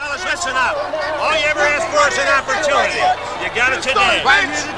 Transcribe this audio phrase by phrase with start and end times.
[0.00, 0.76] Fellas, listen up.
[1.20, 2.96] All you ever asked for is an opportunity.
[3.44, 4.24] You got it today.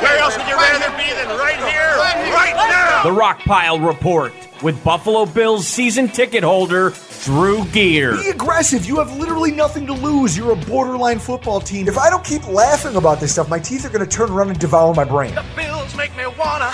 [0.02, 1.96] Where else would you rather be than right here,
[2.34, 3.04] right now?
[3.04, 4.32] The Rockpile Report
[4.64, 8.16] with Buffalo Bills season ticket holder Drew Gear.
[8.16, 8.84] Be aggressive.
[8.84, 10.36] You have literally nothing to lose.
[10.36, 11.86] You're a borderline football team.
[11.86, 14.48] If I don't keep laughing about this stuff, my teeth are going to turn around
[14.48, 15.36] and devour my brain.
[15.36, 16.72] The Bills make me wanna.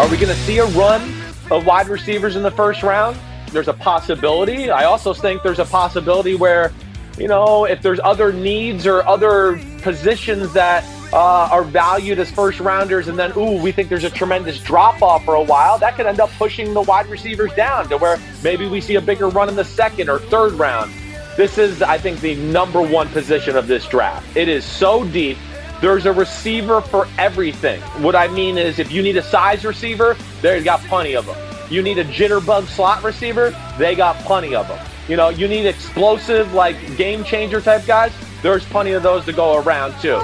[0.00, 1.02] Are we going to see a run
[1.50, 3.18] of wide receivers in the first round?
[3.52, 4.70] There's a possibility.
[4.70, 6.72] I also think there's a possibility where,
[7.18, 12.60] you know, if there's other needs or other positions that uh, are valued as first
[12.60, 15.96] rounders, and then, ooh, we think there's a tremendous drop off for a while, that
[15.96, 19.28] could end up pushing the wide receivers down to where maybe we see a bigger
[19.28, 20.90] run in the second or third round.
[21.36, 24.34] This is, I think, the number one position of this draft.
[24.34, 25.36] It is so deep.
[25.80, 27.80] There's a receiver for everything.
[28.02, 31.38] What I mean is, if you need a size receiver, they've got plenty of them.
[31.70, 34.86] You need a jitterbug slot receiver, they got plenty of them.
[35.08, 39.32] You know, you need explosive, like game changer type guys, there's plenty of those to
[39.32, 40.18] go around too.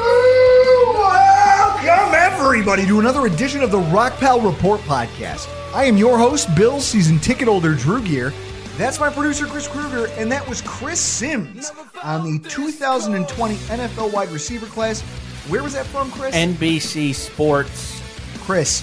[1.86, 5.48] Welcome, everybody, to another edition of the Rockpile Report podcast.
[5.74, 8.34] I am your host, Bill season ticket holder Drew Gear.
[8.76, 11.72] That's my producer, Chris Kruger, and that was Chris Sims
[12.02, 15.02] on the 2020 NFL wide receiver class.
[15.48, 16.34] Where was that from, Chris?
[16.34, 18.02] NBC Sports.
[18.40, 18.82] Chris,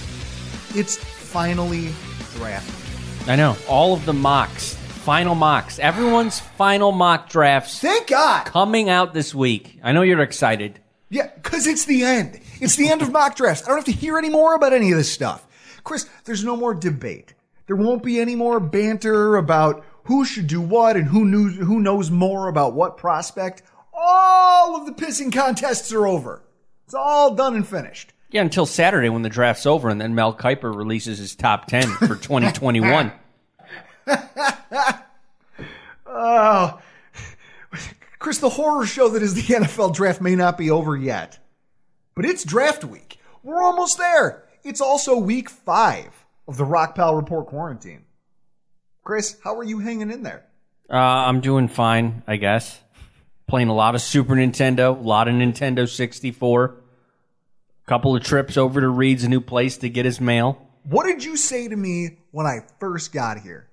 [0.74, 1.92] it's finally
[2.36, 3.28] draft.
[3.28, 3.56] I know.
[3.68, 4.74] All of the mocks.
[4.74, 5.78] Final mocks.
[5.78, 8.46] Everyone's final mock drafts Thank God.
[8.46, 9.78] coming out this week.
[9.82, 10.80] I know you're excited.
[11.10, 12.40] Yeah, because it's the end.
[12.60, 13.64] It's the end of mock drafts.
[13.64, 15.46] I don't have to hear any more about any of this stuff.
[15.84, 17.34] Chris, there's no more debate.
[17.66, 21.80] There won't be any more banter about who should do what and who knows, who
[21.80, 23.62] knows more about what prospect.
[23.92, 26.42] All of the pissing contests are over.
[26.84, 28.12] It's all done and finished.
[28.30, 31.88] Yeah, until Saturday when the draft's over and then Mel Kiper releases his top 10
[31.88, 33.12] for 2021.
[36.06, 36.80] Oh,
[38.20, 41.38] Chris, the horror show that is the NFL draft may not be over yet,
[42.14, 43.18] but it's draft week.
[43.42, 44.44] We're almost there.
[44.62, 48.04] It's also week five of the Rockpile Report quarantine.
[49.02, 50.44] Chris, how are you hanging in there?
[50.88, 52.80] Uh, I'm doing fine, I guess.
[53.46, 56.64] Playing a lot of Super Nintendo, a lot of Nintendo 64.
[56.64, 60.66] a Couple of trips over to Reed's new place to get his mail.
[60.84, 63.68] What did you say to me when I first got here?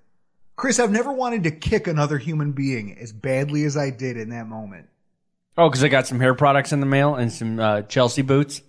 [0.56, 4.30] Chris, I've never wanted to kick another human being as badly as I did in
[4.30, 4.88] that moment.
[5.58, 8.62] Oh, because I got some hair products in the mail and some uh, Chelsea boots.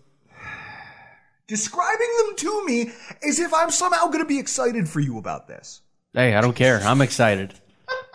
[1.49, 2.93] Describing them to me
[3.27, 5.83] as if I'm somehow going to be excited for you about this.
[6.15, 6.81] Hey, I don't care.
[6.81, 7.55] I'm excited.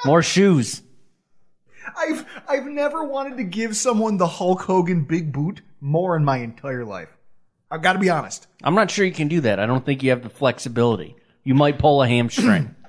[0.05, 0.81] More shoes.
[1.95, 6.37] I've I've never wanted to give someone the Hulk Hogan big boot more in my
[6.37, 7.15] entire life.
[7.69, 8.47] I've got to be honest.
[8.63, 9.59] I'm not sure you can do that.
[9.59, 11.15] I don't think you have the flexibility.
[11.43, 12.75] You might pull a hamstring.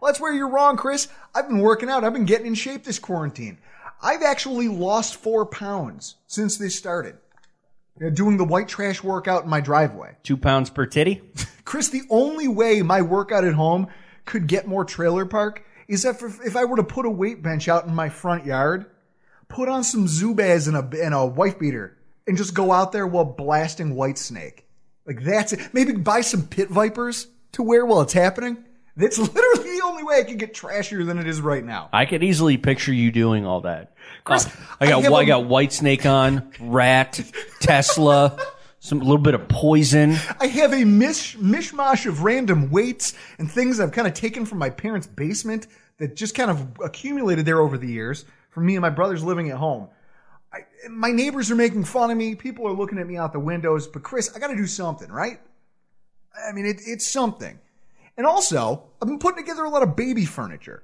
[0.00, 1.08] Well, that's where you're wrong, Chris.
[1.34, 2.04] I've been working out.
[2.04, 3.58] I've been getting in shape this quarantine.
[4.02, 7.18] I've actually lost four pounds since this started.
[7.98, 10.16] You know, doing the white trash workout in my driveway.
[10.22, 11.20] Two pounds per titty.
[11.66, 13.88] Chris, the only way my workout at home
[14.24, 17.42] could get more trailer park is that if, if I were to put a weight
[17.42, 18.86] bench out in my front yard,
[19.48, 23.06] put on some Zubaz and a, and a wife beater, and just go out there
[23.06, 24.60] while blasting Whitesnake.
[25.06, 25.74] Like that's it.
[25.74, 28.64] Maybe buy some pit vipers to wear while it's happening.
[28.96, 31.88] That's literally the only way I can get trashier than it is right now.
[31.92, 33.94] I could easily picture you doing all that.
[34.24, 34.50] Chris, Uh,
[34.80, 37.20] I got I I got Whitesnake on, Ratt,
[37.60, 38.38] Tesla,
[38.80, 40.16] some a little bit of poison.
[40.40, 44.58] I have a mish, mishmash of random weights and things I've kind of taken from
[44.58, 45.66] my parents' basement
[45.98, 49.50] that just kind of accumulated there over the years from me and my brothers living
[49.50, 49.88] at home.
[50.52, 52.34] I, my neighbors are making fun of me.
[52.34, 53.86] People are looking at me out the windows.
[53.86, 55.40] But Chris, I got to do something, right?
[56.48, 57.60] I mean, it, it's something.
[58.16, 60.82] And also, I've been putting together a lot of baby furniture.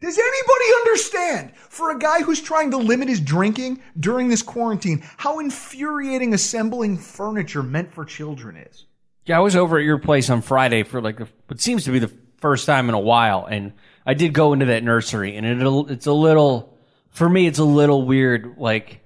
[0.00, 5.02] Does anybody understand, for a guy who's trying to limit his drinking during this quarantine,
[5.18, 8.86] how infuriating assembling furniture meant for children is?
[9.26, 11.92] Yeah, I was over at your place on Friday for like a, what seems to
[11.92, 13.74] be the first time in a while, and
[14.06, 16.78] I did go into that nursery, and it, it's a little,
[17.10, 18.56] for me, it's a little weird.
[18.56, 19.00] Like,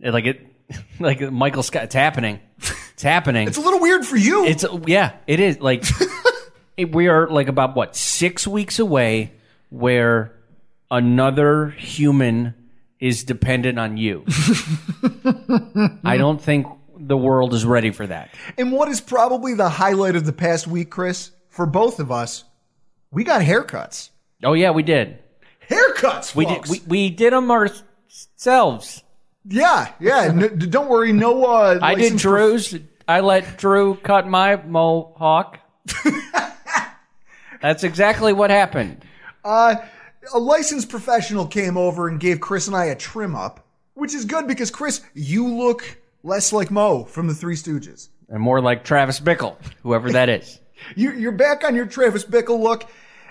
[0.00, 0.46] like it,
[1.00, 1.84] like Michael Scott.
[1.84, 2.40] It's happening.
[2.92, 3.48] It's happening.
[3.48, 4.44] It's a little weird for you.
[4.44, 5.60] It's yeah, it is.
[5.60, 5.84] Like
[6.76, 9.32] it, we are like about what six weeks away,
[9.74, 10.32] where
[10.90, 12.54] another human
[13.00, 14.24] is dependent on you.
[16.04, 16.66] I don't think
[16.96, 18.30] the world is ready for that.
[18.56, 22.44] and what is probably the highlight of the past week, Chris, for both of us,
[23.10, 24.10] we got haircuts.
[24.44, 25.18] Oh yeah, we did.
[25.68, 26.66] Haircuts, We did.
[26.68, 29.02] We, we did them ourselves.
[29.44, 30.24] yeah, yeah.
[30.26, 31.44] n- don't worry, no.
[31.46, 32.78] Uh, I did license for- Drew's.
[33.08, 35.58] I let Drew cut my mohawk.
[37.60, 39.04] That's exactly what happened.
[39.44, 39.76] Uh,
[40.32, 44.24] a licensed professional came over and gave Chris and I a trim up, which is
[44.24, 48.08] good because Chris, you look less like Moe from the Three Stooges.
[48.28, 50.60] And more like Travis Bickle, whoever that is.
[50.96, 52.84] You, you're back on your Travis Bickle look.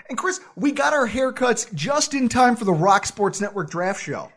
[0.08, 4.02] And Chris, we got our haircuts just in time for the ROC Sports Network draft
[4.02, 4.32] show.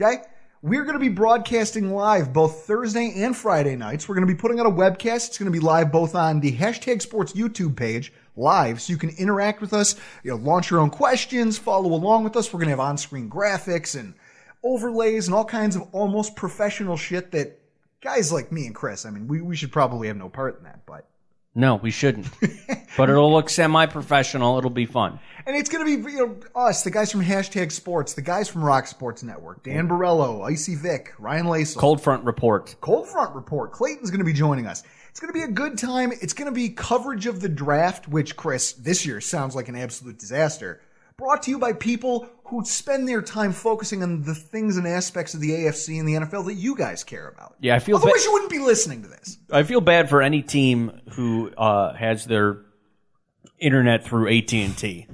[0.00, 0.22] Okay?
[0.62, 4.08] We're going to be broadcasting live both Thursday and Friday nights.
[4.08, 5.28] We're going to be putting out a webcast.
[5.28, 8.98] It's going to be live both on the hashtag sports YouTube page, live, so you
[8.98, 12.52] can interact with us, you know, launch your own questions, follow along with us.
[12.52, 14.14] We're going to have on screen graphics and
[14.62, 17.58] overlays and all kinds of almost professional shit that
[18.00, 20.64] guys like me and Chris, I mean, we, we should probably have no part in
[20.64, 21.06] that, but.
[21.54, 22.28] No, we shouldn't.
[22.96, 24.58] but it'll look semi-professional.
[24.58, 25.18] It'll be fun.
[25.44, 28.48] And it's going to be you know us, the guys from Hashtag Sports, the guys
[28.48, 32.76] from ROC Sports Network, Dan Borello, Icy Vic, Ryan Lacel, Cold front report.
[32.80, 33.72] Cold Front Report.
[33.72, 34.84] Clayton's going to be joining us.
[35.18, 36.12] It's going to be a good time.
[36.12, 39.74] It's going to be coverage of the draft, which Chris this year sounds like an
[39.74, 40.80] absolute disaster.
[41.16, 45.34] Brought to you by people who spend their time focusing on the things and aspects
[45.34, 47.56] of the AFC and the NFL that you guys care about.
[47.58, 49.38] Yeah, I feel ba- Otherwise, you wouldn't be listening to this.
[49.50, 52.58] I feel bad for any team who uh, has their
[53.58, 55.08] internet through AT and T.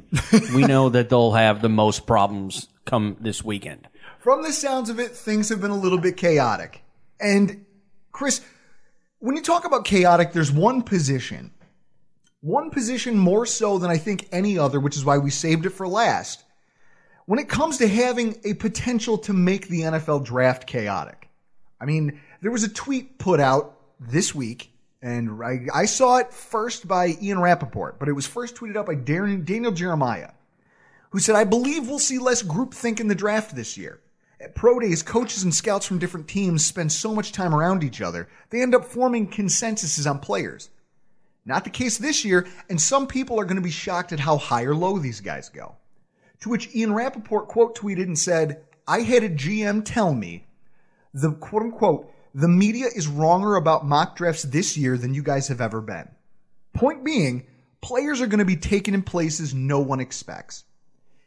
[0.55, 3.89] We know that they'll have the most problems come this weekend.
[4.19, 6.83] From the sounds of it, things have been a little bit chaotic.
[7.19, 7.65] And
[8.13, 8.43] Chris,
[9.25, 11.51] when you talk about chaotic, there's one position,
[12.43, 15.71] one position more so than I think any other, which is why we saved it
[15.71, 16.45] for last.
[17.25, 21.31] When it comes to having a potential to make the NFL draft chaotic.
[21.81, 26.31] I mean, there was a tweet put out this week, and I, I saw it
[26.31, 30.33] first by Ian Rapoport, but it was first tweeted out by Darren, Daniel Jeremiah,
[31.13, 34.01] who said, I believe we'll see less groupthink in the draft this year.
[34.55, 38.29] Pro days, coaches and scouts from different teams spend so much time around each other,
[38.51, 40.71] they end up forming consensuses on players.
[41.47, 44.37] Not the case this year, and some people are going to be shocked at how
[44.37, 45.77] high or low these guys go.
[46.41, 50.47] To which Ian Rapoport quote tweeted and said, I had a GM tell me,
[51.13, 55.49] the quote unquote, the media is wronger about mock drafts this year than you guys
[55.49, 56.09] have ever been.
[56.73, 57.47] Point being,
[57.81, 60.65] players are going to be taken in places no one expects.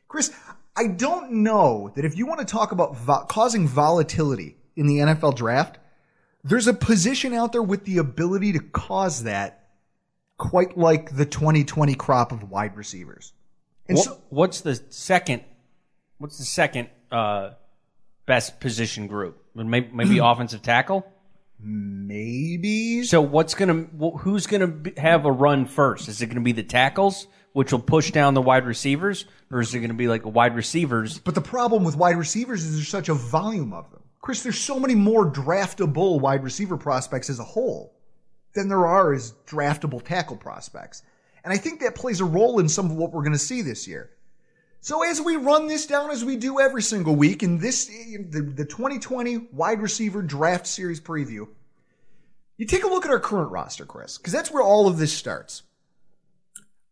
[0.08, 0.34] Chris,
[0.78, 5.00] I don't know that if you want to talk about vo- causing volatility in the
[5.00, 5.80] NFL draft,
[6.44, 9.70] there's a position out there with the ability to cause that
[10.38, 13.34] quite like the 2020 crop of wide receivers.
[13.88, 15.44] And What, so, what's the second?
[16.20, 17.52] What's the second uh,
[18.26, 19.44] best position group?
[19.56, 21.08] Maybe, maybe offensive tackle.
[21.60, 23.88] maybe So what's gonna?
[24.20, 26.08] Who's gonna have a run first?
[26.08, 27.28] Is it gonna be the tackles,
[27.58, 31.18] which will push down the wide receivers, or is it gonna be like wide receivers?
[31.18, 34.04] But the problem with wide receivers is there's such a volume of them.
[34.22, 37.96] Chris, there's so many more draftable wide receiver prospects as a whole
[38.54, 41.02] than there are as draftable tackle prospects.
[41.44, 43.64] And I think that plays a role in some of what we're going to see
[43.64, 44.12] this year.
[44.82, 48.54] So as we run this down as we do every single week in this the,
[48.56, 51.48] the 2020 wide receiver draft series preview,
[52.58, 55.12] you take a look at our current roster, Chris, because that's where all of this
[55.12, 55.64] starts.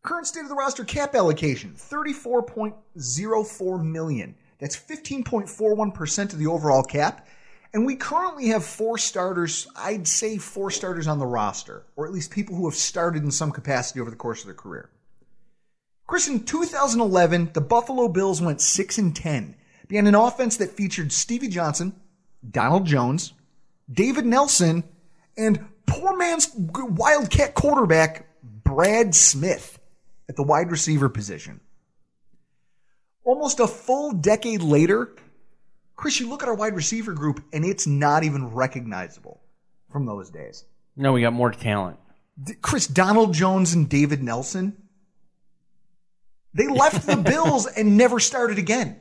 [0.05, 4.35] Current state of the roster cap allocation 34.04 million.
[4.59, 7.27] That's 15.41% of the overall cap.
[7.73, 12.13] And we currently have four starters, I'd say four starters on the roster, or at
[12.13, 14.91] least people who have started in some capacity over the course of their career.
[16.05, 19.55] Chris, in 2011, the Buffalo Bills went 6 and 10
[19.87, 21.99] behind an offense that featured Stevie Johnson,
[22.47, 23.33] Donald Jones,
[23.91, 24.83] David Nelson,
[25.35, 29.74] and poor man's Wildcat quarterback, Brad Smith,
[30.29, 31.59] at the wide receiver position.
[33.23, 35.15] Almost a full decade later,
[35.95, 39.41] Chris, you look at our wide receiver group and it's not even recognizable
[39.89, 40.65] from those days.
[40.95, 41.97] No, we got more talent.
[42.61, 44.75] Chris, Donald Jones and David Nelson,
[46.53, 48.99] they left the Bills and never started again.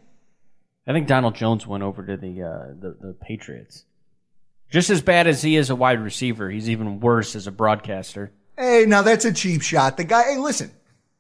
[0.87, 3.85] I think Donald Jones went over to the uh, the, the Patriots.
[4.71, 8.33] Just as bad as he is a wide receiver, he's even worse as a broadcaster.
[8.59, 9.97] Hey, now that's a cheap shot.
[9.97, 10.71] The guy, hey, listen,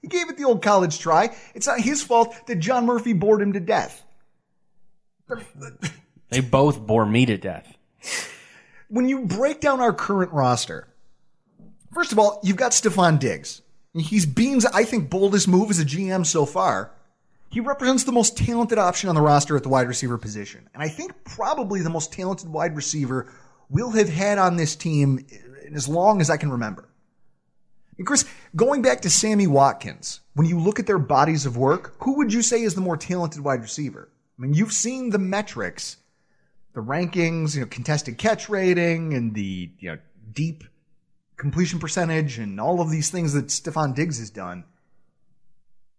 [0.04, 1.34] he gave it the old college try.
[1.54, 4.04] It's not his fault that John Murphy bored him to death.
[6.28, 7.78] They both bore me to death.
[8.88, 10.88] When you break down our current roster,
[11.94, 13.62] first of all, you've got Stefon Diggs.
[13.94, 16.90] He's Beane's, I think, boldest move as a GM so far.
[17.48, 20.68] He represents the most talented option on the roster at the wide receiver position.
[20.74, 23.32] And I think probably the most talented wide receiver
[23.70, 25.24] we'll have had on this team
[25.64, 26.90] in as long as I can remember.
[27.98, 28.24] And Chris,
[28.56, 32.32] going back to Sammy Watkins, when you look at their bodies of work, who would
[32.32, 34.08] you say is the more talented wide receiver?
[34.36, 35.98] I mean, you've seen the metrics,
[36.74, 39.98] the rankings, you know, contested catch rating and the, you know,
[40.32, 40.64] deep
[41.36, 44.64] completion percentage and all of these things that Stefon Diggs has done.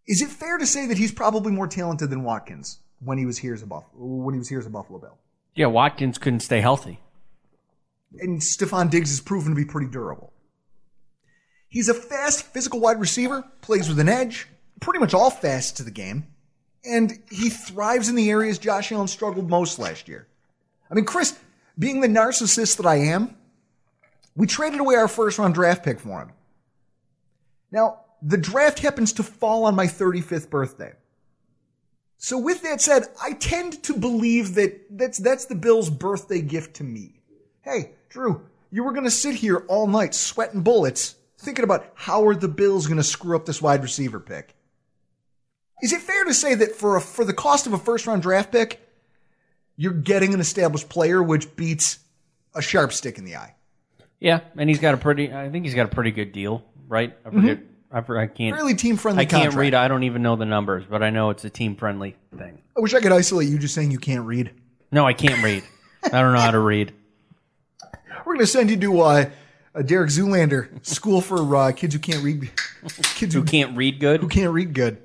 [0.08, 3.38] Is it fair to say that he's probably more talented than Watkins when he was
[3.38, 5.18] here as a Buff- when he was here as a Buffalo Bill?
[5.56, 7.00] Yeah, Watkins couldn't stay healthy.
[8.20, 10.32] And Stefon Diggs has proven to be pretty durable.
[11.75, 14.48] He's a fast, physical wide receiver, plays with an edge,
[14.79, 16.25] pretty much all fast to the game,
[16.86, 20.25] and he thrives in the areas Josh Allen struggled most last year.
[20.89, 21.38] I mean, Chris,
[21.77, 23.36] being the narcissist that I am,
[24.38, 26.32] we traded away our first round draft pick for him.
[27.72, 30.94] Now, the draft happens to fall on my 35th birthday.
[32.17, 36.77] So with that said, I tend to believe that that's, that's the Bills' birthday gift
[36.77, 37.20] to me.
[37.63, 42.27] Hey, Drew, you were going to sit here all night sweating bullets thinking about how
[42.27, 44.56] are the Bills going to screw up this wide receiver pick.
[45.82, 48.22] Is it fair to say that for a, for the cost of a first round
[48.22, 48.82] draft pick,
[49.75, 52.00] you're getting an established player which beats
[52.54, 53.56] a sharp stick in the eye?
[54.20, 55.34] Yeah, and he's got a pretty.
[55.34, 57.15] I think he's got a pretty good deal, right?
[57.25, 57.60] I forget.
[57.92, 58.56] I, for, I can't.
[58.56, 59.22] really team friendly.
[59.22, 59.58] I can't contract.
[59.58, 59.74] read.
[59.74, 62.62] I don't even know the numbers, but I know it's a team friendly thing.
[62.75, 64.51] I wish I could isolate you just saying you can't read.
[64.92, 65.63] No, I can't read.
[66.04, 66.94] I don't know how to read.
[68.25, 69.30] We're going to send you to uh,
[69.75, 72.50] a Derek Zoolander school for uh, kids who can't read.
[73.15, 74.22] Kids Who can't read good?
[74.22, 74.98] who can't read good.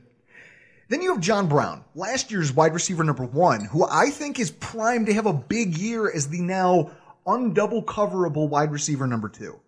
[0.89, 4.51] Then you have John Brown, last year's wide receiver number one, who I think is
[4.51, 6.91] primed to have a big year as the now
[7.27, 9.61] undouble coverable wide receiver number two.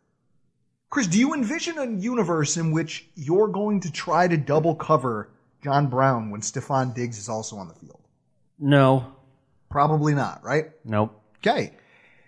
[0.90, 5.28] Chris, do you envision a universe in which you're going to try to double cover
[5.62, 8.00] John Brown when Stefon Diggs is also on the field?
[8.58, 9.12] No,
[9.70, 10.66] Probably not, right?
[10.84, 11.18] nope.
[11.38, 11.72] Okay.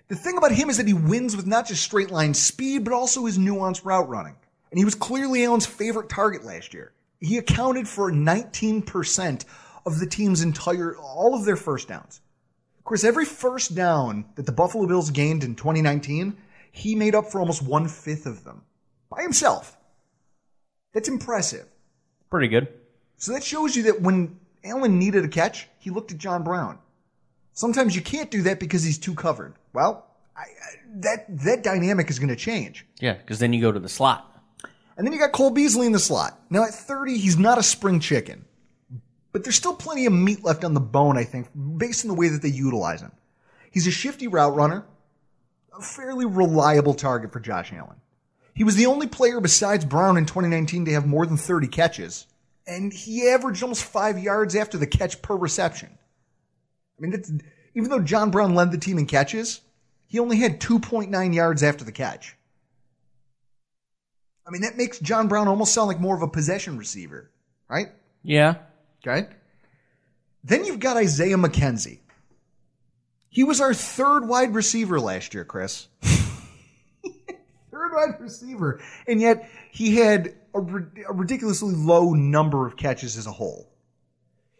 [0.08, 2.92] The thing about him is that he wins with not just straight line speed, but
[2.92, 4.36] also his nuanced route running.
[4.70, 6.92] And he was clearly Allen's favorite target last year.
[7.20, 9.44] He accounted for 19%
[9.86, 12.20] of the team's entire, all of their first downs.
[12.78, 16.36] Of course, every first down that the Buffalo Bills gained in 2019,
[16.70, 18.62] he made up for almost one fifth of them
[19.08, 19.78] by himself.
[20.92, 21.66] That's impressive.
[22.28, 22.68] Pretty good.
[23.16, 26.78] So that shows you that when Allen needed a catch, he looked at John Brown.
[27.54, 29.54] Sometimes you can't do that because he's too covered.
[29.74, 30.46] Well, I, I,
[31.00, 32.86] that that dynamic is going to change.
[33.00, 34.30] Yeah, because then you go to the slot.
[34.96, 36.40] And then you got Cole Beasley in the slot.
[36.50, 38.44] Now at 30, he's not a spring chicken,
[39.32, 42.14] but there's still plenty of meat left on the bone, I think, based on the
[42.14, 43.12] way that they utilize him.
[43.72, 44.86] He's a shifty route runner,
[45.76, 47.96] a fairly reliable target for Josh Allen.
[48.54, 52.28] He was the only player besides Brown in 2019 to have more than 30 catches,
[52.68, 55.88] and he averaged almost five yards after the catch per reception.
[56.96, 57.32] I mean, that's,
[57.74, 59.60] even though John Brown led the team in catches,
[60.14, 62.36] he only had 2.9 yards after the catch.
[64.46, 67.32] I mean, that makes John Brown almost sound like more of a possession receiver,
[67.68, 67.88] right?
[68.22, 68.58] Yeah.
[69.04, 69.26] Okay.
[70.44, 71.98] Then you've got Isaiah McKenzie.
[73.28, 75.88] He was our third wide receiver last year, Chris.
[76.02, 76.30] third
[77.72, 78.80] wide receiver.
[79.08, 83.68] And yet he had a, a ridiculously low number of catches as a whole.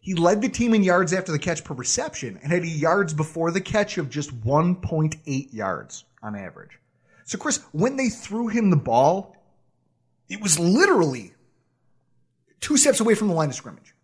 [0.05, 3.15] He led the team in yards after the catch per reception and had a yards
[3.15, 6.79] before the catch of just 1.8 yards on average.
[7.25, 9.35] So, Chris, when they threw him the ball,
[10.29, 11.33] it was literally
[12.61, 13.95] two steps away from the line of scrimmage.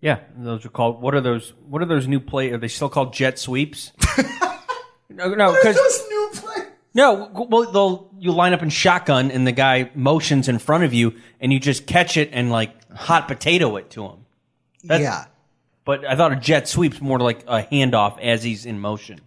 [0.00, 1.02] Yeah, those are called.
[1.02, 1.52] What are those?
[1.68, 2.52] What are those new play?
[2.52, 3.90] Are they still called jet sweeps?
[5.10, 5.76] no, no, because
[6.08, 6.66] new play.
[6.94, 7.30] no.
[7.34, 11.14] Well, they'll you line up in shotgun, and the guy motions in front of you,
[11.40, 14.25] and you just catch it and like hot potato it to him.
[14.88, 15.26] That's- yeah.
[15.84, 19.20] But I thought a jet sweep's more like a handoff as he's in motion.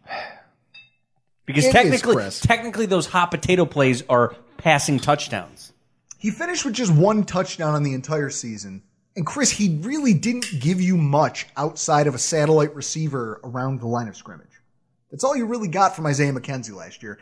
[1.45, 2.39] Because It is, technically, Chris.
[2.41, 5.71] technically, those hot potato plays are passing touchdowns.
[6.17, 8.83] He finished with just one touchdown on the entire season
[9.15, 13.87] And Chris, he really didn't give you much outside of a satellite receiver around the
[13.87, 14.61] line of scrimmage.
[15.11, 17.19] That's all you really got from Isaiah McKenzie last year.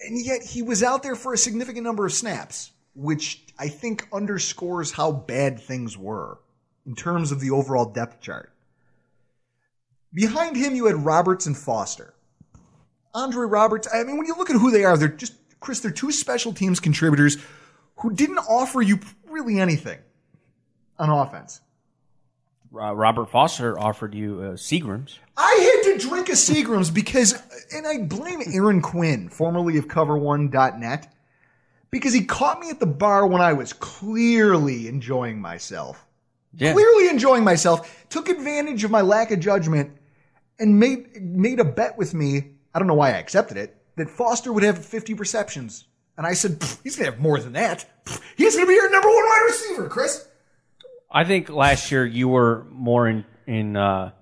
[0.00, 4.08] And yet he was out there for a significant number of snaps, which I think
[4.12, 6.38] underscores how bad things were
[6.86, 8.52] in terms of the overall depth chart.
[10.12, 12.14] Behind him, you had Roberts and Foster.
[13.12, 15.90] Andre Roberts, I mean, when you look at who they are, they're just, Chris, they're
[15.90, 17.38] two special teams contributors
[17.96, 19.98] who didn't offer you really anything
[20.98, 21.60] on offense.
[22.74, 25.18] Uh, Robert Foster offered you uh, Seagrams.
[25.36, 27.34] I had to drink a Seagrams because,
[27.72, 31.12] and I blame Aaron Quinn, formerly of Cover1.net,
[31.90, 36.05] because he caught me at the bar when I was clearly enjoying myself.
[36.54, 36.72] Yeah.
[36.72, 39.96] Clearly enjoying myself, took advantage of my lack of judgment,
[40.58, 42.52] and made made a bet with me.
[42.74, 43.76] I don't know why I accepted it.
[43.96, 45.86] That Foster would have 50 receptions,
[46.16, 47.84] and I said he's gonna have more than that.
[48.04, 50.26] Pfft, He's gonna be your number one wide receiver, Chris.
[51.10, 54.12] I think last year you were more in in uh,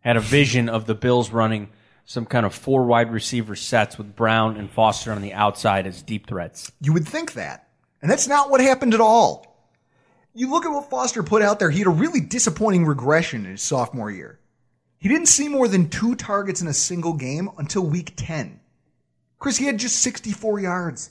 [0.00, 1.68] had a vision of the Bills running
[2.04, 6.02] some kind of four wide receiver sets with Brown and Foster on the outside as
[6.02, 6.72] deep threats.
[6.80, 7.68] You would think that.
[8.02, 9.51] And that's not what happened at all.
[10.34, 13.52] You look at what Foster put out there, he had a really disappointing regression in
[13.52, 14.38] his sophomore year.
[14.98, 18.60] He didn't see more than two targets in a single game until week 10.
[19.38, 21.10] Chris, he had just 64 yards.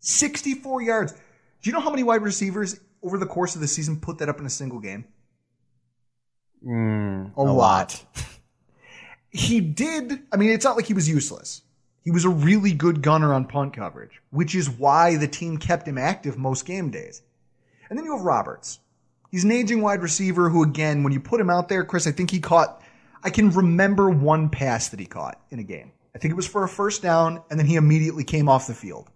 [0.00, 1.12] 64 yards.
[1.12, 1.18] Do
[1.70, 4.40] you know how many wide receivers over the course of the season put that up
[4.40, 5.04] in a single game?
[6.64, 8.04] Hmm, a, lot.
[9.30, 10.22] he did.
[10.32, 11.62] I mean, it's not like he was useless.
[12.02, 15.86] He was a really good gunner on punt coverage, which is why the team kept
[15.86, 17.22] him active most game days.
[17.88, 18.80] And then you have Roberts.
[19.30, 22.12] He's an aging wide receiver who, again, when you put him out there, Chris, I
[22.12, 22.82] think he caught,
[23.22, 25.92] I can remember one pass that he caught in a game.
[26.14, 28.74] I think it was for a first down, and then he immediately came off the
[28.74, 29.10] field.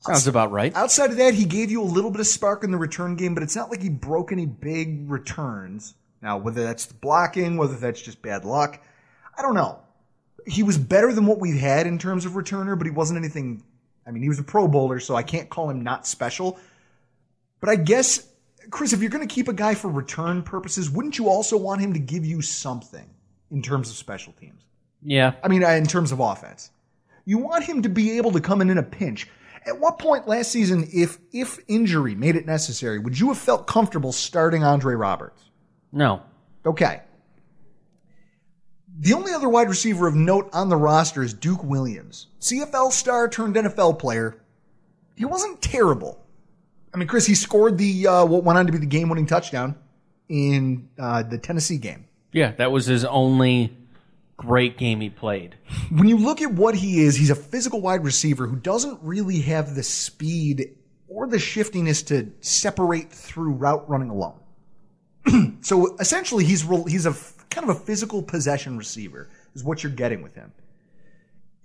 [0.00, 0.74] Sounds about right.
[0.74, 3.34] Outside of that, he gave you a little bit of spark in the return game,
[3.34, 5.94] but it's not like he broke any big returns.
[6.20, 8.82] Now, whether that's the blocking, whether that's just bad luck,
[9.36, 9.80] I don't know.
[10.46, 13.62] He was better than what we've had in terms of returner, but he wasn't anything.
[14.06, 16.58] I mean, he was a Pro Bowler, so I can't call him not special.
[17.60, 18.28] But I guess,
[18.70, 21.80] Chris, if you're going to keep a guy for return purposes, wouldn't you also want
[21.80, 23.08] him to give you something
[23.50, 24.62] in terms of special teams?
[25.02, 25.34] Yeah.
[25.42, 26.70] I mean, uh, in terms of offense.
[27.24, 29.28] You want him to be able to come in in a pinch.
[29.66, 33.66] At what point last season, if if injury made it necessary, would you have felt
[33.66, 35.42] comfortable starting Andre Roberts?
[35.90, 36.22] No.
[36.66, 37.00] Okay.
[38.96, 43.28] The only other wide receiver of note on the roster is Duke Williams, CFL star
[43.28, 44.40] turned NFL player.
[45.16, 46.23] He wasn't terrible.
[46.94, 49.74] I mean, Chris, he scored the uh, what went on to be the game-winning touchdown
[50.28, 52.06] in uh, the Tennessee game.
[52.32, 53.76] Yeah, that was his only
[54.36, 55.56] great game he played.
[55.90, 59.40] when you look at what he is, he's a physical wide receiver who doesn't really
[59.40, 60.76] have the speed
[61.08, 64.38] or the shiftiness to separate through route running alone.
[65.62, 69.92] so essentially, he's he's a f- kind of a physical possession receiver is what you're
[69.92, 70.52] getting with him.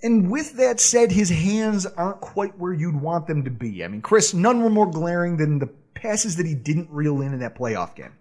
[0.02, 3.84] And with that said, his hands aren't quite where you'd want them to be.
[3.84, 7.34] I mean, Chris, none were more glaring than the passes that he didn't reel in
[7.34, 8.14] in that playoff game.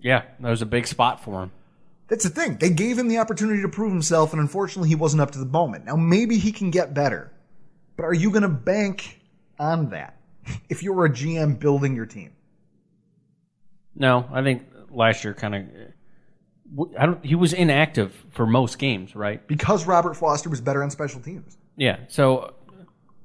[0.00, 1.52] Yeah, that was a big spot for him.
[2.08, 2.58] That's the thing.
[2.58, 5.46] They gave him the opportunity to prove himself, and unfortunately, he wasn't up to the
[5.46, 5.86] moment.
[5.86, 7.32] Now, maybe he can get better,
[7.96, 9.22] but are you going to bank
[9.58, 10.18] on that
[10.68, 12.32] if you're a GM building your team?
[13.96, 15.62] No, I think last year kind of.
[16.98, 17.24] I don't.
[17.24, 19.46] He was inactive for most games, right?
[19.46, 21.56] Because Robert Foster was better on special teams.
[21.76, 21.98] Yeah.
[22.08, 22.54] So,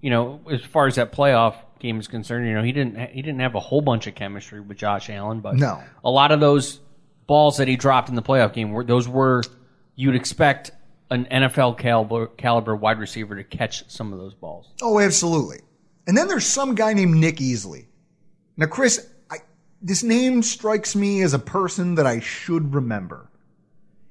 [0.01, 3.21] you know, as far as that playoff game is concerned, you know, he didn't he
[3.21, 5.81] didn't have a whole bunch of chemistry with Josh Allen, but No.
[6.03, 6.79] a lot of those
[7.27, 9.43] balls that he dropped in the playoff game were those were
[9.95, 10.71] you'd expect
[11.11, 14.71] an NFL caliber caliber wide receiver to catch some of those balls.
[14.81, 15.59] Oh, absolutely.
[16.07, 17.85] And then there's some guy named Nick Easley.
[18.57, 19.37] Now, Chris, I,
[19.81, 23.29] this name strikes me as a person that I should remember.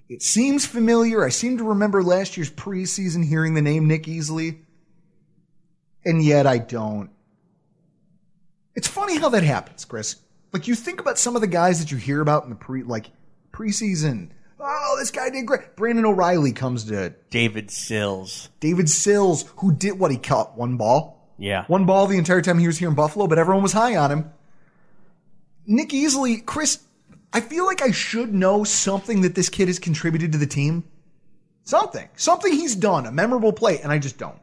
[0.08, 1.24] It seems familiar.
[1.24, 4.60] I seem to remember last year's preseason hearing the name Nick Easley,
[6.04, 7.10] and yet I don't.
[8.74, 10.16] It's funny how that happens, Chris.
[10.52, 12.82] Like you think about some of the guys that you hear about in the pre,
[12.82, 13.10] like
[13.52, 14.30] preseason.
[14.60, 15.76] Oh, this guy did great.
[15.76, 18.48] Brandon O'Reilly comes to David Sills.
[18.60, 21.32] David Sills, who did what he caught one ball.
[21.38, 21.64] Yeah.
[21.66, 24.10] One ball the entire time he was here in Buffalo, but everyone was high on
[24.10, 24.30] him.
[25.66, 26.80] Nick Easley, Chris,
[27.32, 30.84] I feel like I should know something that this kid has contributed to the team.
[31.64, 32.08] Something.
[32.16, 34.38] Something he's done, a memorable play, and I just don't.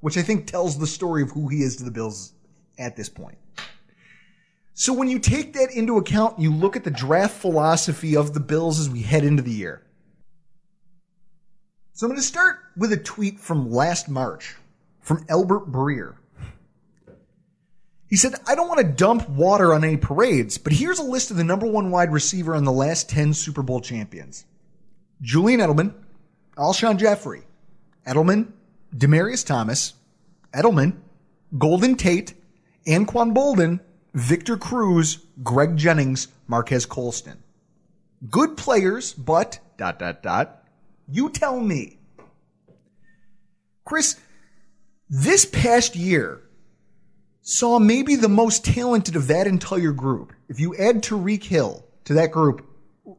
[0.00, 2.32] Which I think tells the story of who he is to the Bills
[2.78, 3.38] at this point.
[4.72, 8.40] So when you take that into account, you look at the draft philosophy of the
[8.40, 9.82] Bills as we head into the year.
[11.92, 14.54] So I'm going to start with a tweet from last March
[15.00, 16.16] from Albert Breer.
[18.08, 21.30] He said, I don't want to dump water on any parades, but here's a list
[21.30, 24.44] of the number one wide receiver on the last 10 Super Bowl champions.
[25.20, 25.92] Julian Edelman,
[26.56, 27.42] Alshon Jeffery,
[28.06, 28.52] Edelman,
[28.94, 29.94] Demaryius Thomas,
[30.54, 30.96] Edelman,
[31.58, 32.34] Golden Tate,
[32.86, 33.80] Anquan Boldin,
[34.14, 37.42] Victor Cruz, Greg Jennings, Marques Colston.
[38.30, 40.64] Good players, but dot dot dot.
[41.08, 41.98] You tell me.
[43.84, 44.18] Chris,
[45.08, 46.42] this past year
[47.48, 50.32] saw maybe the most talented of that entire group.
[50.48, 52.66] If you add Tyreek Hill to that group,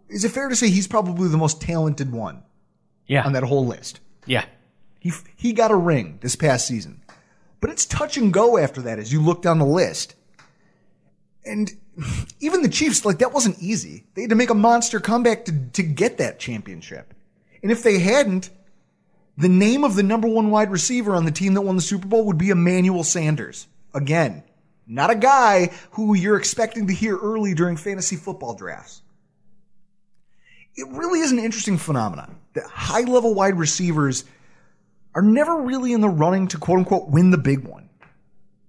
[0.09, 2.43] is it fair to say he's probably the most talented one
[3.07, 3.23] Yeah.
[3.25, 4.01] on that whole list?
[4.25, 4.43] yeah.
[4.99, 7.01] He, he got a ring this past season.
[7.61, 10.15] But it's touch and go after that as you look down the list.
[11.45, 11.71] And
[12.41, 14.03] even the Chiefs, like that wasn't easy.
[14.15, 17.13] They had to make a monster comeback to, to get that championship.
[17.63, 18.49] And if they hadn't,
[19.37, 22.07] the name of the number one wide receiver on the team that won the Super
[22.07, 23.67] Bowl would be Emmanuel Sanders.
[23.97, 24.43] Again,
[24.85, 29.01] not a guy who you're expecting to hear early during fantasy football drafts.
[30.75, 34.23] It really is an interesting phenomenon that high level wide receivers
[35.15, 37.89] are never really in the running to quote unquote win the big one.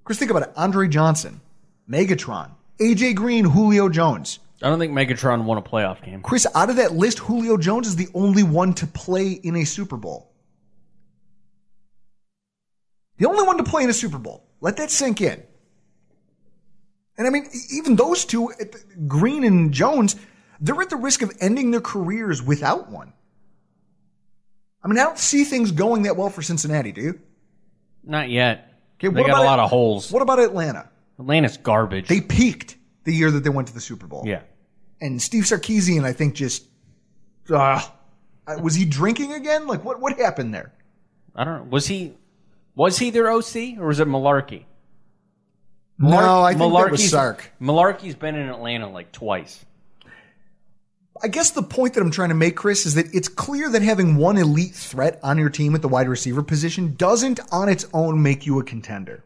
[0.02, 0.52] Chris, think about it.
[0.56, 1.42] Andre Johnson,
[1.88, 4.38] Megatron, AJ Green, Julio Jones.
[4.62, 6.22] I don't think Megatron won a playoff game.
[6.22, 9.64] Chris, out of that list, Julio Jones is the only one to play in a
[9.64, 10.32] Super Bowl.
[13.18, 14.47] The only one to play in a Super Bowl.
[14.60, 15.42] Let that sink in.
[17.16, 18.52] And I mean, even those two,
[19.06, 20.16] Green and Jones,
[20.60, 23.12] they're at the risk of ending their careers without one.
[24.82, 27.20] I mean, I don't see things going that well for Cincinnati, do you?
[28.04, 28.72] Not yet.
[29.02, 30.10] Okay, they got a lot of holes.
[30.10, 30.88] What about Atlanta?
[31.18, 32.06] Atlanta's garbage.
[32.06, 34.24] They peaked the year that they went to the Super Bowl.
[34.26, 34.42] yeah.
[35.00, 36.64] And Steve Sarkisian, I think, just
[37.48, 37.80] uh,
[38.60, 39.68] was he drinking again?
[39.68, 40.00] Like what?
[40.00, 40.72] What happened there?
[41.36, 41.70] I don't know.
[41.70, 42.14] Was he
[42.78, 44.64] was he their OC or was it Mularkey?
[45.98, 47.50] no, I think that was Mularkey's- Sark.
[47.60, 49.64] Mularkey's been in Atlanta like twice.
[51.20, 53.82] I guess the point that I'm trying to make, Chris, is that it's clear that
[53.82, 57.84] having one elite threat on your team at the wide receiver position doesn't on its
[57.92, 59.24] own make you a contender.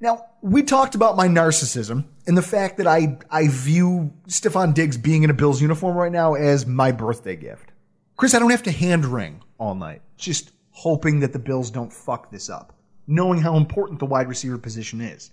[0.00, 4.98] Now, we talked about my narcissism and the fact that I, I view Stefon Diggs
[4.98, 7.70] being in a Bills uniform right now as my birthday gift.
[8.16, 11.90] Chris, I don't have to hand wring all night, just hoping that the Bills don't
[11.90, 12.74] fuck this up,
[13.06, 15.30] knowing how important the wide receiver position is.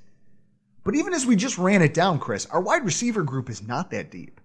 [0.86, 3.92] But even as we just ran it down, Chris, our wide receiver group is not
[3.92, 4.40] that deep.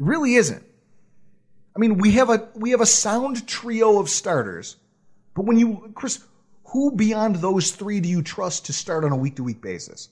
[0.00, 0.64] It really isn't.
[1.76, 4.76] I mean, we have a we have a sound trio of starters,
[5.34, 6.24] but when you Chris,
[6.68, 10.08] who beyond those three do you trust to start on a week to week basis?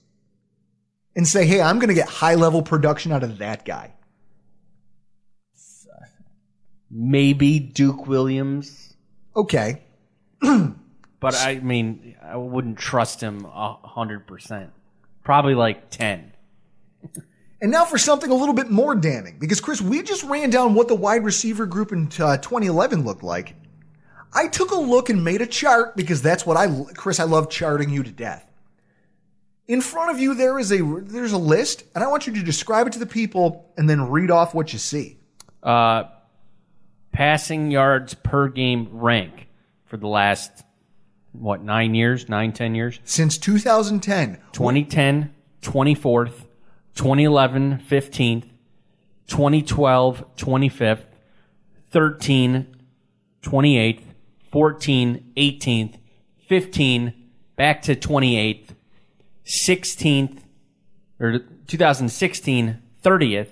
[1.15, 3.93] And say, hey, I'm going to get high level production out of that guy.
[6.91, 8.92] Maybe Duke Williams,
[9.35, 9.81] Okay,
[10.41, 14.71] but I mean, I wouldn't trust him a hundred percent.
[15.23, 16.33] Probably like ten.
[17.63, 20.73] And now for something a little bit more damning, because Chris, we just ran down
[20.73, 23.55] what the wide receiver group in uh, 2011 looked like.
[24.33, 27.49] I took a look and made a chart because that's what I, Chris, I love
[27.49, 28.45] charting you to death.
[29.69, 32.43] In front of you, there is a there's a list, and I want you to
[32.43, 35.19] describe it to the people and then read off what you see.
[35.61, 36.03] Uh,
[37.13, 39.47] passing yards per game rank
[39.85, 40.63] for the last
[41.31, 42.99] what nine years, nine ten years.
[43.05, 46.45] Since 2010, 2010, 24th,
[46.95, 48.43] 2011, 15th,
[49.27, 51.05] 2012, 25th,
[51.91, 52.75] 13,
[53.41, 54.01] 28th,
[54.51, 55.95] 14, 18th,
[56.47, 57.13] 15,
[57.55, 58.67] back to 28th,
[59.45, 60.39] 16th,
[61.19, 63.47] or 2016, 30th,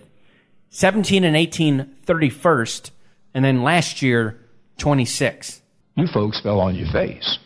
[0.69, 2.91] 17 and 18, 31st,
[3.33, 4.39] and then last year,
[4.77, 5.61] 26.
[5.95, 7.37] You folks fell on your face.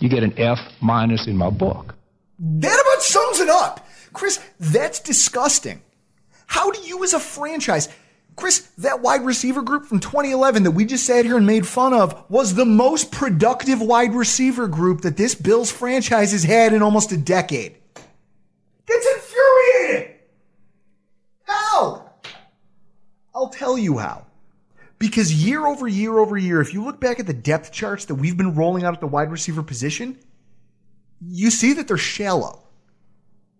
[0.00, 1.94] You get an F minus in my book.
[2.38, 3.86] That about sums it up.
[4.12, 5.82] Chris, that's disgusting.
[6.46, 7.88] How do you as a franchise,
[8.34, 11.92] Chris, that wide receiver group from 2011 that we just sat here and made fun
[11.92, 16.82] of was the most productive wide receiver group that this Bills franchise has had in
[16.82, 17.76] almost a decade.
[18.86, 20.14] That's infuriating.
[21.44, 22.10] How?
[23.34, 24.26] I'll tell you how.
[25.00, 28.14] Because year over year over year, if you look back at the depth charts that
[28.14, 30.18] we've been rolling out at the wide receiver position,
[31.26, 32.68] you see that they're shallow.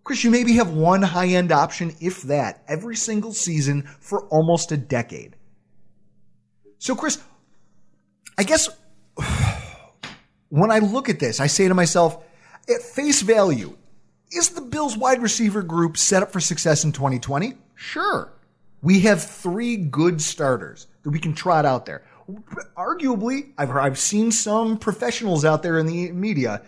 [0.03, 4.71] Chris, you maybe have one high end option, if that, every single season for almost
[4.71, 5.35] a decade.
[6.77, 7.19] So, Chris,
[8.37, 8.69] I guess
[10.49, 12.23] when I look at this, I say to myself,
[12.69, 13.75] at face value,
[14.31, 17.55] is the Bills wide receiver group set up for success in 2020?
[17.73, 18.31] Sure.
[18.81, 22.03] We have three good starters that we can trot out there.
[22.77, 26.61] Arguably, I've, I've seen some professionals out there in the media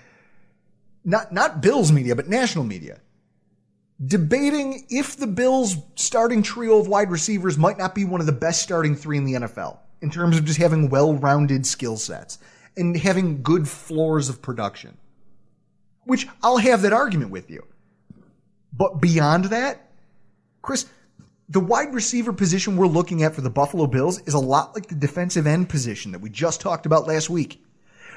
[1.05, 2.99] not not Bills media, but national media,
[4.05, 8.31] debating if the Bills' starting trio of wide receivers might not be one of the
[8.31, 12.39] best starting three in the NFL in terms of just having well-rounded skill sets
[12.75, 14.97] and having good floors of production.
[16.05, 17.65] Which I'll have that argument with you.
[18.73, 19.89] But beyond that,
[20.61, 20.85] Chris,
[21.53, 24.87] the wide receiver position we're looking at for the Buffalo Bills is a lot like
[24.87, 27.63] the defensive end position that we just talked about last week.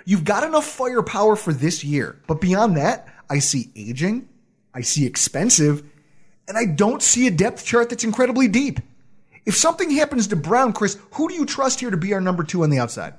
[0.06, 4.30] You've got enough firepower for this year, but beyond that, I see aging,
[4.72, 5.82] I see expensive,
[6.48, 8.80] and I don't see a depth chart that's incredibly deep.
[9.44, 12.42] If something happens to Brown, Chris, who do you trust here to be our number
[12.42, 13.14] two on the outside?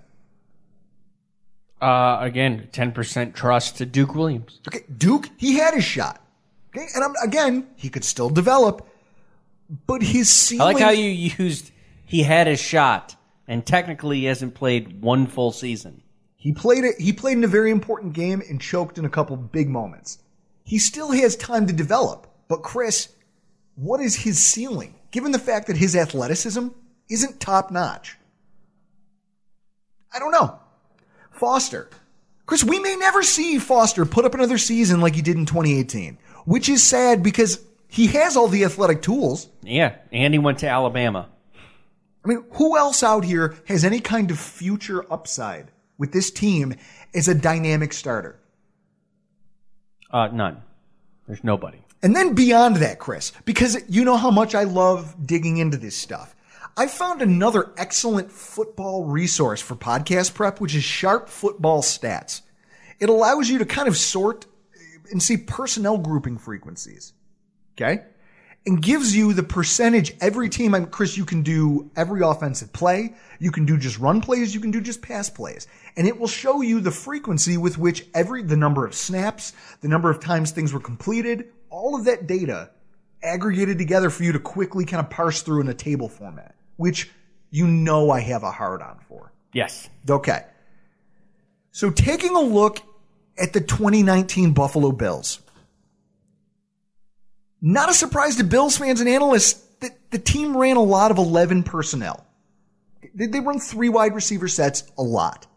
[1.79, 4.61] Uh, again, 10% trust to Duke Williams.
[4.67, 6.23] Okay, Duke, he had his shot.
[6.75, 8.86] Okay, and I'm, again, he could still develop,
[9.69, 10.61] but his ceiling.
[10.61, 11.71] I like how you used
[12.05, 13.15] he had his shot,
[13.47, 16.03] and technically he hasn't played one full season.
[16.37, 16.95] He played it.
[16.99, 20.19] He played in a very important game and choked in a couple big moments.
[20.63, 22.27] He still has time to develop.
[22.47, 23.09] But Chris,
[23.75, 24.95] what is his ceiling?
[25.11, 26.67] Given the fact that his athleticism
[27.09, 28.17] isn't top notch.
[30.13, 30.59] I don't know.
[31.31, 31.89] Foster.
[32.45, 36.17] Chris, we may never see Foster put up another season like he did in 2018,
[36.45, 39.49] which is sad because he has all the athletic tools.
[39.63, 41.29] Yeah, and he went to Alabama.
[42.23, 46.75] I mean, who else out here has any kind of future upside with this team
[47.15, 48.39] as a dynamic starter?
[50.11, 50.61] Uh, none.
[51.25, 51.79] There's nobody.
[52.03, 55.95] And then beyond that, Chris, because you know how much I love digging into this
[55.95, 56.35] stuff.
[56.75, 62.41] I found another excellent football resource for podcast prep, which is Sharp Football Stats.
[62.99, 64.45] It allows you to kind of sort
[65.11, 67.13] and see personnel grouping frequencies.
[67.79, 68.03] Okay?
[68.65, 70.73] And gives you the percentage every team.
[70.73, 73.13] And Chris, you can do every offensive play.
[73.39, 74.53] You can do just run plays.
[74.53, 75.67] You can do just pass plays.
[75.95, 79.87] And it will show you the frequency with which every, the number of snaps, the
[79.87, 82.71] number of times things were completed, all of that data
[83.23, 87.09] aggregated together for you to quickly kind of parse through in a table format, which
[87.51, 89.31] you know I have a hard on for.
[89.53, 89.89] Yes.
[90.09, 90.45] Okay.
[91.71, 92.79] So taking a look
[93.37, 95.39] at the 2019 Buffalo Bills.
[97.61, 101.17] Not a surprise to Bills fans and analysts that the team ran a lot of
[101.17, 102.25] 11 personnel.
[103.13, 105.47] They, run three wide receiver sets a lot.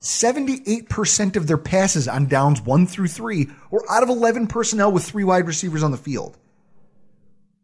[0.00, 5.04] 78% of their passes on downs one through three were out of 11 personnel with
[5.04, 6.36] three wide receivers on the field.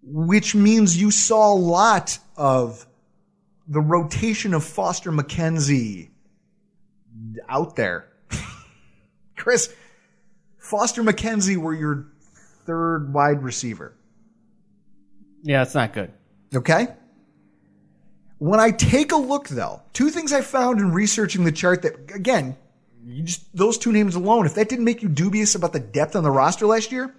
[0.02, 2.86] Which means you saw a lot of
[3.68, 6.10] the rotation of Foster McKenzie
[7.48, 8.08] out there.
[9.36, 9.72] Chris,
[10.58, 12.06] Foster McKenzie were your
[12.70, 13.92] third wide receiver.
[15.42, 16.12] Yeah, it's not good.
[16.54, 16.86] Okay?
[18.38, 22.14] When I take a look though, two things I found in researching the chart that
[22.14, 22.56] again,
[23.04, 26.14] you just those two names alone, if that didn't make you dubious about the depth
[26.14, 27.12] on the roster last year,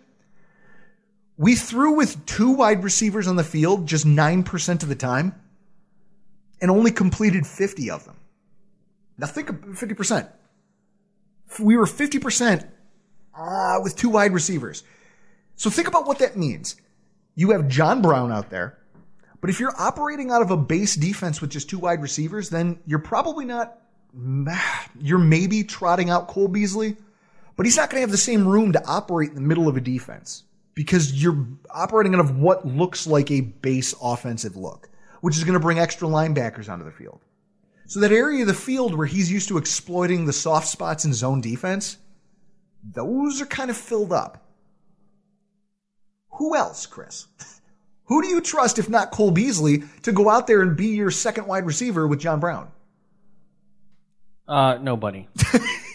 [1.36, 5.36] we threw with two wide receivers on the field just 9% of the time
[6.62, 8.16] and only completed 50 of them.
[9.18, 10.30] Now think of 50%.
[11.60, 12.68] We were 50%
[13.38, 14.84] uh, with two wide receivers.
[15.62, 16.76] So think about what that means.
[17.36, 18.80] You have John Brown out there,
[19.42, 22.80] but if you're operating out of a base defense with just two wide receivers, then
[22.88, 23.78] you're probably not,
[25.00, 26.98] you're maybe trotting out Cole Beasley,
[27.56, 29.78] but he's not going to have the same room to operate in the middle of
[29.78, 34.90] a defense because you're operating out of what looks like a base offensive look,
[35.22, 37.20] which is going to bring extra linebackers onto the field.
[37.86, 41.14] So that area of the field where he's used to exploiting the soft spots in
[41.14, 41.98] zone defense,
[42.84, 44.48] those are kind of filled up.
[46.34, 47.28] Who else, Chris?
[48.06, 51.12] Who do you trust, if not Cole Beasley, to go out there and be your
[51.12, 52.70] second wide receiver with John Brown?
[54.48, 55.28] Uh, nobody.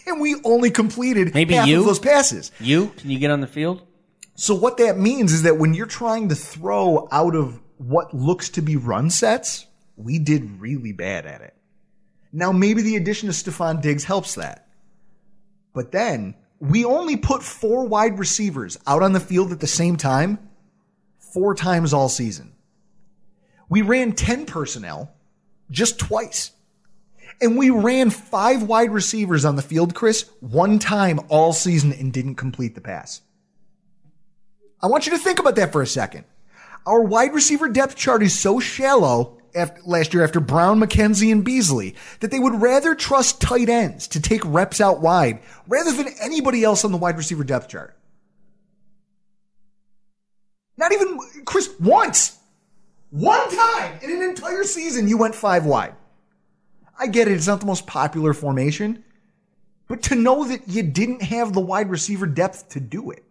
[0.06, 1.80] And we only completed Maybe half you?
[1.80, 2.52] of those passes.
[2.60, 2.92] You?
[2.96, 3.82] Can you get on the field?
[4.36, 8.50] So what that means is that when you're trying to throw out of what looks
[8.50, 11.54] to be run sets, we did really bad at it.
[12.32, 14.68] Now maybe the addition of Stefon Diggs helps that.
[15.74, 19.96] But then we only put four wide receivers out on the field at the same
[19.96, 20.38] time
[21.18, 22.52] four times all season.
[23.68, 25.12] We ran 10 personnel
[25.70, 26.52] just twice.
[27.40, 32.12] And we ran five wide receivers on the field, Chris, one time all season and
[32.12, 33.20] didn't complete the pass.
[34.80, 36.24] I want you to think about that for a second.
[36.86, 41.44] Our wide receiver depth chart is so shallow after, last year after Brown, McKenzie, and
[41.44, 46.14] Beasley that they would rather trust tight ends to take reps out wide rather than
[46.20, 47.96] anybody else on the wide receiver depth chart.
[50.76, 52.38] Not even, Chris, once.
[53.10, 55.94] One time in an entire season, you went five wide.
[56.98, 57.34] I get it.
[57.34, 59.04] It's not the most popular formation,
[59.88, 63.24] but to know that you didn't have the wide receiver depth to do it.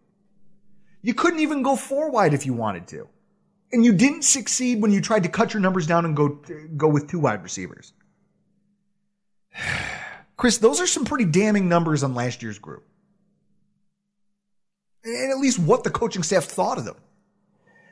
[1.01, 3.07] You couldn't even go four wide if you wanted to.
[3.75, 6.39] And you didn't succeed when you tried to cut your numbers down and go
[6.77, 7.91] go with two wide receivers.
[10.37, 12.85] Chris, those are some pretty damning numbers on last year's group.
[15.03, 16.95] And at least what the coaching staff thought of them.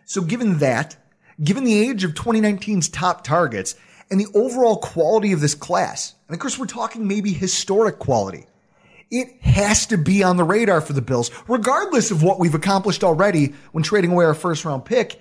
[0.05, 0.95] So given that,
[1.43, 3.75] given the age of 2019's top targets
[4.09, 8.45] and the overall quality of this class, and of course we're talking maybe historic quality,
[9.11, 13.03] it has to be on the radar for the Bills, regardless of what we've accomplished
[13.03, 15.19] already when trading away our first round pick,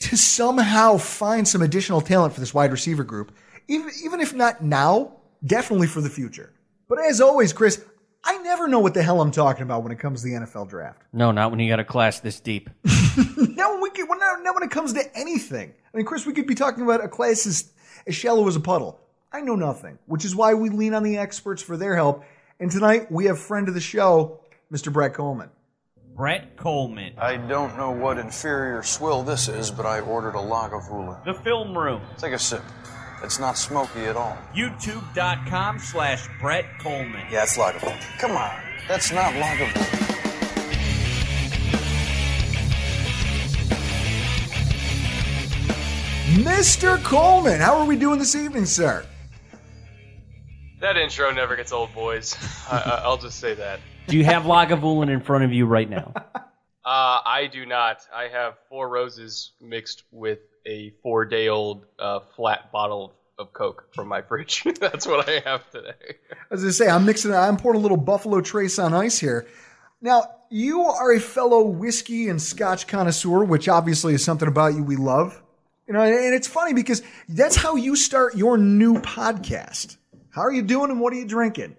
[0.00, 3.32] to somehow find some additional talent for this wide receiver group,
[3.66, 5.12] even, even if not now,
[5.44, 6.52] definitely for the future.
[6.88, 7.84] But as always, Chris,
[8.24, 10.68] I never know what the hell I'm talking about when it comes to the NFL
[10.68, 11.02] draft.
[11.12, 12.70] No, not when you got a class this deep.
[12.84, 16.26] now when we get, well, now, now when it comes to anything, I mean, Chris,
[16.26, 17.70] we could be talking about a class as,
[18.06, 19.00] as shallow as a puddle.
[19.32, 22.24] I know nothing, which is why we lean on the experts for their help.
[22.60, 24.40] And tonight we have friend of the show,
[24.72, 24.92] Mr.
[24.92, 25.50] Brett Kollmann.
[26.18, 27.16] Brett Kollmann.
[27.16, 31.24] I don't know what inferior swill this is, but I ordered a Lagavulin.
[31.24, 32.02] The Film Room.
[32.16, 32.60] Take a sip.
[33.22, 34.36] It's not smoky at all.
[34.52, 37.30] YouTube.com slash Brett Kollmann.
[37.30, 38.00] Yeah, it's Lagavulin.
[38.18, 38.50] Come on.
[38.88, 40.08] That's not Lagavulin.
[46.42, 46.98] Mr.
[46.98, 49.06] Kollmann, how are we doing this evening, sir?
[50.80, 52.36] That intro never gets old, boys.
[52.68, 53.78] I, I, I'll just say that.
[54.08, 56.14] Do you have Lagavulin in front of you right now?
[56.82, 58.00] Uh, I do not.
[58.14, 64.22] I have four roses mixed with a four-day-old uh, flat bottle of Coke from my
[64.22, 64.64] fridge.
[64.80, 66.16] That's what I have today.
[66.50, 67.34] As I say, I'm mixing.
[67.34, 69.46] I'm pouring a little Buffalo Trace on ice here.
[70.00, 74.82] Now, you are a fellow whiskey and Scotch connoisseur, which obviously is something about you
[74.82, 75.42] we love.
[75.86, 79.98] You know, and it's funny because that's how you start your new podcast.
[80.30, 81.76] How are you doing and what are you drinking?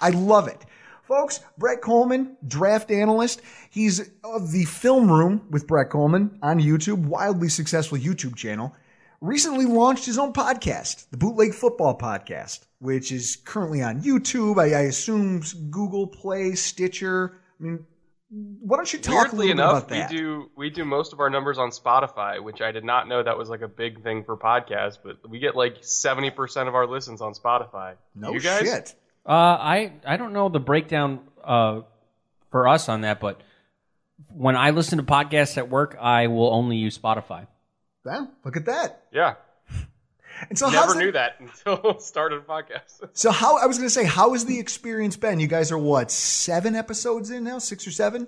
[0.00, 0.64] I love it.
[1.12, 3.42] Folks, Brett Kollmann, draft analyst.
[3.68, 8.74] He's of the film room with Brett Coleman on YouTube, wildly successful YouTube channel.
[9.20, 14.58] Recently launched his own podcast, the Bootleg Football Podcast, which is currently on YouTube.
[14.58, 17.38] I, I assume Google Play, Stitcher.
[17.60, 17.84] I mean,
[18.30, 20.10] why don't you talk Weirdly a little enough, bit about that?
[20.12, 23.22] we do we do most of our numbers on Spotify, which I did not know
[23.22, 24.96] that was like a big thing for podcasts.
[25.04, 27.96] But we get like seventy percent of our listens on Spotify.
[28.14, 28.62] no you guys?
[28.62, 28.94] shit.
[29.26, 31.82] Uh, I I don't know the breakdown uh,
[32.50, 33.40] for us on that, but
[34.34, 37.46] when I listen to podcasts at work, I will only use Spotify.
[38.04, 39.04] Yeah, look at that.
[39.12, 39.34] Yeah,
[40.48, 43.00] And so never knew the, that until started a podcast.
[43.12, 45.40] So how I was going to say, how has the experience been?
[45.40, 48.26] You guys are what seven episodes in now, six or seven?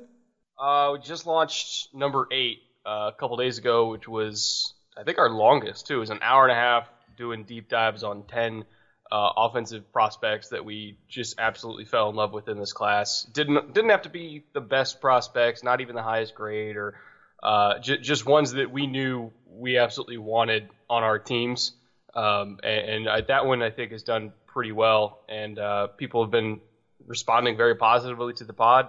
[0.58, 5.18] Uh, we just launched number eight uh, a couple days ago, which was I think
[5.18, 5.96] our longest too.
[5.96, 8.64] It was an hour and a half doing deep dives on ten
[9.12, 13.24] uh, offensive prospects that we just absolutely fell in love with in this class.
[13.24, 16.94] Didn't didn't have to be the best prospects, not even the highest grade, or
[17.42, 21.72] uh, j- just ones that we knew we absolutely wanted on our teams.
[22.14, 26.22] Um, and and I, that one I think has done pretty well, and uh, people
[26.22, 26.60] have been
[27.06, 28.88] responding very positively to the pod,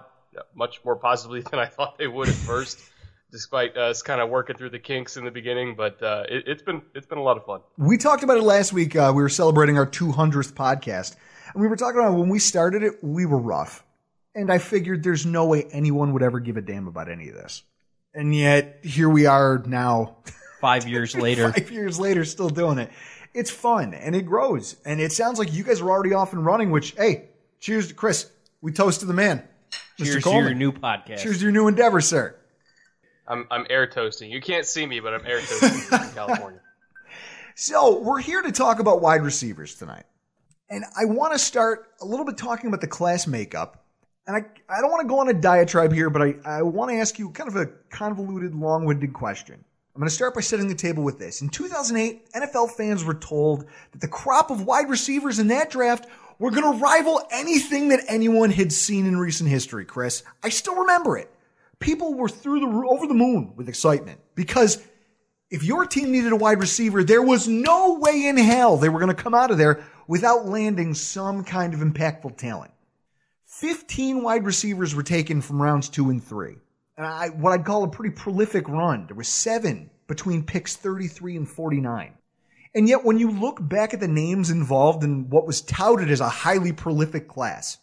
[0.53, 2.79] much more positively than I thought they would at first,
[3.35, 5.75] despite us kind of working through the kinks in the beginning.
[5.75, 7.59] But uh, it, it's been it's been a lot of fun.
[7.77, 8.95] We talked about it last week.
[8.95, 11.17] Uh, we were celebrating our 200th podcast,
[11.53, 13.83] and we were talking about when we started it, we were rough,
[14.33, 17.35] and I figured there's no way anyone would ever give a damn about any of
[17.35, 17.63] this,
[18.13, 20.17] and yet here we are now.
[20.61, 22.89] Five years later, five years later, still doing it.
[23.35, 24.77] It's fun and it grows.
[24.85, 27.25] And it sounds like you guys are already off and running, which, hey,
[27.59, 28.31] cheers to Chris.
[28.61, 29.43] We toast to the man.
[29.99, 30.05] Mr.
[30.05, 31.19] cheers to your new podcast.
[31.19, 32.35] Cheers to your new endeavor, sir.
[33.27, 34.31] I'm I'm air toasting.
[34.31, 36.59] You can't see me, but I'm air toasting in California.
[37.55, 40.03] So we're here to talk about wide receivers tonight.
[40.69, 43.85] And I want to start a little bit talking about the class makeup.
[44.27, 46.91] And I, I don't want to go on a diatribe here, but I, I want
[46.91, 49.63] to ask you kind of a convoluted, long winded question.
[49.95, 51.41] I'm going to start by setting the table with this.
[51.41, 56.09] In 2008, NFL fans were told that the crop of wide receivers in that draft
[56.39, 60.23] were going to rival anything that anyone had seen in recent history, Chris.
[60.43, 61.31] I still remember it.
[61.85, 64.83] People were through the over the moon with excitement because
[65.51, 68.99] if your team needed a wide receiver, there was no way in hell they were
[68.99, 72.71] going to come out of there without landing some kind of impactful talent.
[73.45, 76.55] 15 wide receivers were taken from rounds two and three.
[76.97, 79.05] And I, what I'd call a pretty prolific run.
[79.05, 82.15] There were seven between picks 33 and 49.
[82.73, 86.19] And yet, when you look back at the names involved in what was touted as
[86.19, 87.77] a highly prolific class,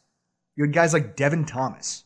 [0.57, 2.03] you had guys like Devin Thomas,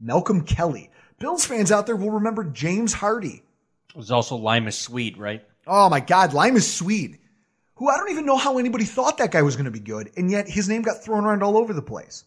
[0.00, 0.90] Malcolm Kelly.
[1.18, 3.42] Bills fans out there will remember James Hardy,
[3.90, 5.44] It was also Limas Sweed, right?
[5.66, 7.18] Oh my God, Limas Sweed,
[7.76, 10.10] who I don't even know how anybody thought that guy was going to be good,
[10.16, 12.24] and yet his name got thrown around all over the place.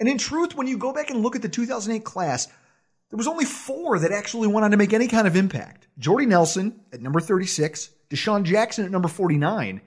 [0.00, 3.28] And in truth, when you go back and look at the 2008 class, there was
[3.28, 5.86] only four that actually went on to make any kind of impact.
[5.98, 9.82] Jordy Nelson at number 36, DeSean Jackson at number 49,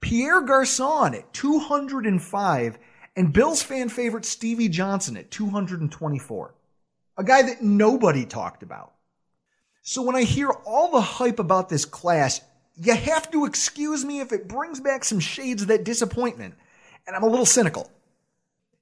[0.00, 2.78] Pierre Garcon at 205,
[3.16, 6.54] and Bills fan favorite Stevie Johnson at 224.
[7.16, 8.92] A guy that nobody talked about.
[9.82, 12.40] So when I hear all the hype about this class,
[12.74, 16.54] you have to excuse me if it brings back some shades of that disappointment.
[17.06, 17.90] And I'm a little cynical.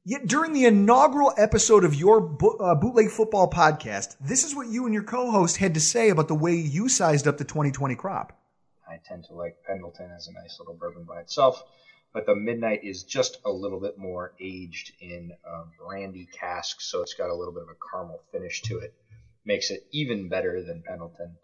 [0.06, 4.68] Yet during the inaugural episode of your bo- uh, bootleg football podcast, this is what
[4.68, 7.94] you and your co-host had to say about the way you sized up the 2020
[7.94, 8.38] crop.
[8.86, 11.62] I tend to like Pendleton as a nice little bourbon by itself,
[12.14, 17.02] but the Midnight is just a little bit more aged in um, brandy casks, so
[17.02, 18.94] it's got a little bit of a caramel finish to it.
[19.44, 21.36] Makes it even better than Pendleton,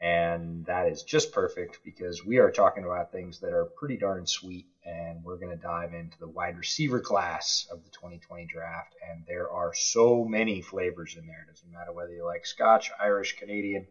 [0.00, 4.26] and that is just perfect because we are talking about things that are pretty darn
[4.26, 8.94] sweet and we're going to dive into the wide receiver class of the 2020 draft.
[9.10, 11.44] And there are so many flavors in there.
[11.48, 13.86] It doesn't matter whether you like Scotch, Irish, Canadian,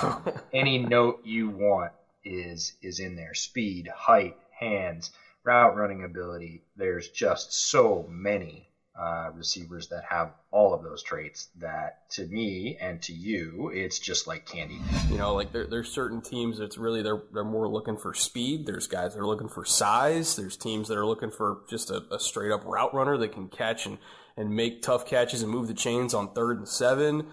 [0.00, 1.92] um, any note you want
[2.24, 3.34] is is in there.
[3.34, 5.10] Speed, height, hands,
[5.44, 6.62] route running ability.
[6.76, 8.68] There's just so many
[8.98, 13.98] uh, receivers that have all of those traits that to me and to you it's
[13.98, 14.78] just like candy.
[15.08, 18.66] You know like there, there's certain teams that's really they're, they're more looking for speed.
[18.66, 20.36] There's guys that are looking for size.
[20.36, 23.48] There's teams that are looking for just a, a straight up route runner that can
[23.48, 23.96] catch and,
[24.36, 27.28] and make tough catches and move the chains on third and seven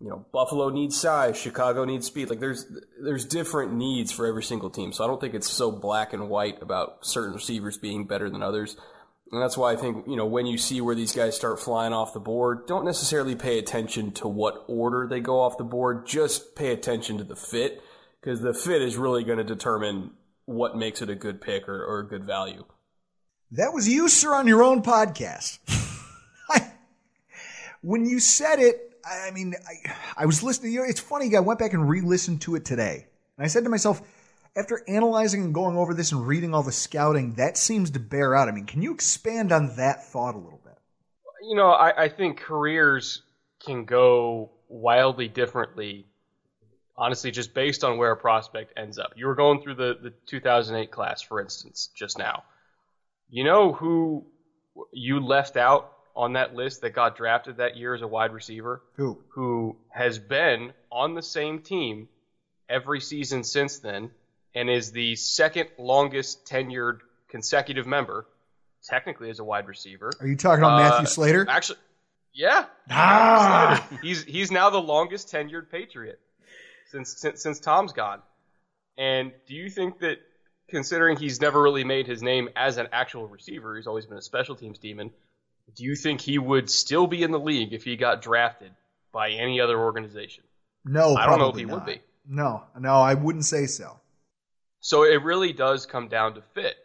[0.00, 2.66] you know buffalo needs size chicago needs speed like there's
[3.02, 6.28] there's different needs for every single team so i don't think it's so black and
[6.28, 8.76] white about certain receivers being better than others
[9.32, 11.92] and that's why I think, you know, when you see where these guys start flying
[11.92, 16.06] off the board, don't necessarily pay attention to what order they go off the board.
[16.06, 17.80] Just pay attention to the fit
[18.20, 20.10] because the fit is really going to determine
[20.46, 22.64] what makes it a good pick or, or a good value.
[23.52, 25.58] That was you, sir, on your own podcast.
[27.82, 30.72] when you said it, I mean, I, I was listening.
[30.72, 31.34] You know, it's funny.
[31.36, 34.02] I went back and re-listened to it today, and I said to myself,
[34.56, 38.34] after analyzing and going over this and reading all the scouting, that seems to bear
[38.34, 38.48] out.
[38.48, 40.76] I mean, can you expand on that thought a little bit?
[41.48, 43.22] You know, I, I think careers
[43.64, 46.06] can go wildly differently,
[46.96, 49.12] honestly, just based on where a prospect ends up.
[49.16, 52.44] You were going through the, the 2008 class, for instance, just now.
[53.28, 54.26] You know who
[54.92, 58.82] you left out on that list that got drafted that year as a wide receiver?
[58.96, 59.18] Who?
[59.30, 62.08] Who has been on the same team
[62.68, 64.10] every season since then
[64.54, 66.98] and is the second longest tenured
[67.28, 68.26] consecutive member,
[68.88, 70.10] technically as a wide receiver.
[70.20, 71.46] Are you talking about Matthew Uh, Slater?
[71.48, 71.78] Actually,
[72.32, 72.66] yeah.
[72.90, 73.86] Ah!
[74.02, 76.18] He's he's now the longest tenured Patriot
[76.90, 78.20] since, since since Tom's gone.
[78.98, 80.18] And do you think that
[80.68, 84.22] considering he's never really made his name as an actual receiver, he's always been a
[84.22, 85.10] special teams demon,
[85.74, 88.72] do you think he would still be in the league if he got drafted
[89.12, 90.44] by any other organization?
[90.84, 91.74] No, I don't know if he not.
[91.74, 92.00] would be.
[92.28, 93.98] No, no, I wouldn't say so.
[94.80, 96.76] So it really does come down to fit.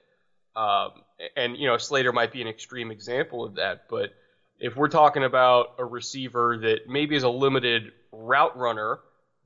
[0.56, 0.92] Um,
[1.36, 4.14] and, you know, Slater might be an extreme example of that, but
[4.60, 9.00] if we're talking about a receiver that maybe is a limited route runner,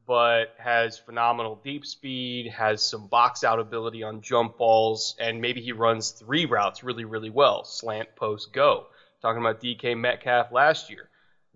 [0.05, 5.61] but has phenomenal deep speed, has some box out ability on jump balls, and maybe
[5.61, 8.87] he runs three routes really, really well slant, post, go.
[9.21, 11.09] Talking about DK Metcalf last year.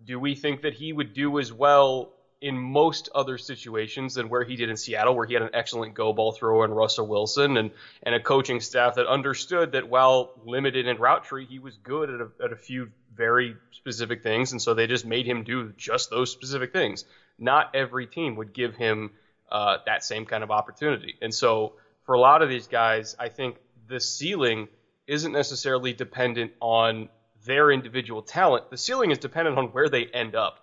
[0.04, 4.44] Do we think that he would do as well in most other situations than where
[4.44, 7.56] he did in Seattle, where he had an excellent go ball thrower and Russell Wilson
[7.56, 7.72] and,
[8.04, 12.10] and a coaching staff that understood that while limited in route tree, he was good
[12.10, 14.52] at a, at a few very specific things.
[14.52, 17.06] And so they just made him do just those specific things.
[17.40, 19.12] Not every team would give him
[19.50, 21.16] uh, that same kind of opportunity.
[21.22, 23.56] And so for a lot of these guys, I think
[23.88, 24.68] the ceiling
[25.08, 27.08] isn't necessarily dependent on
[27.46, 28.70] their individual talent.
[28.70, 30.60] The ceiling is dependent on where they end up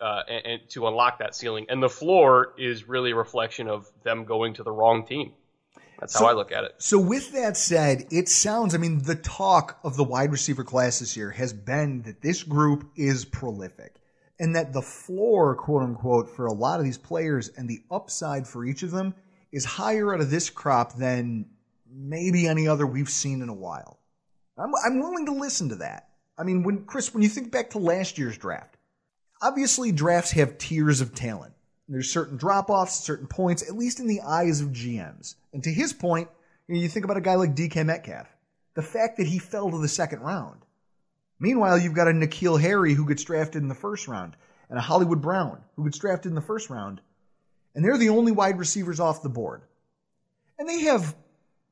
[0.00, 1.66] uh, and, and to unlock that ceiling.
[1.68, 5.32] And the floor is really a reflection of them going to the wrong team.
[6.00, 6.74] That's So- how I look at it.
[6.78, 10.98] So with that said, it sounds, I mean, the talk of the wide receiver class
[10.98, 13.94] this year has been that this group is prolific
[14.38, 18.46] and that the floor, quote unquote, for a lot of these players and the upside
[18.46, 19.14] for each of them
[19.52, 21.46] is higher out of this crop than
[21.90, 23.98] maybe any other we've seen in a while.
[24.58, 26.05] I'm, I'm willing to listen to that.
[26.38, 28.76] I mean, when Chris, when you think back to last year's draft,
[29.40, 31.54] obviously drafts have tiers of talent.
[31.88, 35.36] There's certain drop offs, certain points, at least in the eyes of GMs.
[35.52, 36.28] And to his point,
[36.66, 38.26] you, know, you think about a guy like DK Metcalf,
[38.74, 40.60] the fact that he fell to the second round.
[41.38, 44.36] Meanwhile, you've got a N'Keal Harry who gets drafted in the first round,
[44.68, 47.00] and a Hollywood Brown who gets drafted in the first round,
[47.74, 49.62] and they're the only wide receivers off the board.
[50.58, 51.14] And they have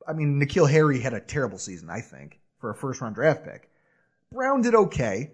[0.07, 3.43] I mean, N'Keal Harry had a terrible season, I think, for a first round draft
[3.43, 3.69] pick.
[4.31, 5.31] Brown did okay.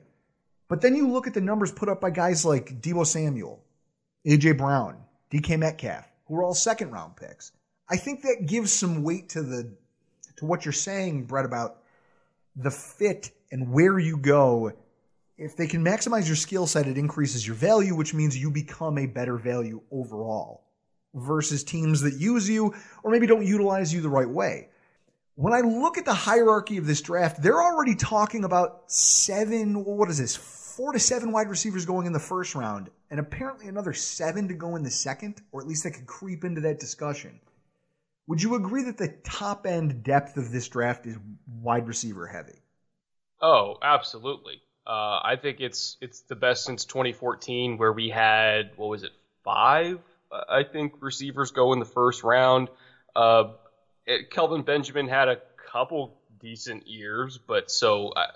[0.67, 3.61] But then you look at the numbers put up by guys like Deebo Samuel,
[4.25, 4.97] AJ Brown,
[5.29, 7.51] DK Metcalf, who are all second round picks.
[7.89, 9.69] I think that gives some weight to the
[10.37, 11.83] to what you're saying, Brett, about
[12.55, 14.71] the fit and where you go.
[15.37, 18.97] If they can maximize your skill set, it increases your value, which means you become
[18.97, 20.63] a better value overall
[21.13, 22.73] versus teams that use you
[23.03, 24.69] or maybe don't utilize you the right way.
[25.35, 30.09] When I look at the hierarchy of this draft, they're already talking about seven, what
[30.09, 33.93] is this, four to seven wide receivers going in the first round, and apparently another
[33.93, 37.39] seven to go in the second, or at least they could creep into that discussion.
[38.27, 41.17] Would you agree that the top end depth of this draft is
[41.47, 42.61] wide receiver heavy?
[43.41, 44.61] Oh, absolutely.
[44.85, 49.11] Uh, I think it's it's the best since 2014, where we had what was it,
[49.43, 49.99] five?
[50.31, 52.69] I think receivers go in the first round.
[53.15, 53.51] Uh,
[54.05, 55.37] it, Kelvin Benjamin had a
[55.71, 58.27] couple decent years, but so uh,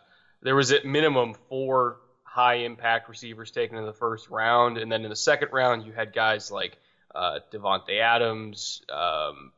[0.42, 5.04] there was at minimum four high impact receivers taken in the first round, and then
[5.04, 6.78] in the second round you had guys like
[7.14, 8.82] uh, Davante Adams.
[8.90, 9.52] Um,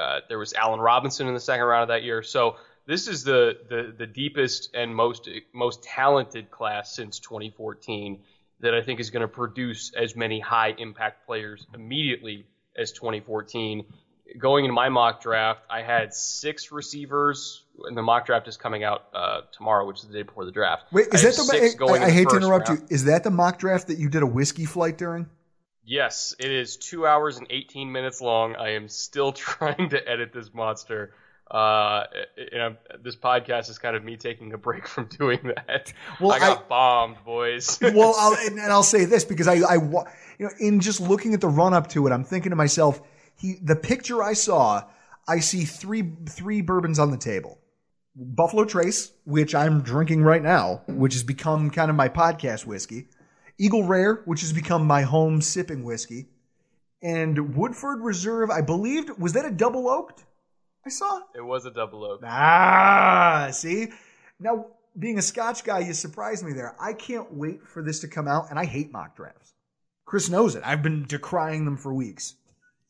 [0.00, 2.22] uh, there was Allen Robinson in the second round of that year.
[2.22, 2.56] So
[2.86, 8.20] this is the, the the deepest and most most talented class since 2014
[8.60, 13.84] that I think is going to produce as many high impact players immediately as 2014.
[14.38, 18.84] Going into my mock draft, I had six receivers, and the mock draft is coming
[18.84, 20.84] out uh, tomorrow, which is the day before the draft.
[20.92, 21.72] Wait, is I that the?
[21.72, 22.80] I, going I in the hate to interrupt round.
[22.82, 22.86] you.
[22.90, 25.28] Is that the mock draft that you did a whiskey flight during?
[25.84, 28.54] Yes, it is two hours and 18 minutes long.
[28.54, 31.14] I am still trying to edit this monster.
[31.50, 32.04] Uh,
[32.52, 35.92] and I'm, this podcast is kind of me taking a break from doing that.
[36.20, 37.78] Well, I got I- bombed, boys.
[37.82, 40.06] well, I'll, and, and I'll say this because I, I, you
[40.38, 43.02] know, in just looking at the run up to it, I'm thinking to myself,
[43.40, 44.84] he, the picture I saw,
[45.26, 47.58] I see three, three bourbons on the table.
[48.14, 53.08] Buffalo Trace, which I'm drinking right now, which has become kind of my podcast whiskey.
[53.58, 56.28] Eagle Rare, which has become my home sipping whiskey.
[57.02, 60.24] And Woodford Reserve, I believed, was that a double oaked?
[60.84, 61.20] I saw.
[61.34, 62.20] it was a double oak.
[62.24, 63.88] Ah, see?
[64.38, 64.66] Now,
[64.98, 66.74] being a Scotch guy, you surprised me there.
[66.80, 69.54] I can't wait for this to come out, and I hate mock drafts.
[70.04, 70.62] Chris knows it.
[70.64, 72.34] I've been decrying them for weeks.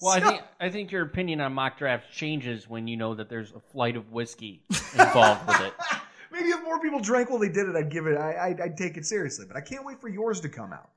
[0.01, 3.29] Well, I think I think your opinion on mock drafts changes when you know that
[3.29, 4.63] there's a flight of whiskey
[4.99, 5.75] involved with it.
[6.33, 8.17] Maybe if more people drank while they did it, I'd give it.
[8.17, 9.45] I, I'd, I'd take it seriously.
[9.47, 10.91] But I can't wait for yours to come out.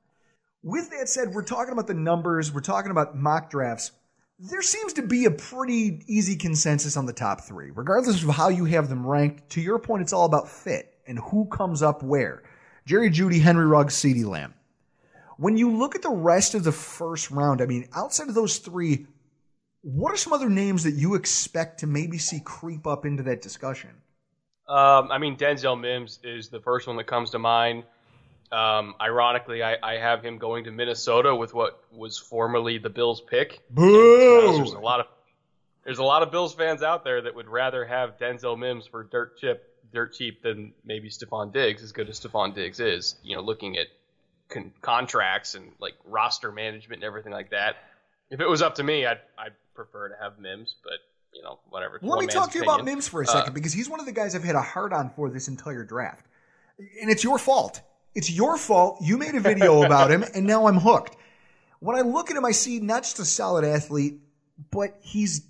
[0.62, 2.52] With that said, we're talking about the numbers.
[2.52, 3.92] We're talking about mock drafts.
[4.38, 8.48] There seems to be a pretty easy consensus on the top three, regardless of how
[8.48, 9.50] you have them ranked.
[9.50, 12.42] To your point, it's all about fit and who comes up where.
[12.86, 14.54] Jerry Jeudy, Henry Ruggs, CeeDee Lamb.
[15.36, 18.58] When you look at the rest of the first round, I mean, outside of those
[18.58, 19.06] three,
[19.82, 23.42] what are some other names that you expect to maybe see creep up into that
[23.42, 23.90] discussion?
[24.68, 27.84] Um, I mean, Denzel Mims is the first one that comes to mind.
[28.50, 33.20] Um, ironically, I, I have him going to Minnesota with what was formerly the Bills'
[33.20, 33.60] pick.
[33.68, 34.40] Boo!
[34.40, 35.06] And, uh, there's a lot of
[35.84, 39.04] there's a lot of Bills fans out there that would rather have Denzel Mims for
[39.04, 43.16] dirt chip, dirt cheap than maybe Stefon Diggs, as good as Stefon Diggs is.
[43.22, 43.88] You know, looking at
[44.54, 47.76] con- contracts and like roster management and everything like that.
[48.30, 50.94] If it was up to me, I'd I'd prefer to have Mims, but
[51.34, 51.94] you know, whatever.
[52.00, 52.84] Let One me talk to you about.
[52.84, 54.92] Mims for a Uh, second because he's one of the guys I've had a hard
[54.92, 56.24] on for this entire draft.
[57.00, 57.80] And it's your fault.
[58.14, 58.98] It's your fault.
[59.02, 61.16] You made a video about him, and now I'm hooked.
[61.80, 64.20] When I look at him, I see not just a solid athlete,
[64.70, 65.42] but he's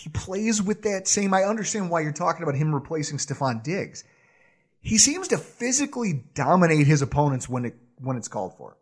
[0.00, 1.34] he plays with that same.
[1.34, 4.04] I understand why you're talking about him replacing Stefon Diggs.
[4.80, 8.76] He seems to physically dominate his opponents when it when it's called for.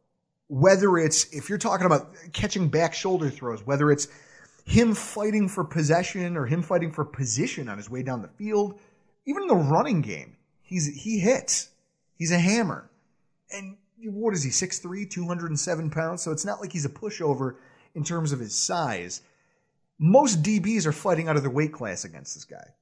[0.49, 4.09] Whether it's if you're talking about catching back shoulder throws, whether it's
[4.65, 8.79] him fighting for possession or him fighting for position on his way down the field,
[9.27, 11.71] even in the running game, he's he hits.
[12.17, 12.91] He's a hammer.
[13.51, 16.23] And what is he, 6'3, 207 pounds?
[16.23, 17.57] So it's not like he's a pushover
[17.95, 19.23] in terms of his size.
[19.99, 22.75] Most DBs are fighting out of their weight class against this guy.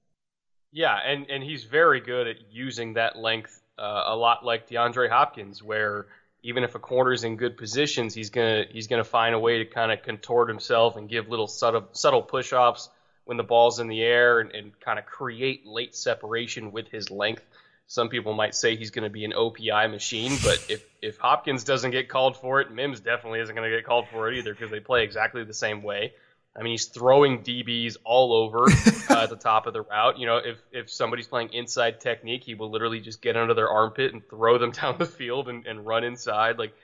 [0.73, 5.11] Yeah, and, and he's very good at using that length, uh, a lot like DeAndre
[5.11, 6.07] Hopkins, where
[6.43, 9.65] even if a corner's in good positions, he's gonna he's gonna find a way to
[9.65, 12.89] kind of contort himself and give little subtle subtle push ups
[13.25, 17.11] when the ball's in the air and, and kind of create late separation with his
[17.11, 17.45] length.
[17.87, 21.63] Some people might say he's going to be an OPI machine, but if, if Hopkins
[21.63, 24.55] doesn't get called for it, Mims definitely isn't going to get called for it either
[24.55, 26.15] because they play exactly the same way.
[26.55, 30.19] I mean, he's throwing DBs all over uh, at the top of the route.
[30.19, 33.71] You know, if if somebody's playing inside technique, he will literally just get under their
[33.71, 36.59] armpit and throw them down the field and, and run inside.
[36.59, 36.75] Like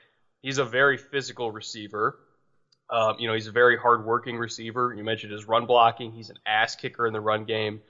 [0.41, 2.17] he's a very physical receiver.
[2.89, 4.93] Um, you know, he's a very hardworking receiver.
[4.97, 6.11] You mentioned his run blocking.
[6.11, 7.81] He's an ass kicker in the run game.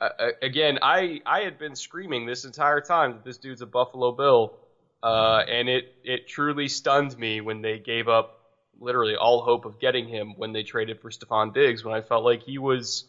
[0.00, 3.66] Uh, uh, again, I I had been screaming this entire time that this dude's a
[3.66, 4.56] Buffalo Bill,
[5.02, 8.35] uh, and it it truly stunned me when they gave up
[8.80, 11.84] literally all hope of getting him when they traded for Stefon Diggs.
[11.84, 13.04] When I felt like he was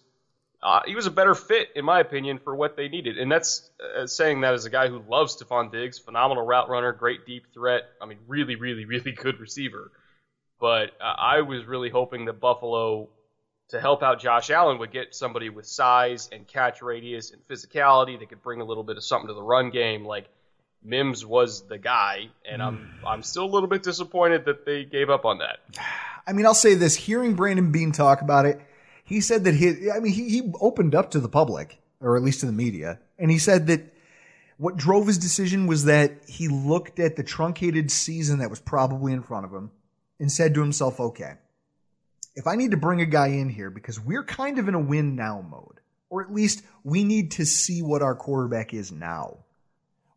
[0.62, 3.18] uh, he was a better fit, in my opinion, for what they needed.
[3.18, 6.92] And that's uh, saying that as a guy who loves Stefon Diggs, phenomenal route runner,
[6.94, 7.84] great deep threat.
[8.02, 9.92] I mean, really, really, really good receiver.
[10.60, 13.10] But uh, I was really hoping that Buffalo,
[13.70, 18.18] to help out Josh Allen, would get somebody with size and catch radius and physicality
[18.20, 20.06] that could bring a little bit of something to the run game.
[20.06, 20.28] Like
[20.84, 23.06] Mims was the guy, and I'm hmm.
[23.06, 25.60] I'm still a little bit disappointed that they gave up on that.
[26.28, 28.60] I mean, I'll say this: hearing Brandon Beane talk about it,
[29.04, 32.24] he said that he, I mean, he, he opened up to the public, or at
[32.24, 33.94] least to the media, and he said that
[34.58, 39.14] what drove his decision was that he looked at the truncated season that was probably
[39.14, 39.72] in front of him
[40.20, 41.34] and said to himself, okay,
[42.36, 44.80] if I need to bring a guy in here because we're kind of in a
[44.80, 49.38] win now mode, or at least we need to see what our quarterback is now.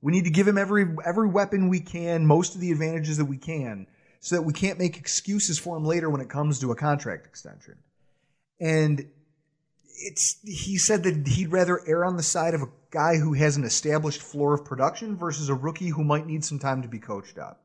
[0.03, 3.27] We need to give him every every weapon we can, most of the advantages that
[3.27, 3.87] we can,
[4.21, 7.27] so that we can't make excuses for him later when it comes to a contract
[7.27, 7.77] extension.
[8.61, 9.09] And
[10.01, 13.57] it's he said that he'd rather err on the side of a guy who has
[13.57, 16.99] an established floor of production versus a rookie who might need some time to be
[16.99, 17.63] coached up.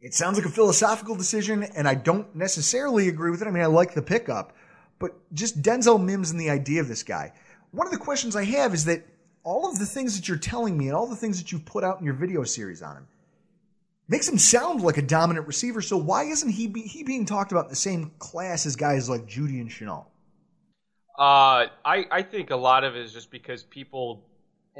[0.00, 3.46] It sounds like a philosophical decision, and I don't necessarily agree with it.
[3.46, 4.52] I mean, I like the pickup,
[4.98, 7.32] but just Denzel Mims and the idea of this guy.
[7.70, 9.04] One of the questions I have is that
[9.44, 11.84] all of the things that you're telling me and all the things that you've put
[11.84, 13.06] out in your video series on him
[14.08, 15.80] makes him sound like a dominant receiver.
[15.80, 19.26] So why isn't he be, he being talked about the same class as guys like
[19.26, 20.06] Jeudy and Shenault?
[21.18, 24.24] Uh, I I think a lot of it is just because people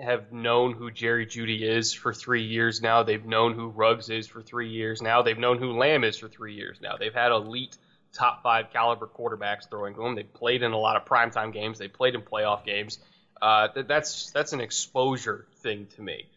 [0.02, 3.02] have known who Jerry Jeudy is for three years now.
[3.02, 5.20] They've known who Ruggs is for three years now.
[5.20, 6.96] They've known who Lamb is for three years now.
[6.96, 7.76] They've had elite
[8.12, 10.14] top five caliber quarterbacks throwing to them.
[10.14, 11.78] They've played in a lot of primetime games.
[11.78, 12.98] They played in playoff games.
[13.42, 16.28] Uh, that, that's that's an exposure thing to me.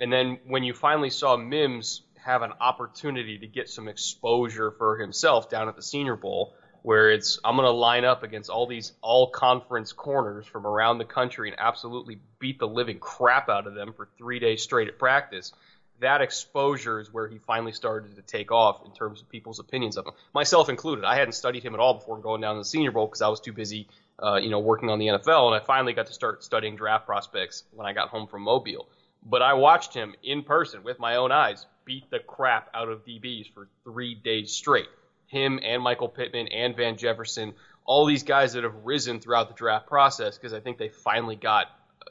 [0.00, 4.98] And then when you finally saw Mims have an opportunity to get some exposure for
[4.98, 8.66] himself down at the Senior Bowl, where it's I'm going to line up against all
[8.66, 13.68] these all conference corners from around the country and absolutely beat the living crap out
[13.68, 15.52] of them for three days straight at practice.
[16.00, 19.96] That exposure is where he finally started to take off in terms of people's opinions
[19.98, 21.04] of him, myself included.
[21.04, 23.28] I hadn't studied him at all before going down to the Senior Bowl because I
[23.28, 23.86] was too busy,
[24.22, 27.06] uh, you know, working on the NFL, and I finally got to start studying draft
[27.06, 28.88] prospects when I got home from Mobile.
[29.24, 33.04] But I watched him in person with my own eyes beat the crap out of
[33.04, 34.88] DBs for three days straight
[35.30, 37.54] him and Michael Pittman and Van Jefferson,
[37.84, 41.36] all these guys that have risen throughout the draft process because I think they finally
[41.36, 41.66] got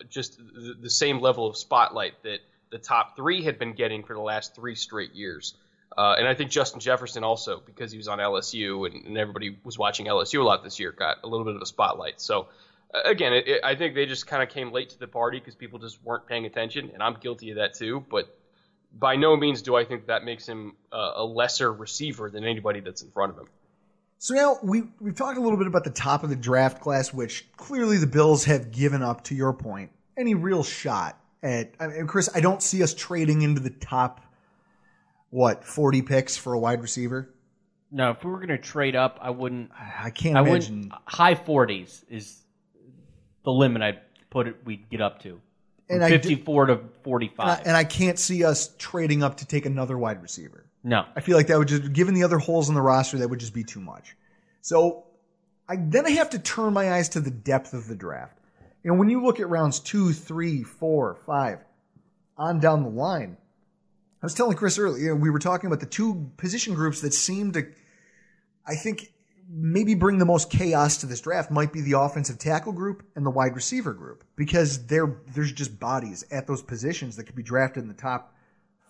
[0.10, 2.40] just the, the, same level of spotlight that
[2.72, 5.54] the top three had been getting for the last three straight years.
[5.98, 9.58] Uh, and I think Justin Jefferson also, because he was on LSU and, and, everybody
[9.64, 12.22] was watching LSU a lot this year, got a little bit of a spotlight.
[12.22, 12.48] So,
[12.94, 15.40] uh, again, it, it, I think they just kind of came late to the party
[15.40, 18.06] because people just weren't paying attention, and I'm guilty of that too.
[18.10, 18.34] But
[18.98, 22.80] by no means do I think that makes him uh, a lesser receiver than anybody
[22.82, 23.48] that's in front of him.
[24.20, 27.14] So now we we've talked a little bit about the top of the draft class,
[27.14, 29.24] which clearly the Bills have given up.
[29.26, 32.30] To your point, any real shot at I mean, Chris?
[32.36, 34.22] I don't see us trading into the top
[35.30, 37.30] what forty picks for a wide receiver.
[37.92, 39.72] No, if we were going to trade up, I wouldn't.
[39.74, 40.92] I can't I imagine.
[41.06, 42.44] High forties is
[43.44, 44.00] the limit I'd
[44.30, 44.58] put it.
[44.64, 45.42] We'd get up to
[45.90, 47.40] and 54 to 45.
[47.40, 50.66] And I, and I, can't see us trading up to take another wide receiver.
[50.84, 51.06] No.
[51.16, 53.40] I feel like that would just, given the other holes in the roster, that would
[53.40, 54.16] just be too much.
[54.62, 55.06] So
[55.68, 58.38] I, then I have to turn my eyes to the depth of the draft.
[58.84, 61.60] You know, when you look at rounds two, three, four, five,
[62.38, 63.36] on down the line,
[64.22, 67.54] I was telling Chris earlier, we were talking about the two position groups that seem
[67.54, 67.66] to,
[68.66, 69.14] I think,
[69.50, 73.26] maybe bring the most chaos to this draft might be the offensive tackle group and
[73.26, 77.82] the wide receiver group because there's just bodies at those positions that could be drafted
[77.82, 78.36] in the top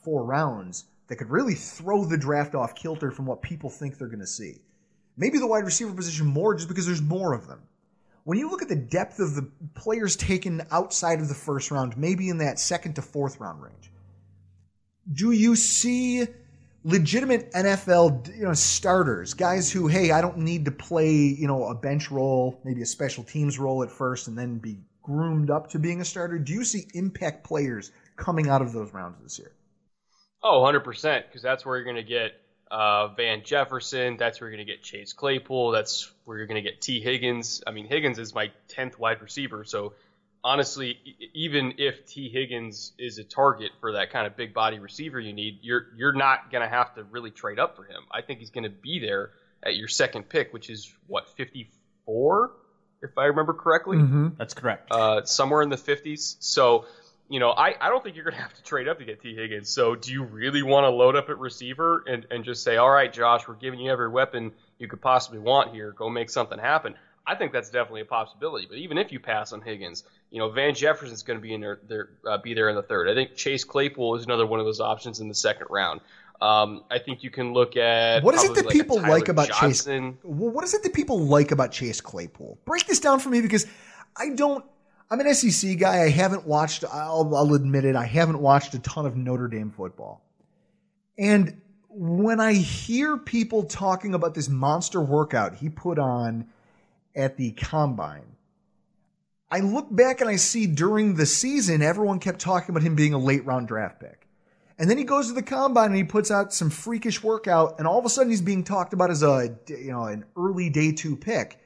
[0.04, 4.08] four rounds that could really throw the draft off kilter from what people think they're
[4.08, 4.62] going to see.
[5.16, 7.62] Maybe the wide receiver position more just because there's more of them.
[8.24, 11.98] When you look at the depth of the players taken outside of the first round,
[11.98, 13.92] maybe in that second to fourth round range,
[15.12, 16.28] do you see
[16.84, 21.66] legitimate NFL you know starters, guys who hey, I don't need to play you know
[21.66, 25.70] a bench role, maybe a special teams role at first, and then be groomed up
[25.72, 26.38] to being a starter.
[26.38, 29.51] Do you see impact players coming out of those rounds this year?
[30.41, 32.34] Oh, 100%, because that's where you're going to get
[32.72, 34.16] uh, Van Jefferson.
[34.18, 35.72] That's where you're going to get Chase Claypool.
[35.72, 37.62] That's where you're going to get Tee Higgins.
[37.68, 39.93] I mean, Higgins is my 10th wide receiver, so
[40.44, 40.98] honestly,
[41.34, 45.34] even if Tee Higgins is a target for that kind of big body receiver you
[45.34, 48.04] need, you're you're not going to have to really trade up for him.
[48.12, 49.32] I think he's going to be there
[49.64, 52.52] at your second pick, which is what 54,
[53.02, 53.98] if I remember correctly.
[53.98, 54.28] Mm-hmm.
[54.38, 54.92] That's correct.
[54.92, 56.38] uh, somewhere in the 50s.
[56.40, 56.86] So,
[57.30, 59.22] you know, I, I don't think you're going to have to trade up to get
[59.22, 59.70] Tee Higgins.
[59.70, 62.90] So, do you really want to load up at receiver and, and just say, all
[62.90, 65.92] right, Josh, we're giving you every weapon you could possibly want here.
[65.92, 66.96] Go make something happen.
[67.30, 68.66] I think that's definitely a possibility.
[68.68, 71.62] But even if you pass on Higgins, you know, Van Jefferson's going to be in
[71.62, 73.08] there, there uh, be there in the third.
[73.08, 76.02] I think Chase Claypool is another one of those options in the second round.
[76.42, 79.50] Um, I think you can look at What is it that like people like about
[79.50, 80.14] Johnson.
[80.14, 80.22] Chase?
[80.24, 82.58] Well, what is it that people like about Chase Claypool?
[82.66, 83.68] Break this down for me because
[84.16, 84.66] I don't.
[85.12, 86.02] I'm an SEC guy.
[86.02, 86.84] I haven't watched.
[86.92, 87.96] I'll, I'll admit it.
[87.96, 90.24] I haven't watched a ton of Notre Dame football.
[91.18, 96.48] And when I hear people talking about this monster workout he put on
[97.16, 98.36] at the combine,
[99.51, 103.14] I look back and I see during the season everyone kept talking about him being
[103.14, 104.28] a late round draft pick.
[104.78, 107.88] And then he goes to the combine and he puts out some freakish workout, and
[107.88, 110.93] all of a sudden he's being talked about as a you know an early day
[110.93, 111.60] two pick.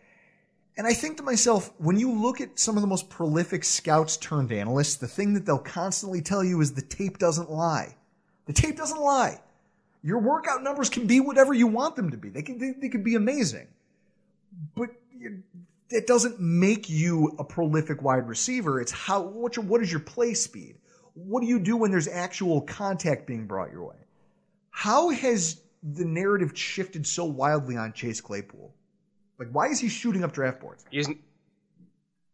[0.75, 4.17] And I think to myself, when you look at some of the most prolific scouts
[4.17, 7.95] turned analysts, the thing that they'll constantly tell you is the tape doesn't lie.
[8.47, 9.39] The tape doesn't lie.
[10.01, 12.29] Your workout numbers can be whatever you want them to be.
[12.29, 13.67] They can they, they can be amazing,
[15.89, 18.81] it doesn't make you a prolific wide receiver.
[18.81, 20.77] It's how what your what is your play speed?
[21.13, 23.95] What do you do when there's actual contact being brought your way?
[24.71, 28.73] How has the narrative shifted so wildly on Chase Claypool?
[29.37, 30.83] Like, why is he shooting up draft boards?
[30.89, 31.07] He's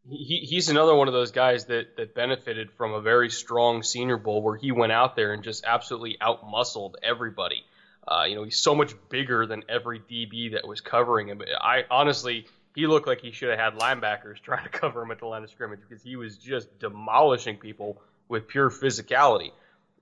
[0.09, 4.17] he, he's another one of those guys that, that benefited from a very strong Senior
[4.17, 7.63] Bowl where he went out there and just absolutely outmuscled everybody.
[8.07, 11.41] Uh, you know, he's so much bigger than every DB that was covering him.
[11.61, 12.47] I honestly,
[12.79, 15.43] he looked like he should have had linebackers trying to cover him at the line
[15.43, 19.51] of scrimmage because he was just demolishing people with pure physicality.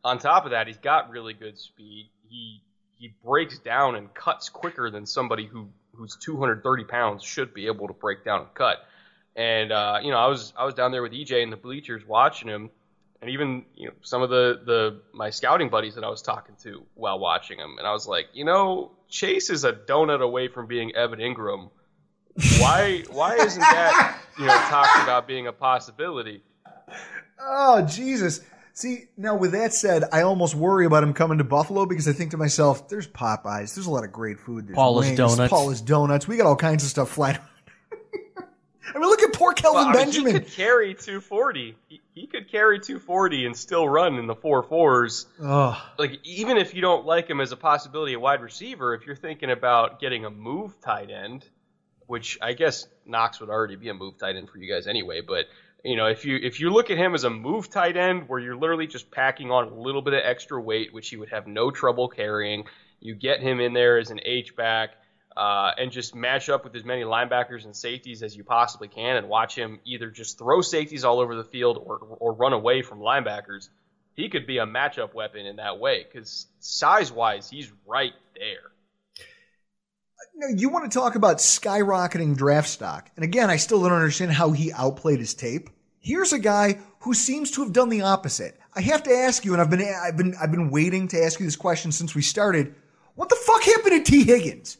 [0.03, 2.09] On top of that, he's got really good speed.
[2.29, 2.61] He
[2.93, 7.87] he breaks down and cuts quicker than somebody who who's 230 pounds should be able
[7.87, 8.77] to break down and cut.
[9.35, 12.05] And uh, you know, I was I was down there with EJ in the bleachers
[12.07, 12.69] watching him,
[13.21, 16.55] and even you know some of the the my scouting buddies that I was talking
[16.63, 20.47] to while watching him, and I was like, you know, Chase is a donut away
[20.47, 21.71] from being Evan Engram.
[22.59, 26.43] Why why isn't that you know talked about being a possibility?
[27.39, 28.41] Oh, Jesus.
[28.73, 32.13] See, now with that said, I almost worry about him coming to Buffalo because I
[32.13, 34.67] think to myself, there's Popeyes, there's a lot of great food.
[34.67, 35.49] There's Paula's wings, Donuts.
[35.49, 36.27] Paula's Donuts.
[36.27, 37.47] We got all kinds of stuff flying around.
[38.95, 40.33] I mean, look at poor Kelvin Well, I mean, Benjamin.
[40.33, 41.75] he could carry 240.
[41.89, 45.25] He, he could carry 240 and still run in the four fours.
[45.43, 45.75] Ugh.
[45.97, 49.15] Like even if you don't like him as a possibility a wide receiver, if you're
[49.15, 51.45] thinking about getting a move tight end,
[52.07, 55.21] which I guess Knox would already be a move tight end for you guys anyway,
[55.21, 55.45] but
[55.83, 58.39] you know if you if you look at him as a move tight end where
[58.39, 61.47] you're literally just packing on a little bit of extra weight, which he would have
[61.47, 62.65] no trouble carrying,
[62.99, 64.91] you get him in there as an H back.
[65.35, 69.17] Uh, and just match up with as many linebackers and safeties as you possibly can,
[69.17, 72.81] and watch him either just throw safeties all over the field or or run away
[72.81, 73.69] from linebackers
[74.17, 78.71] he could be a matchup weapon in that way because size wise, he's right there.
[80.35, 83.09] Now, you want to talk about skyrocketing draft stock.
[83.15, 85.69] And again, I still don't understand how he outplayed his tape.
[85.99, 88.59] Here's a guy who seems to have done the opposite.
[88.73, 91.39] I have to ask you, and I've been, I've been, I've been waiting to ask
[91.39, 92.75] you this question since we started.
[93.15, 94.77] What the fuck happened to Tee Higgins?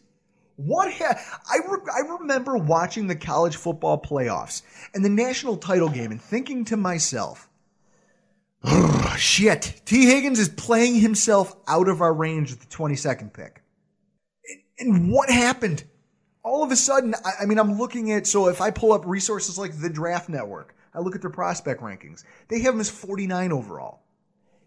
[0.58, 4.62] What ha- I, re- I remember watching the college football playoffs
[4.94, 7.50] and the national title game and thinking to myself,
[8.64, 13.64] "Ugh, shit, Tee Higgins is playing himself out of our range at the 22nd pick.
[14.80, 15.84] And what happened?
[16.44, 19.06] All of a sudden, I, I mean, I'm looking at, so if I pull up
[19.06, 22.90] resources like the Draft Network, I look at their prospect rankings, they have him as
[22.90, 24.04] 49 overall.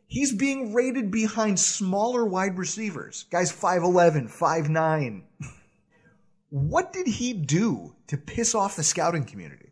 [0.07, 5.23] He's being rated behind smaller wide receivers, guys 5'11, 5'9.
[6.51, 9.71] what did he do to piss off the scouting community?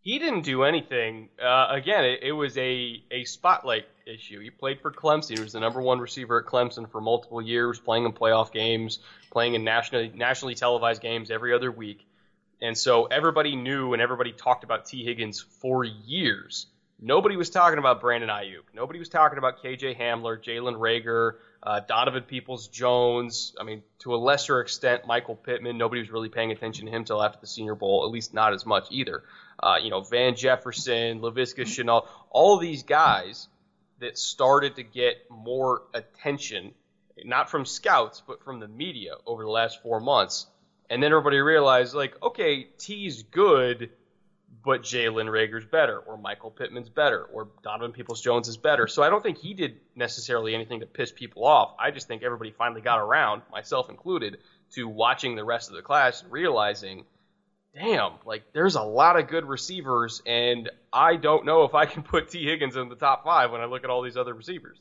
[0.00, 1.28] He didn't do anything.
[1.40, 4.40] Uh, again, it, it was a, a spotlight issue.
[4.40, 5.36] He played for Clemson.
[5.36, 8.98] He was the number one receiver at Clemson for multiple years, playing in playoff games,
[9.30, 12.06] playing in nationally nationally televised games every other week.
[12.60, 16.66] And so everybody knew and everybody talked about Tee Higgins for years.
[17.04, 18.62] Nobody was talking about Brandon Aiyuk.
[18.72, 23.56] Nobody was talking about KJ Hamler, Jalen Reagor, uh, Donovan Peoples Jones.
[23.58, 25.76] I mean, to a lesser extent, Michael Pittman.
[25.76, 28.52] Nobody was really paying attention to him till after the Senior Bowl, at least not
[28.52, 29.24] as much either.
[29.60, 33.48] Uh, you know, Van Jefferson, Laviska Shenault, all these guys
[34.02, 36.72] that started to get more attention,
[37.24, 40.46] not from scouts, but from the media over the last four months.
[40.90, 43.90] And then everybody realized, like, okay, T's good,
[44.64, 48.86] but Jalen Reagor's better, or Michael Pittman's better, or Donovan Peoples Jones is better.
[48.86, 51.74] So I don't think he did necessarily anything to piss people off.
[51.78, 54.38] I just think everybody finally got around, myself included,
[54.72, 57.04] to watching the rest of the class and realizing,
[57.74, 62.02] damn, like there's a lot of good receivers, and I don't know if I can
[62.02, 64.78] put Tee Higgins in the top five when I look at all these other receivers.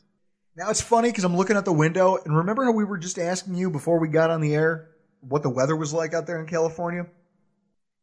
[0.55, 3.17] Now it's funny because I'm looking at the window, and remember how we were just
[3.17, 4.89] asking you before we got on the air
[5.21, 7.05] what the weather was like out there in California?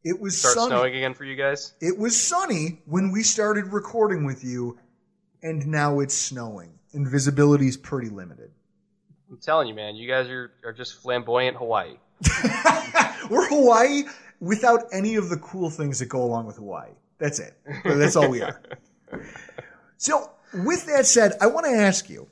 [0.04, 0.68] It was Start sunny.
[0.68, 1.74] snowing again for you guys.
[1.80, 4.78] It was sunny when we started recording with you,
[5.42, 8.50] and now it's snowing, and visibility is pretty limited.
[9.30, 11.96] I'm telling you, man, you guys are, are just flamboyant Hawaii.
[13.30, 14.04] We're Hawaii
[14.40, 16.90] without any of the cool things that go along with Hawaii.
[17.18, 17.54] That's it.
[17.84, 18.60] That's all we are.
[20.00, 22.30] So, with that said, I want to ask you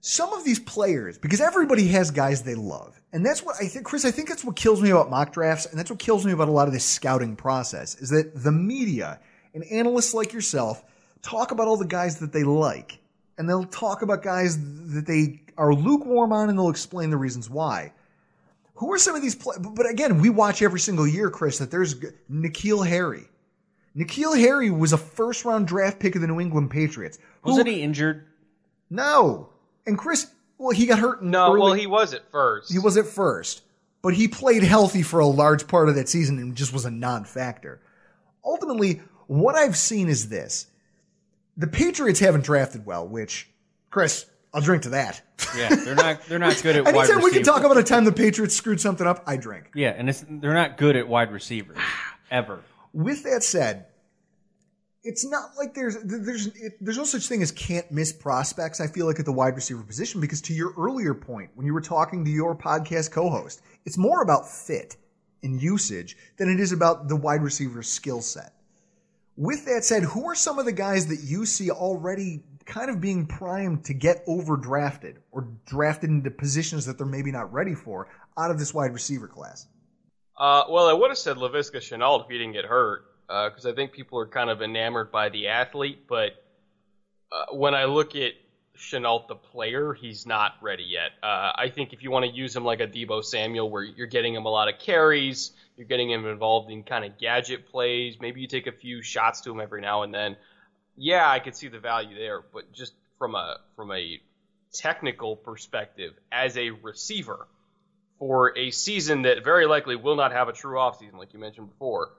[0.00, 3.00] some of these players, because everybody has guys they love.
[3.12, 5.66] And that's what I think, Chris, I think that's what kills me about mock drafts.
[5.66, 8.52] And that's what kills me about a lot of this scouting process is that the
[8.52, 9.18] media
[9.54, 10.84] and analysts like yourself
[11.22, 12.98] talk about all the guys that they like.
[13.38, 14.58] And they'll talk about guys
[14.92, 17.92] that they are lukewarm on and they'll explain the reasons why.
[18.74, 19.60] Who are some of these players?
[19.60, 23.28] But again, we watch every single year, Chris, that there's g- N'Keal Harry.
[23.96, 27.18] N'Keal Harry was a first round draft pick of the New England Patriots.
[27.42, 28.26] who- Wasn't he injured?
[28.90, 29.50] No.
[29.86, 30.26] And Chris,
[30.58, 31.20] well, he got hurt.
[31.22, 32.72] in No, early- well, he was at first.
[32.72, 33.62] he was at first,
[34.02, 36.90] but he played healthy for a large part of that season and just was a
[36.90, 37.80] non-factor.
[38.44, 40.66] Ultimately, what I've seen is this:
[41.56, 43.48] the Patriots haven't drafted well, which,
[43.90, 45.20] Chris, I'll drink to that.
[45.56, 46.24] Yeah, they're not.
[46.26, 47.10] They're not good at wide receivers.
[47.10, 49.70] Anytime we can talk about a time the Patriots screwed something up, I drink.
[49.74, 51.76] Yeah, and it's, they're not good at wide receivers
[52.30, 52.60] ever.
[52.92, 53.86] With that said,
[55.02, 58.80] it's not like there's there's it, there's no such thing as can't miss prospects.
[58.80, 61.74] I feel like at the wide receiver position because to your earlier point when you
[61.74, 64.96] were talking to your podcast co-host, it's more about fit
[65.42, 68.54] and usage than it is about the wide receiver skill set.
[69.36, 73.00] With that said, who are some of the guys that you see already kind of
[73.00, 78.08] being primed to get overdrafted or drafted into positions that they're maybe not ready for
[78.36, 79.66] out of this wide receiver class?
[80.36, 83.72] Uh, well, I would have said Laviska Shenault if he didn't get hurt, because I
[83.72, 86.06] think people are kind of enamored by the athlete.
[86.08, 86.32] But
[87.30, 88.32] uh, when I look at
[88.76, 91.12] Shenault the player, he's not ready yet.
[91.22, 94.08] Uh, I think if you want to use him like a Deebo Samuel, where you're
[94.08, 98.16] getting him a lot of carries, you're getting him involved in kind of gadget plays,
[98.20, 100.36] maybe you take a few shots to him every now and then.
[100.96, 104.20] Yeah, I could see the value there, but just from a from a
[104.72, 107.46] technical perspective, as a receiver,
[108.18, 111.68] for a season that very likely will not have a true offseason, like you mentioned
[111.68, 112.10] before,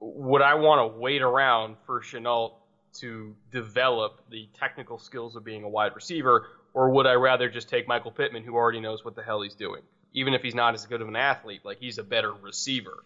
[0.00, 2.52] would I want to wait around for Shenault
[3.00, 7.68] to develop the technical skills of being a wide receiver, or would I rather just
[7.68, 9.82] take Michael Pittman, who already knows what the hell he's doing?
[10.12, 13.02] Even if he's not as good of an athlete, like he's a better receiver.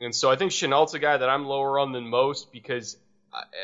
[0.00, 2.96] And so I think Shenault's a guy that I'm lower on than most because,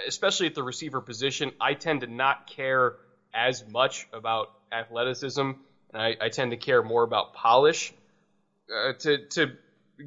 [0.07, 2.97] especially at the receiver position, I tend to not care
[3.35, 5.57] as much about athleticism, and
[5.93, 7.93] I, I tend to care more about polish.
[8.73, 9.53] Uh, to to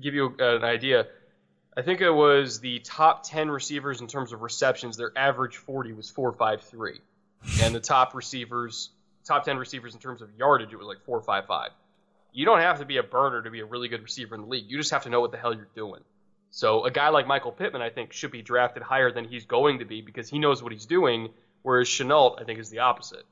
[0.01, 1.07] give you an idea,
[1.77, 4.97] I think it was the top ten receivers in terms of receptions.
[4.97, 6.99] Their average forty was four five three,
[7.61, 8.89] and the top receivers,
[9.23, 11.69] top ten receivers in terms of yardage, it was like four five five.
[12.31, 14.47] You don't have to be a burner to be a really good receiver in the
[14.47, 14.65] league.
[14.67, 16.01] You just have to know what the hell you're doing.
[16.51, 19.79] So a guy like Michael Pittman, I think, should be drafted higher than he's going
[19.79, 21.29] to be because he knows what he's doing.
[21.61, 23.25] Whereas Shenault, I think, is the opposite.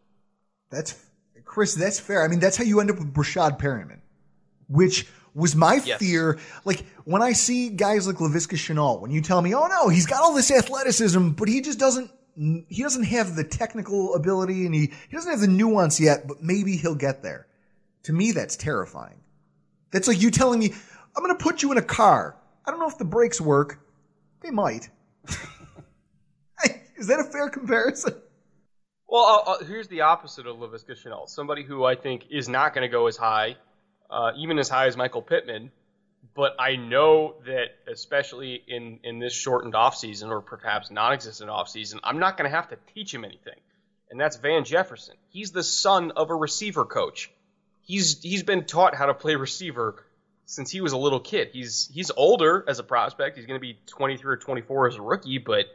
[0.69, 0.95] That's
[1.45, 1.73] Chris.
[1.75, 2.23] That's fair.
[2.23, 3.99] I mean, that's how you end up with Breshad Perriman,
[4.67, 5.99] which was my Yes.
[5.99, 6.37] fear.
[6.65, 10.05] Like when I see guys like Laviska Shenault, when you tell me, "Oh no, he's
[10.05, 14.75] got all this athleticism, but he just doesn't." He doesn't have the technical ability, and
[14.75, 16.27] he, he doesn't have the nuance yet.
[16.27, 17.47] But maybe he'll get there.
[18.03, 19.19] To me, that's terrifying.
[19.91, 20.71] That's like you telling me,
[21.15, 22.35] "I'm going to put you in a car."
[22.67, 23.79] I don't know if the brakes work.
[24.41, 24.89] They might.
[26.97, 28.13] Is that a fair comparison?
[29.07, 31.29] Well, uh, uh, here's the opposite of Laviska Shenault.
[31.29, 33.55] Somebody who I think is not going to go as high,
[34.09, 35.71] uh, even as high as Michael Pittman.
[36.35, 41.99] But I know that, especially in, in this shortened offseason or perhaps non existent offseason,
[42.03, 43.59] I'm not going to have to teach him anything.
[44.11, 45.15] And that's Van Jefferson.
[45.29, 47.31] He's the son of a receiver coach.
[47.81, 50.03] He's he's been taught how to play receiver
[50.47, 51.49] since he was a little kid.
[51.51, 53.37] He's he's older as a prospect.
[53.37, 55.65] He's going to be 23 or 24 as a rookie, but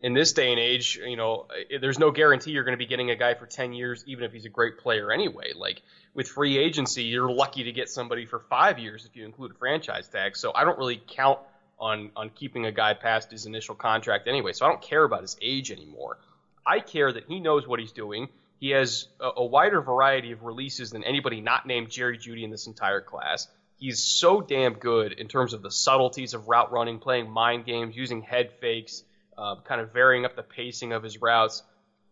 [0.00, 2.86] in this day and age, you know, eh, there's no guarantee you're going to be
[2.86, 5.52] getting a guy for 10 years, even if he's a great player anyway.
[5.54, 5.82] Like
[6.14, 9.54] with free agency, you're lucky to get somebody for five years if you include a
[9.54, 10.36] franchise tag.
[10.36, 11.38] So I don't really count
[11.78, 14.54] on on keeping a guy past his initial contract anyway.
[14.54, 16.18] So I don't care about his age anymore.
[16.66, 18.28] I care that he knows what he's doing.
[18.60, 22.50] He has a, a wider variety of releases than anybody not named Jerry Jeudy in
[22.50, 23.46] this entire class.
[23.78, 27.96] He's so damn good in terms of the subtleties of route running, playing mind games,
[27.96, 29.04] using head fakes,
[29.36, 31.62] uh, kind of varying up the pacing of his routes.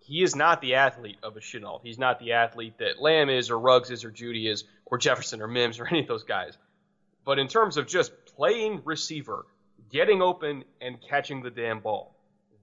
[0.00, 1.80] He is not the athlete of a Shenault.
[1.82, 5.40] He's not the athlete that Lamb is, or Ruggs is, or Jeudy is, or Jefferson,
[5.40, 6.58] or Mims, or any of those guys.
[7.24, 9.46] But in terms of just playing receiver,
[9.90, 12.14] getting open, and catching the damn ball,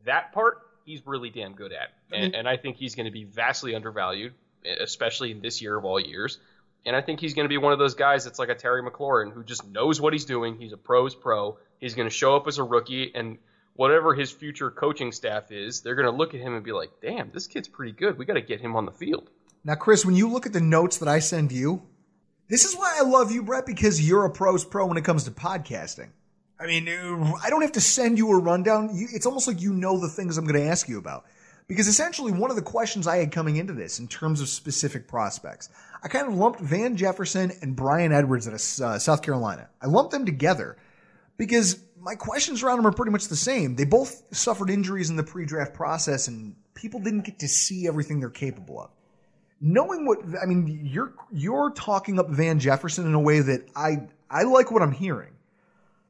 [0.06, 1.89] that part he's really damn good at.
[2.12, 4.34] And, and I think he's going to be vastly undervalued,
[4.80, 6.39] especially in this year of all years.
[6.86, 8.82] And I think he's going to be one of those guys that's like a Terry
[8.82, 10.57] McLaurin who just knows what he's doing.
[10.57, 11.57] He's a pro's pro.
[11.79, 13.38] He's going to show up as a rookie, and
[13.73, 16.89] whatever his future coaching staff is, they're going to look at him and be like,
[17.01, 18.17] damn, this kid's pretty good.
[18.17, 19.29] We got to get him on the field.
[19.63, 21.84] Now, Chris, when you look at the notes that I send you,
[22.47, 25.23] this is why I love you, Brett, because you're a pro's pro when it comes
[25.25, 26.09] to podcasting.
[26.59, 28.89] I mean, I don't have to send you a rundown.
[28.93, 31.25] It's almost like you know the things I'm going to ask you about.
[31.72, 35.07] Because essentially, one of the questions I had coming into this in terms of specific
[35.07, 35.69] prospects,
[36.03, 39.69] I kind of lumped Van Jefferson and Bryan Edwards out of uh, South Carolina.
[39.82, 40.76] I lumped them together
[41.38, 43.78] because my questions around them are pretty much the same.
[43.78, 47.88] They both suffered injuries in the pre draft process, and people didn't get to see
[47.88, 48.89] everything they're capable of.
[49.61, 54.09] Knowing what I mean, you're you're talking up Van Jefferson in a way that I
[54.30, 55.32] I like what I'm hearing.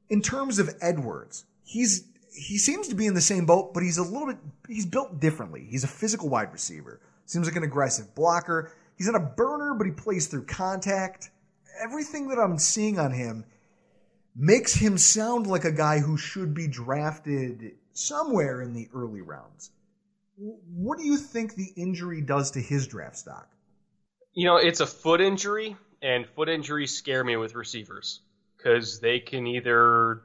[0.09, 3.97] In terms of Edwards, he's he seems to be in the same boat, but he's
[3.97, 5.67] a little bit he's built differently.
[5.69, 6.99] He's a physical wide receiver.
[7.25, 8.71] Seems like an aggressive blocker.
[8.97, 11.29] He's not a burner, but he plays through contact.
[11.81, 13.45] Everything that I'm seeing on him
[14.35, 19.71] makes him sound like a guy who should be drafted somewhere in the early rounds.
[20.37, 23.49] What do you think the injury does to his draft stock?
[24.33, 28.21] You know, it's a foot injury, and foot injuries scare me with receivers
[28.57, 30.21] because they can either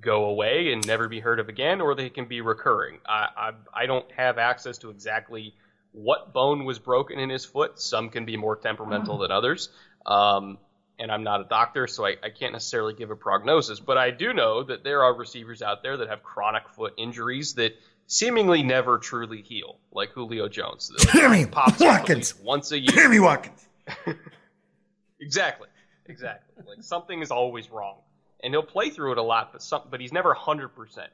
[0.00, 2.98] go away and never be heard of again, or they can be recurring.
[3.06, 5.54] I, I, I don't have access to exactly
[5.92, 7.80] what bone was broken in his foot.
[7.80, 9.70] Some can be more temperamental than others.
[10.06, 10.58] Um,
[10.98, 13.80] and I'm not a doctor, so I, I, can't necessarily give a prognosis.
[13.80, 17.54] But I do know that there are receivers out there that have chronic foot injuries
[17.54, 17.74] that
[18.06, 20.90] seemingly never truly heal, like Julio Jones.
[20.92, 21.46] Like Sammy
[21.80, 22.92] Watkins once a year.
[22.92, 23.66] Sammy Watkins.
[25.20, 25.68] exactly,
[26.06, 26.64] exactly.
[26.68, 27.96] Like something is always wrong,
[28.42, 31.10] and he'll play through it a lot, but some, but he's never hundred percent.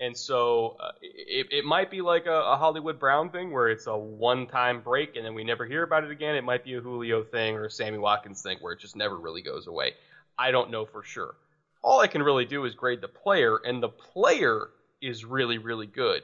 [0.00, 3.86] And so uh, it, it might be like a, a, Hollywood Brown thing where it's
[3.86, 6.34] a one time break and then we never hear about it again.
[6.34, 9.16] It might be a Julio thing or a Sammy Watkins thing where it just never
[9.16, 9.92] really goes away.
[10.36, 11.36] I don't know for sure.
[11.82, 14.68] All I can really do is grade the player, and the player
[15.00, 16.22] is really, really good.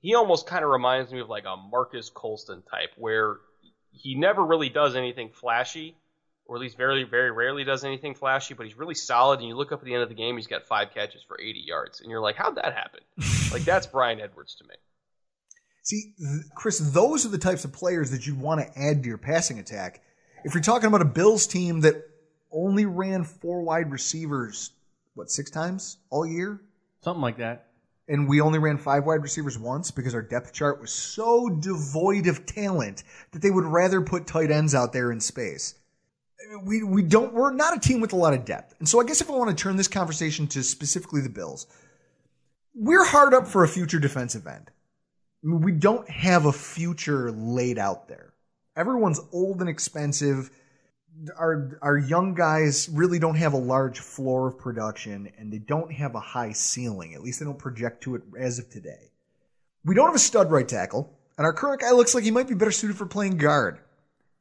[0.00, 3.38] He almost kind of reminds me of like a Marques Colston type where
[3.92, 5.96] he never really does anything flashy,
[6.50, 9.38] or at least very, very rarely does anything flashy, but he's really solid.
[9.38, 11.40] And you look up at the end of the game, he's got five catches for
[11.40, 12.00] 80 yards.
[12.00, 12.98] And you're like, how'd that happen?
[13.52, 14.74] like, that's Bryan Edwards to me.
[15.84, 16.12] See,
[16.56, 19.60] Chris, those are the types of players that you want to add to your passing
[19.60, 20.02] attack.
[20.44, 22.02] If you're talking about a Bills team that
[22.50, 24.72] only ran four wide receivers,
[25.14, 26.60] what, six times all year?
[27.04, 27.68] Something like that.
[28.08, 32.26] And we only ran five wide receivers once because our depth chart was so devoid
[32.26, 35.76] of talent that they would rather put tight ends out there in space
[36.62, 38.74] we we don't we're not a team with a lot of depth.
[38.78, 41.66] And so I guess if I want to turn this conversation to specifically the Bills,
[42.74, 44.70] we're hard up for a future defensive end.
[45.42, 48.34] I mean, we don't have a future laid out there.
[48.76, 50.50] Everyone's old and expensive.
[51.38, 55.92] Our our young guys really don't have a large floor of production and they don't
[55.92, 57.14] have a high ceiling.
[57.14, 59.12] At least they don't project to it as of today.
[59.84, 62.48] We don't have a stud right tackle, and our current guy looks like he might
[62.48, 63.80] be better suited for playing guard.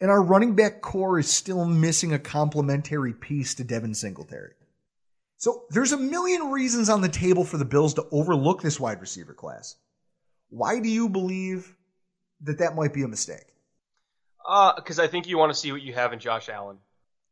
[0.01, 4.53] And our running back core is still missing a complementary piece to Devin Singletary.
[5.37, 9.01] So there's a million reasons on the table for the Bills to overlook this wide
[9.01, 9.75] receiver class.
[10.49, 11.75] Why do you believe
[12.41, 13.45] that that might be a mistake?
[14.75, 16.77] Because uh, I think you want to see what you have in Josh Allen.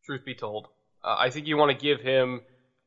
[0.05, 0.67] Truth be told,
[1.03, 2.41] uh, I think you want to give him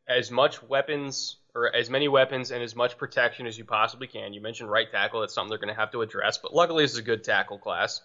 [0.09, 4.33] as much weapons or as many weapons and as much protection as you possibly can.
[4.33, 6.39] You mentioned right tackle; that's something they're going to have to address.
[6.39, 8.01] But luckily, this is a good tackle class.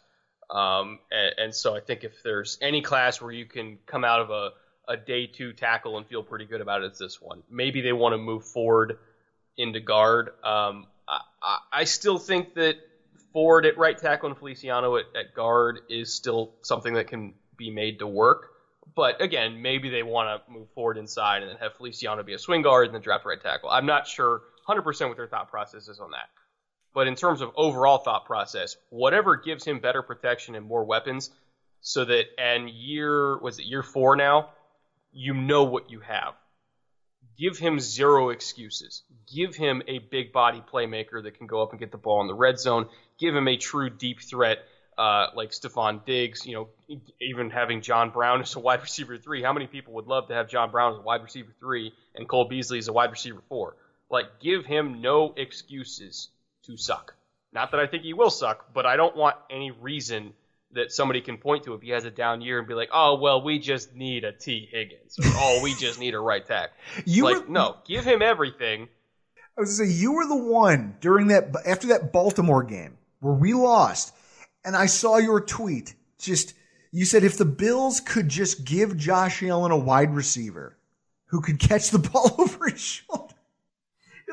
[0.50, 4.22] Um, and, and, so I think if there's any class where you can come out
[4.22, 4.52] of a,
[4.88, 7.42] a day two tackle and feel pretty good about it, it's this one.
[7.50, 9.00] Maybe they want to move forward
[9.58, 10.30] into guard.
[10.44, 12.76] Um, I, I, still think that
[13.34, 17.70] Ford at right tackle and Feliciano at, at guard is still something that can be
[17.70, 18.52] made to work.
[18.96, 22.40] But again, maybe they want to move forward inside and then have Feliciano be a
[22.40, 23.70] swing guard and then draft right tackle.
[23.70, 26.30] I'm not sure 100% what their thought process is on that.
[26.96, 31.30] But in terms of overall thought process, whatever gives him better protection and more weapons,
[31.82, 34.52] so that and year was it year four now,
[35.12, 36.36] you know what you have.
[37.38, 39.04] Give him zero excuses.
[39.28, 42.28] Give him a big body playmaker that can go up and get the ball in
[42.28, 42.88] the red zone.
[43.20, 44.60] Give him a true deep threat
[44.98, 49.44] uh, like Stefon Diggs, you know, even having John Brown as a wide receiver three.
[49.44, 52.26] How many people would love to have John Brown as a wide receiver three and
[52.26, 53.76] Cole Beasley as a wide receiver four?
[54.10, 56.30] Like, give him no excuses
[56.66, 57.16] to suck.
[57.54, 60.34] Not that I think he will suck, but I don't want any reason
[60.72, 63.16] that somebody can point to if he has a down year and be like, oh,
[63.16, 65.18] well, we just need a Tee Higgins.
[65.18, 66.76] Or, oh, we just need a right tackle.
[67.06, 68.90] You like, were- no, give him everything.
[69.58, 73.34] I was gonna say you were the one during that after that Baltimore game where
[73.34, 74.14] we lost,
[74.66, 75.96] and I saw your tweet.
[76.20, 76.54] Just
[76.92, 80.78] you said if the Bills could just give Josh Allen a wide receiver
[81.28, 83.25] who could catch the ball over his shoulder,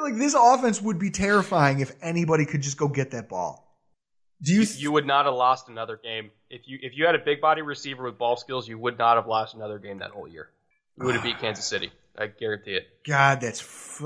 [0.02, 3.68] like this offense would be terrifying if anybody could just go get that ball.
[4.42, 4.62] Do you?
[4.76, 7.62] You would not have lost another game if you if you had a big body
[7.62, 8.66] receiver with ball skills.
[8.68, 10.50] You would not have lost another game that whole year.
[10.98, 11.40] You would have beat ah.
[11.40, 11.92] Kansas City.
[12.18, 12.88] I guarantee it.
[13.06, 14.00] God, that's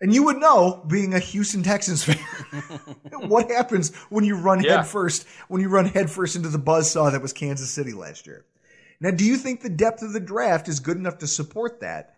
[0.00, 2.16] and you would know being a Houston Texans fan
[3.28, 4.78] what happens when you run Yeah.
[4.78, 8.26] head first when you run head first into the buzzsaw that was Kansas City last
[8.26, 8.44] year.
[9.00, 12.16] Now, do you think the depth of the draft is good enough to support that,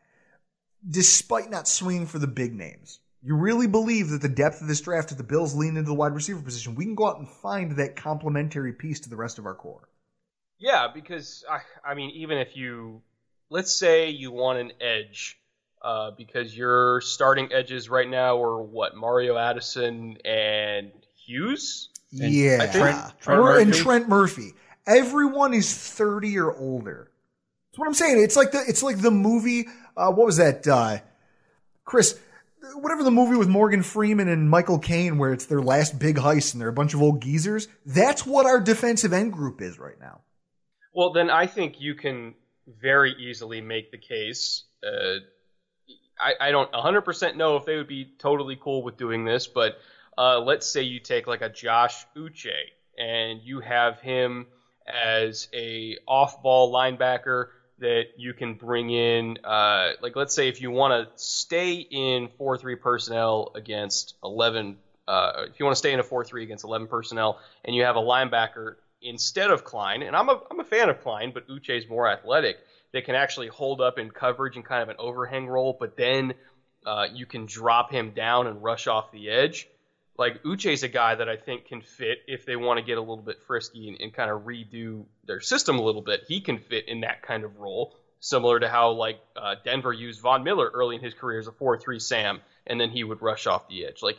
[0.89, 3.01] despite not swinging for the big names?
[3.23, 5.95] You really believe that the depth of this draft, if the Bills lean into the
[5.95, 9.39] wide receiver position, we can go out and find that complementary piece to the rest
[9.39, 9.89] of our core.
[10.59, 11.61] Yeah, because I,
[11.91, 13.01] I mean, even if you,
[13.49, 15.39] let's say you want an edge,
[15.83, 20.93] uh, because your starting edges right now are what Mario Addison and
[21.27, 21.89] Hughes.
[22.11, 24.53] yeah, I think- Or- and Trent Murphy.
[24.87, 27.11] Everyone is thirty or older.
[27.71, 28.23] That's what I'm saying.
[28.23, 29.67] It's like the it's like the movie.
[29.97, 30.99] Uh, what was that, uh,
[31.85, 32.19] Chris?
[32.77, 36.53] Whatever the movie with Morgan Freeman and Michael Caine, where it's their last big heist
[36.53, 37.69] and they're a bunch of old geezers.
[37.85, 40.23] That's what our defensive end group is right now.
[40.95, 42.35] Well, then I think you can
[42.67, 44.65] very easily make the case.
[44.83, 45.19] Uh,
[46.19, 49.79] I, I don't 100% know if they would be totally cool with doing this, but
[50.17, 52.51] uh, let's say you take like a Josh Uche
[52.97, 54.47] and you have him
[54.87, 57.49] as a off-ball linebacker
[57.79, 59.39] that you can bring in.
[59.45, 65.45] Uh, like let's say if you want to stay in 4-3 personnel against 11, uh,
[65.49, 68.01] if you want to stay in a 4-3 against 11 personnel, and you have a
[68.01, 71.89] linebacker instead of Klein, and I'm a, I'm a fan of Klein, but Uche is
[71.89, 72.57] more athletic,
[72.93, 76.35] that can actually hold up in coverage and kind of an overhang role, but then
[76.87, 79.69] uh, you can drop him down and rush off the edge.
[80.17, 83.01] Like Uche's a guy that I think can fit if they want to get a
[83.01, 86.25] little bit frisky and, and kind of redo their system a little bit.
[86.29, 90.21] He can fit in that kind of role, similar to how like uh, Denver used
[90.21, 93.47] Von Miller early in his career as a four-three Sam, and then he would rush
[93.49, 94.03] off the edge.
[94.03, 94.19] Like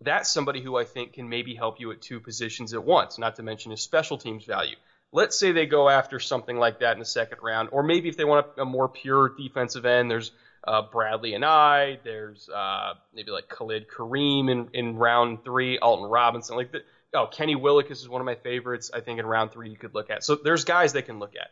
[0.00, 3.36] that's somebody who I think can maybe help you at two positions at once, not
[3.36, 4.76] to mention his special teams value.
[5.12, 8.16] Let's say they go after something like that in the second round, or maybe if
[8.16, 10.32] they want a, a more pure defensive end, there's
[10.66, 16.56] uh, Bradlee Anae, there's uh, maybe like Khalid Kareem in, in round three, Alton Robinson,
[16.56, 16.80] like the,
[17.14, 18.90] oh Kenny Willekes is one of my favorites.
[18.92, 20.24] I think in round three you could look at.
[20.24, 21.48] So there's guys they can look at.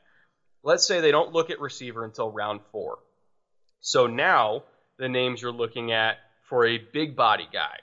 [0.63, 2.99] Let's say they don't look at receiver until round four.
[3.81, 4.65] So now
[4.99, 6.17] the names you're looking at
[6.49, 7.79] for a big body guy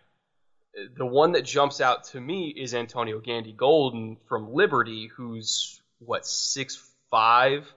[0.95, 6.25] the one that jumps out to me is Antonio Gandy Golden from Liberty, who's what
[6.25, 7.67] six five,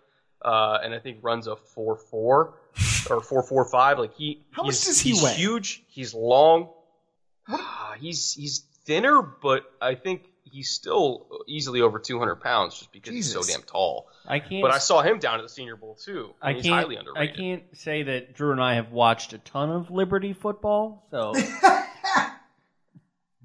[0.43, 2.55] uh, and I think runs a four four
[3.11, 3.99] or four four five.
[3.99, 5.35] Like he, How he's, much does he he's weigh?
[5.35, 5.83] huge.
[5.89, 6.71] He's long.
[7.49, 12.93] Ah, he's he's thinner, but I think he's still easily over two hundred pounds just
[12.93, 14.09] because he's so damn tall.
[14.27, 16.35] I can't- But I saw him down at the Senior Bowl too.
[16.41, 16.75] I and he's can't.
[16.75, 21.07] highly I can't say that Drew and I have watched a ton of Liberty football,
[21.11, 21.35] so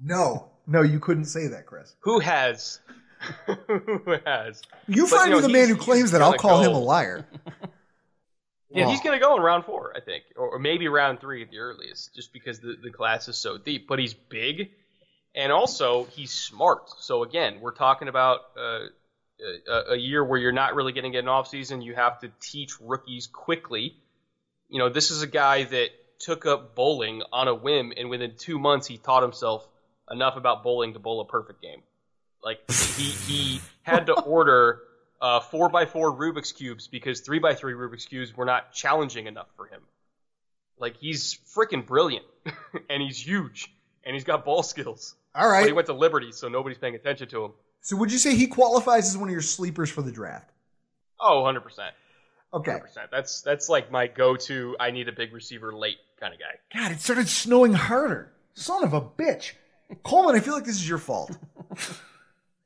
[0.02, 1.94] No, no, you couldn't say that, Chris.
[2.00, 2.80] Who has?
[3.66, 4.62] Who has?
[4.88, 6.22] You But, find know, me the man who claims that.
[6.22, 7.26] I'll gonna call him a liar.
[8.72, 8.90] Yeah, Wow.
[8.90, 11.50] he's going to go in round four, I think, or, or maybe round three at
[11.50, 13.88] the earliest, just because the, the class is so deep.
[13.88, 14.70] But he's big,
[15.34, 16.88] and also he's smart.
[17.00, 18.86] So again, we're talking about uh,
[19.68, 21.82] a, a year where you're not really getting an off season.
[21.82, 23.96] You have to teach rookies quickly.
[24.68, 25.88] You know, this is a guy that
[26.20, 29.66] took up bowling on a whim, and within two months, he taught himself
[30.10, 31.82] enough about bowling to bowl a perfect game.
[32.44, 34.80] Like he he had to order
[35.20, 39.26] uh, four by four Rubik's cubes because three by three Rubik's cubes were not challenging
[39.26, 39.80] enough for him.
[40.78, 42.24] Like he's freaking brilliant,
[42.90, 43.72] and he's huge,
[44.04, 45.14] and he's got ball skills.
[45.34, 45.60] All right.
[45.62, 47.52] But he went to Liberty, so nobody's paying attention to him.
[47.82, 50.50] So would you say he qualifies as one of your sleepers for the draft?
[51.20, 51.94] Oh, 100 percent.
[52.52, 52.78] Okay.
[53.12, 54.74] That's that's like my go-to.
[54.80, 56.78] I need a big receiver late kind of guy.
[56.78, 58.32] God, it started snowing harder.
[58.54, 59.52] Son of a bitch.
[60.04, 61.36] Kollmann, I feel like this is your fault.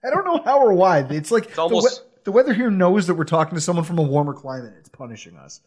[0.05, 1.01] I don't know how or why.
[1.01, 4.03] It's like almost- the, the weather here knows that we're talking to someone from a
[4.03, 4.75] warmer climate.
[4.79, 5.61] It's punishing us.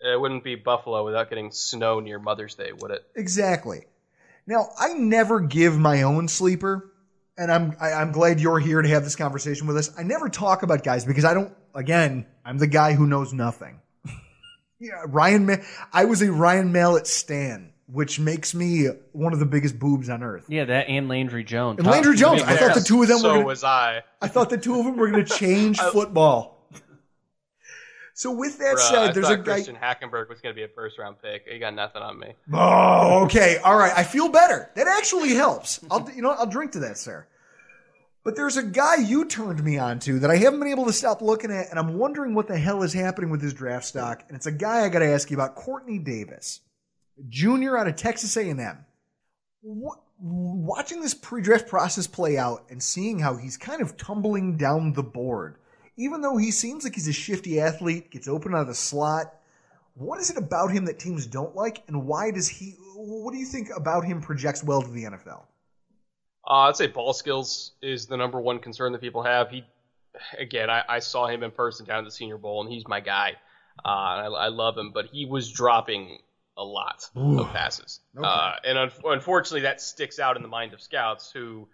[0.00, 3.04] It wouldn't be Buffalo without getting snow near Mother's Day, would it?
[3.16, 3.86] Exactly.
[4.46, 6.92] Now, I never give my own sleeper
[7.36, 9.90] and I'm I, I'm glad you're here to have this conversation with us.
[9.98, 11.52] I never talk about guys because I don't.
[11.74, 13.80] Again, I'm the guy who knows nothing.
[14.78, 15.46] yeah, Ryan.
[15.46, 15.56] Ma-
[15.92, 20.22] I was a Ryan Mallett stan, which makes me one of the biggest boobs on
[20.22, 20.46] earth.
[20.48, 21.78] Yeah, that and Landry Jones.
[21.78, 22.42] And Landry Jones.
[22.42, 23.34] I thought the two of them so were.
[23.34, 24.02] Gonna, was I.
[24.20, 26.54] I thought the two of them were going to change football.
[28.16, 29.54] So with that Bruh, said, I there's thought a guy.
[29.54, 31.46] Christian Hackenberg was going to be a first round pick.
[31.50, 32.34] You got nothing on me.
[32.52, 33.58] Oh, okay.
[33.58, 33.92] All right.
[33.96, 34.70] I feel better.
[34.76, 35.80] That actually helps.
[35.90, 36.38] I'll, you know, what?
[36.38, 37.26] I'll drink to that, sir.
[38.22, 40.92] But there's a guy you turned me on to that I haven't been able to
[40.92, 44.24] stop looking at, and I'm wondering what the hell is happening with his draft stock.
[44.28, 46.60] And it's a guy I got to ask you about, Quartney Davis,
[47.28, 48.84] junior out of Texas A&M.
[49.62, 54.92] What, watching this pre-draft process play out and seeing how he's kind of tumbling down
[54.92, 55.56] the board,
[55.96, 59.34] even though he seems like he's a shifty athlete, gets open out of the slot.
[59.94, 62.74] What is it about him that teams don't like, and why does he?
[62.96, 65.42] What do you think about him projects well to the NFL?
[66.46, 69.50] Uh, I'd say ball skills is the number one concern that people have.
[69.50, 69.64] He,
[70.38, 73.00] again, I, I saw him in person down at the Senior Bowl, and he's my
[73.00, 73.34] guy.
[73.84, 76.18] Uh, I, I love him, but he was dropping
[76.56, 77.40] a lot Ooh.
[77.40, 78.26] of passes, Okay.
[78.26, 81.68] uh, and un- unfortunately, that sticks out in the mind of scouts who,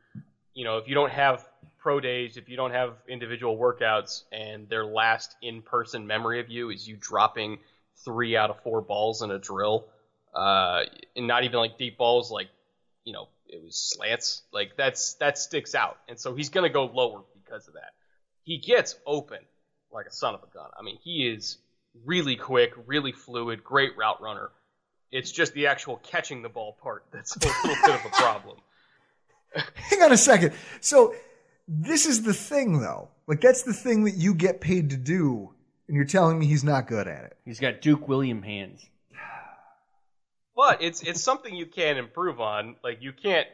[0.54, 1.46] you know, if you don't have
[1.78, 6.70] pro days, if you don't have individual workouts, and their last in-person memory of you
[6.70, 7.58] is you dropping
[8.04, 9.86] three out of four balls in a drill,
[10.34, 10.82] uh,
[11.16, 12.48] and not even like deep balls, like
[13.04, 14.42] you know, it was slants.
[14.52, 17.92] Like that's that sticks out, and so he's gonna go lower because of that.
[18.44, 19.38] He gets open
[19.92, 20.70] like a son of a gun.
[20.78, 21.58] I mean, he is
[22.04, 24.50] really quick, really fluid, great route runner.
[25.12, 28.58] It's just the actual catching the ball part that's a little bit of a problem.
[29.74, 30.52] Hang on a second.
[30.80, 31.14] So
[31.66, 33.08] this is the thing, though.
[33.26, 35.52] Like that's the thing that you get paid to do,
[35.88, 37.36] and you're telling me he's not good at it.
[37.44, 38.84] He's got Duke William hands.
[40.56, 42.76] But it's it's something you can improve on.
[42.84, 43.46] Like you can't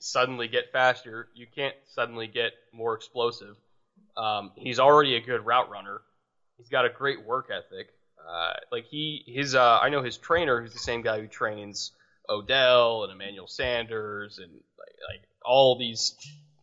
[0.00, 1.28] suddenly get faster.
[1.34, 3.54] You can't suddenly get more explosive.
[4.16, 6.00] Um, he's already a good route runner.
[6.56, 7.90] He's got a great work ethic.
[8.26, 11.92] Uh, like he his uh, I know his trainer, who's the same guy who trains
[12.28, 16.14] Odell and Emmanuel Sanders and like, like all these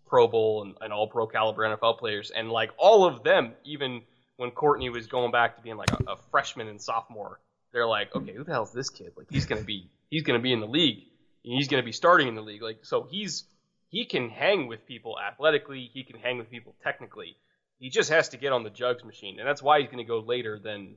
[0.07, 4.01] Pro Bowl and, and all pro caliber NFL players, and like all of them, even
[4.37, 7.39] when Quartney was going back to being like a, a freshman and sophomore,
[7.73, 9.13] they're like, okay, who the hell's this kid?
[9.17, 11.03] Like he's gonna be he's gonna be in the league.
[11.43, 12.61] And he's gonna be starting in the league.
[12.61, 13.43] Like so he's
[13.89, 15.89] he can hang with people athletically.
[15.93, 17.37] He can hang with people technically.
[17.79, 20.19] He just has to get on the jugs machine, and that's why he's to go
[20.19, 20.95] later than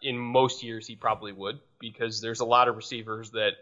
[0.00, 3.52] in most years he probably would, because there's a lot of receivers that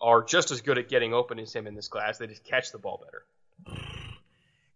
[0.00, 2.18] are just as good at getting open as him in this class.
[2.18, 3.24] They just catch the ball better.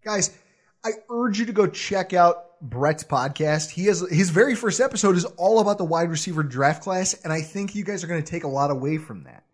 [0.05, 0.37] Guys,
[0.85, 3.71] I urge you to go check out Brett's podcast.
[3.71, 7.33] He has his very first episode is all about the wide receiver draft class, and
[7.33, 9.45] I think you guys are going to take a lot away from that.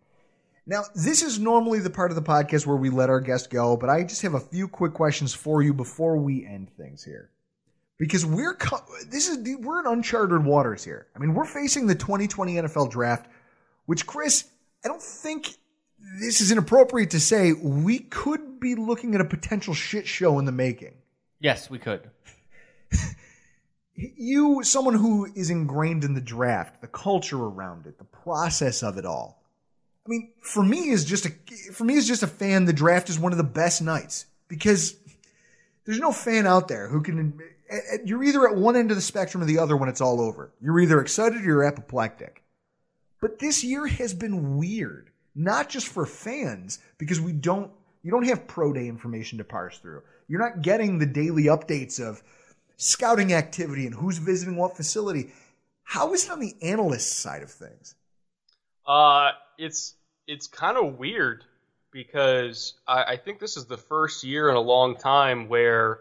[0.67, 3.75] Now, this is normally the part of the podcast where we let our guest go,
[3.75, 7.29] but I just have a few quick questions for you before we end things here.
[8.01, 11.05] Because we're co- this is we're in uncharted waters here.
[11.15, 13.29] I mean, we're facing the 2020 NFL draft,
[13.85, 14.45] which Chris,
[14.83, 15.53] I don't think
[16.19, 20.45] this is inappropriate to say we could be looking at a potential shit show in
[20.45, 20.95] the making.
[21.39, 22.09] Yes, we could.
[23.93, 28.97] You, someone who is ingrained in the draft, the culture around it, the process of
[28.97, 29.43] it all.
[30.03, 31.31] I mean, for me is just a
[31.71, 34.95] for me as just a fan, the draft is one of the best nights because
[35.85, 37.39] there's no fan out there who can.
[38.05, 40.51] You're either at one end of the spectrum or the other when it's all over.
[40.61, 42.43] You're either excited or you're apoplectic.
[43.21, 47.71] But this year has been weird, not just for fans because we don't
[48.03, 50.01] you don't have pro day information to parse through.
[50.27, 52.23] You're not getting the daily updates of
[52.77, 55.31] scouting activity and who's visiting what facility.
[55.83, 57.95] How is it on the analyst side of things?
[58.87, 59.95] Uh, it's
[60.27, 61.45] it's kind of weird
[61.91, 65.99] because I, I think this is the first year in a long time where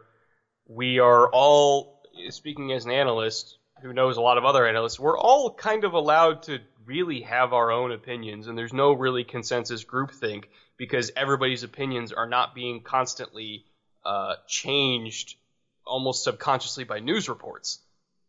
[0.70, 5.00] we are all speaking as an analyst who knows a lot of other analysts.
[5.00, 9.24] We're all kind of allowed to really have our own opinions, and there's no really
[9.24, 10.44] consensus groupthink
[10.76, 13.64] because everybody's opinions are not being constantly
[14.04, 15.34] uh, changed
[15.84, 17.80] almost subconsciously by news reports.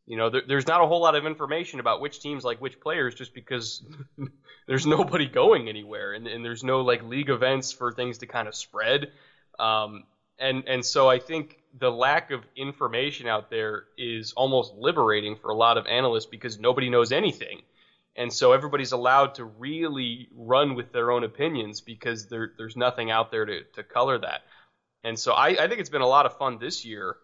[0.08, 2.80] You know, there, there's not a whole lot of information about which teams like which
[2.80, 3.84] players just because
[4.68, 8.48] there's nobody going anywhere and, and there's no like league events for things to kind
[8.48, 9.12] of spread.
[9.60, 10.06] Um,
[10.40, 15.52] and, and so I think the lack of information out there is almost liberating for
[15.52, 17.62] a lot of analysts because nobody knows anything.
[18.16, 23.10] And so everybody's allowed to really run with their own opinions because there, there's nothing
[23.10, 24.42] out there to, to color that.
[25.04, 27.16] And so I, I think it's been a lot of fun this year,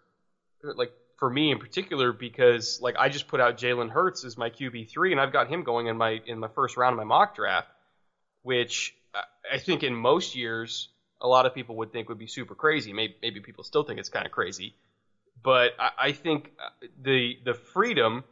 [0.64, 4.49] like for me in particular, because like I just put out Jalen Hurts as my
[4.49, 7.03] QB three, and I've got him going in my in my first round of my
[7.03, 7.69] mock draft,
[8.44, 10.90] which I- I think in most years
[11.22, 12.94] a lot of people would think would be super crazy.
[12.94, 14.76] Maybe, maybe people still think it's kind of crazy,
[15.44, 18.23] but I, I think uh, the the freedom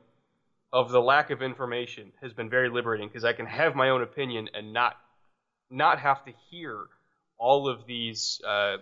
[0.72, 4.02] of the lack of information has been very liberating because I can have my own
[4.02, 4.98] opinion and not
[5.70, 6.86] not have to hear
[7.38, 8.78] all of these uh,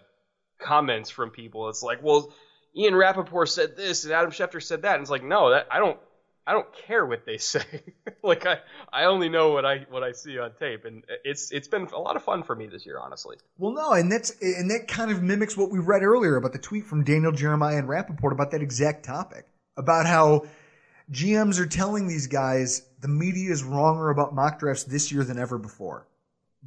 [0.59, 1.69] comments from people.
[1.69, 2.33] It's like, well,
[2.75, 5.79] Ian Rapoport said this and Adam Schefter said that, and it's like, no, that I
[5.79, 5.97] don't
[6.45, 7.63] I don't care what they say.
[8.21, 8.59] like I,
[8.91, 11.99] I only know what I what I see on tape, and it's it's been a
[11.99, 13.37] lot of fun for me this year, honestly.
[13.57, 16.59] Well, no, and that's and that kind of mimics what we read earlier about the
[16.59, 19.45] tweet from Daniel Jeremiah and Rapoport about that exact topic
[19.77, 20.45] about how
[21.11, 25.37] GMs are telling these guys the media is wronger about mock drafts this year than
[25.39, 26.07] ever before.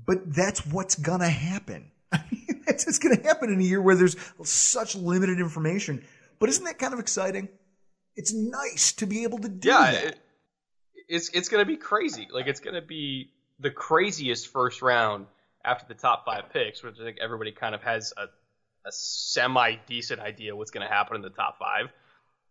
[0.06, 1.90] But that's what's gonna happen.
[2.12, 6.04] I mean, that's what's gonna happen in a year where there's such limited information.
[6.38, 7.48] But isn't that kind of exciting?
[8.16, 10.04] It's nice to be able to do yeah, that.
[10.04, 10.20] it,
[11.08, 12.26] it's it's gonna be crazy.
[12.32, 13.30] Like it's gonna be
[13.60, 15.26] the craziest first round
[15.64, 18.24] after the top five picks, which I think everybody kind of has a
[18.86, 21.88] a semi decent idea what's gonna happen in the top five,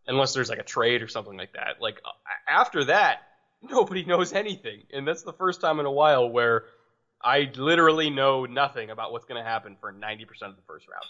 [0.07, 1.81] unless there's like a trade or something like that.
[1.81, 2.01] Like
[2.47, 3.19] after that,
[3.61, 6.65] nobody knows anything, and that's the first time in a while where
[7.23, 11.05] I literally know nothing about what's gonna happen for ninety percent of the first round.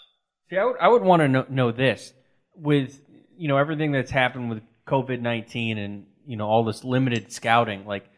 [0.48, 2.12] See, I would, I would want to know, know this
[2.54, 3.00] with
[3.36, 7.86] you know everything that's happened with COVID nineteen and you know all this limited scouting.
[7.86, 8.08] Like,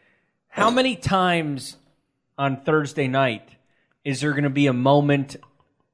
[0.49, 1.77] how many times
[2.37, 3.49] on Thursday night
[4.05, 5.37] is there going to be a moment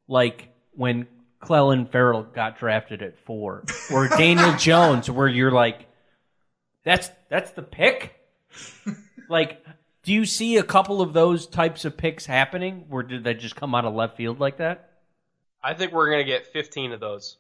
[0.06, 1.06] like when
[1.40, 5.86] Clelin Ferrell got drafted at four, or Daniel Jones, where you're like,
[6.84, 8.14] that's that's the pick.
[9.28, 9.64] like,
[10.02, 13.56] do you see a couple of those types of picks happening, or did they just
[13.56, 14.90] come out of left field like that?
[15.62, 17.36] I think we're gonna get fifteen of those.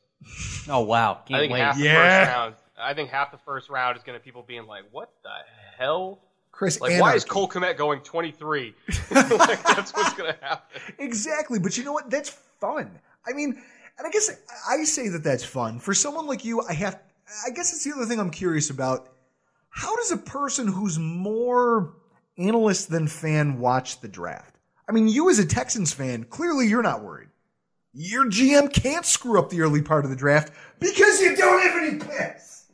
[0.68, 1.20] Oh wow!
[1.26, 1.60] Can't I think wait.
[1.60, 2.54] half the first round.
[2.78, 5.30] I think half the first round is going to people being like, "What the
[5.78, 6.20] hell?"
[6.54, 7.28] Chris, like, why is anarchy.
[7.30, 8.74] Cole Kmet going 23?
[9.10, 10.80] like, that's what's going to happen.
[10.98, 12.08] Exactly, but you know what?
[12.10, 12.28] That's
[12.60, 12.96] fun.
[13.26, 13.60] I mean,
[13.98, 14.30] and I guess
[14.68, 16.60] I say that that's fun for someone like you.
[16.60, 17.00] I have,
[17.44, 19.08] I guess it's the other thing I'm curious about.
[19.70, 21.94] How does a person who's more
[22.38, 24.54] analyst than fan watch the draft?
[24.88, 27.28] I mean, you as a Texans fan, clearly you're not worried.
[27.94, 31.82] Your GM can't screw up the early part of the draft because you don't have
[31.82, 32.52] any picks.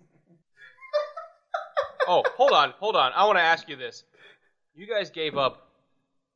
[2.09, 3.13] Oh, hold on, hold on.
[3.15, 4.03] I want to ask you this.
[4.75, 5.69] You guys gave up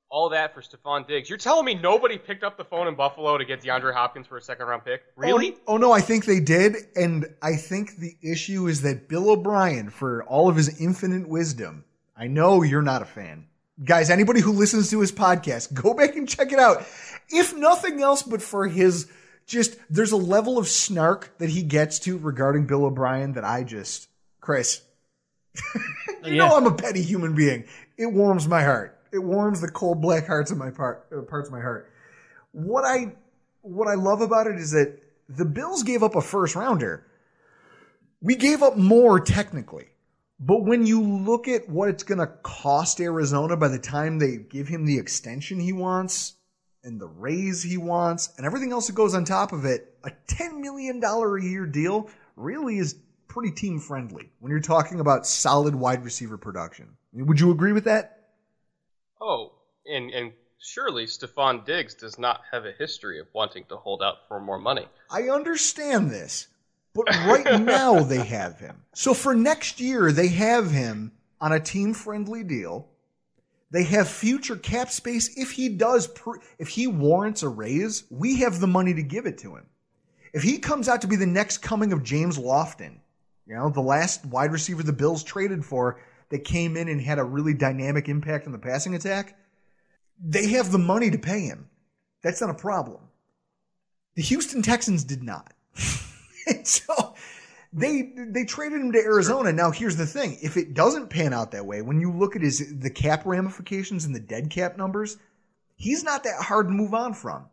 [0.09, 1.29] all that for Stefon Diggs.
[1.29, 4.37] You're telling me nobody picked up the phone in Buffalo to get DeAndre Hopkins for
[4.37, 5.03] a second round pick?
[5.09, 5.55] Oh, really?
[5.67, 9.31] Oh, oh, no, I think they did, and I think the issue is that Bill
[9.31, 11.85] O'Brien, for all of his infinite wisdom,
[12.17, 13.49] I know you're not a fan.
[13.83, 16.87] Guys, anybody who listens to his podcast, go back and check it out.
[17.31, 19.11] If nothing else but for his
[19.47, 23.63] just there's a level of snark that he gets to regarding Bill O'Brien that I
[23.65, 24.09] just
[24.41, 24.83] Chris,
[26.25, 27.65] you know I'm a petty human being.
[27.97, 28.99] It warms my heart.
[29.13, 31.91] It warms the cold black hearts of my part uh, parts of my heart.
[32.53, 33.15] What I
[33.63, 37.07] what I love about it is that the Bills gave up a first rounder.
[38.21, 39.87] We gave up more technically.
[40.41, 44.37] But when you look at what it's going to cost Arizona by the time they
[44.37, 46.35] give him the extension he wants
[46.85, 50.11] and the raise he wants and everything else that goes on top of it, a
[50.29, 52.97] $10 million a year deal really is
[53.27, 56.89] pretty team friendly when you're talking about solid wide receiver production.
[57.15, 58.29] Would you agree with that?
[59.21, 59.53] Oh,
[59.87, 64.29] and and surely Stefon Diggs does not have a history of wanting to hold out
[64.29, 64.87] for more money.
[65.11, 66.49] I understand this,
[66.95, 68.83] but right now they have him.
[68.95, 72.89] So for next year, they have him on a team friendly deal.
[73.75, 75.37] They have future cap space.
[75.37, 79.27] If he does, pr- if he warrants a raise, we have the money to give
[79.27, 79.67] it to him.
[80.33, 83.01] If he comes out to be the next coming of James Lofton,
[83.49, 87.19] you know, the last wide receiver the Bills traded for that came in and had
[87.19, 89.37] a really dynamic impact on the passing attack,
[90.25, 91.69] they have the money to pay him.
[92.23, 93.01] That's not a problem.
[94.15, 95.53] The Houston Texans did not.
[96.47, 97.14] And so
[97.75, 99.53] they they traded him to Arizona.
[99.53, 102.43] Now here's the thing: if it doesn't pan out that way, when you look at
[102.43, 105.17] his the cap ramifications and the dead cap numbers,
[105.75, 107.47] he's not that hard to move on from.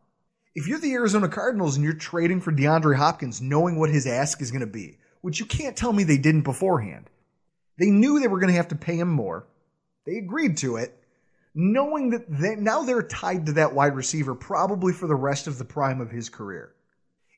[0.53, 4.41] If you're the Arizona Cardinals and you're trading for DeAndre Hopkins, knowing what his ask
[4.41, 7.10] is going to be, which you can't tell me they didn't beforehand,
[7.80, 9.48] they knew they were going to have to pay him more.
[10.06, 11.02] They agreed to it,
[11.56, 15.57] knowing that they, now they're tied to that wide receiver probably for the rest of
[15.57, 16.73] the prime of his career.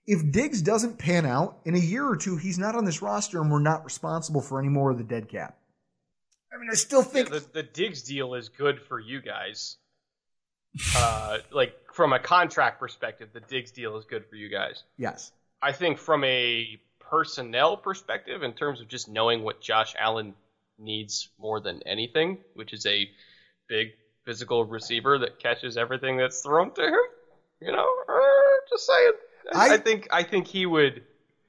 [0.06, 3.42] If Diggs doesn't pan out in a year or two, he's not on this roster
[3.42, 5.58] and we're not responsible for any more of the dead cap.
[6.54, 9.78] I mean, I still think the, the Diggs deal is good for you guys.
[10.96, 14.84] Uh, like from a contract perspective, the Diggs deal is good for you guys.
[14.98, 15.32] yes.
[15.62, 20.34] I think from a personnel perspective, in terms of just knowing what Josh Allen
[20.78, 23.10] needs more than anything, which is a
[23.70, 23.92] big
[24.26, 27.06] physical receiver that catches everything that's thrown to him,
[27.62, 29.14] You know, er, just saying.
[29.54, 31.04] I, I- think I think he would.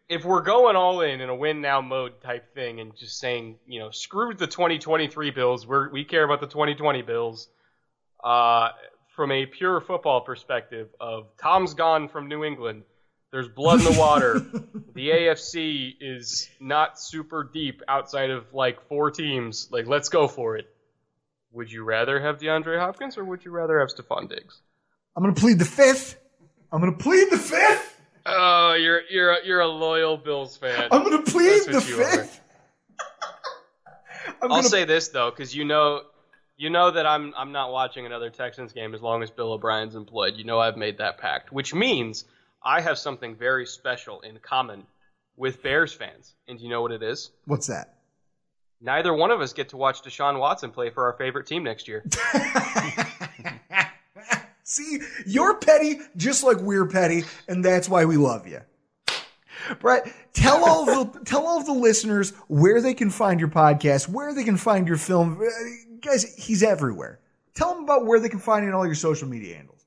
[0.07, 3.57] If we're going all in in a win now mode type thing, and just saying,
[3.67, 7.49] you know, screw the 2023 Bills, we we care about the 2020 Bills.
[8.23, 8.69] Uh,
[9.17, 12.83] from a pure football perspective, of Tom's gone from New England.
[13.31, 14.41] There's blood in the water.
[14.95, 19.69] the AFC is not super deep outside of like four teams.
[19.71, 20.67] Like, let's go for it.
[21.53, 24.61] Would you rather have DeAndre Hopkins or would you rather have Stefon Diggs?
[25.17, 26.17] I'm going to plead the fifth.
[26.75, 28.01] I'm going to plead the fifth.
[28.27, 30.89] Oh, you're you're a, you're a loyal Bills fan.
[30.91, 32.05] I'm going to plead That's the what you are.
[32.11, 32.41] fifth.
[34.27, 36.03] I'm I'll gonna- say this though, because you know,
[36.57, 39.95] you know that I'm I'm not watching another Texans game as long as Bill O'Brien's
[39.95, 40.35] employed.
[40.37, 42.25] You know I've made that pact, which means
[42.65, 44.85] I have something very special in common
[45.37, 46.35] with Bears fans.
[46.49, 47.31] And you know what it is?
[47.45, 47.95] What's that?
[48.81, 51.87] Neither one of us get to watch Deshaun Watson play for our favorite team next
[51.89, 52.05] year.
[54.65, 58.63] See, you're petty just like we're petty, and that's why we love you.
[59.79, 64.35] Brett, tell all the tell all the listeners where they can find your podcast, where
[64.35, 65.41] they can find your film.
[65.41, 65.49] Uh,
[66.01, 67.21] Guys, he's everywhere.
[67.55, 69.87] Tell them about where they can find you on all your social media handles.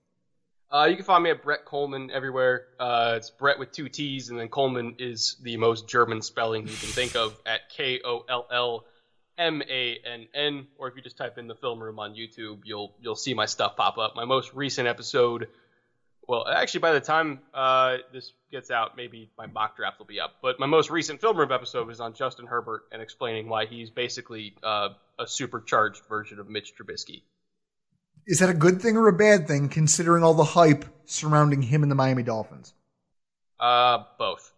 [0.72, 2.66] Uh, you can find me at Brett Kollmann everywhere.
[2.80, 6.76] Uh, it's Brett with two T's, and then Kollmann is the most German spelling you
[6.76, 8.86] can think of at K O L L
[9.38, 10.68] M A N N.
[10.78, 13.46] Or if you just type in the film room on YouTube, you'll you'll see my
[13.46, 14.16] stuff pop up.
[14.16, 15.48] My most recent episode.
[16.28, 20.20] Well, actually, by the time uh, this gets out, maybe my mock draft will be
[20.20, 20.36] up.
[20.42, 23.90] But my most recent film room episode was on Justin Herbert and explaining why he's
[23.90, 27.22] basically uh, a supercharged version of Mitch Trubisky.
[28.26, 31.82] Is that a good thing or a bad thing, considering all the hype surrounding him
[31.82, 32.74] and the Miami Dolphins?
[33.58, 34.52] Uh, both.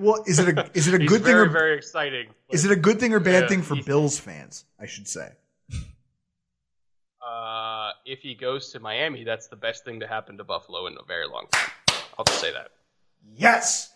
[0.00, 2.28] Well, is it a is it a He's good thing very, or very exciting.
[2.50, 4.64] is it a good thing or bad Yeah, thing for he's- Bills fans?
[4.78, 5.28] I should say.
[7.24, 10.94] Uh, if he goes to Miami, that's the best thing to happen to Buffalo in
[10.98, 11.70] a very long time.
[12.18, 12.68] I'll just say that.
[13.36, 13.92] Yes,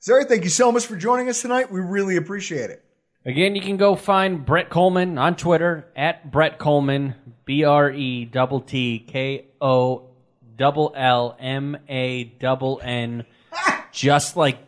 [0.00, 1.70] Zari, thank you so much for joining us tonight.
[1.70, 2.84] We really appreciate it.
[3.24, 7.14] Again, you can go find Brett Kollmann on Twitter at Brett Kollmann,
[7.44, 10.08] B R E double T K O
[10.56, 13.24] double L M A double N,
[13.92, 14.58] just like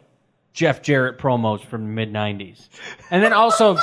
[0.55, 2.69] Jeff Jarrett promos from the mid '90s.
[3.11, 3.77] And then also,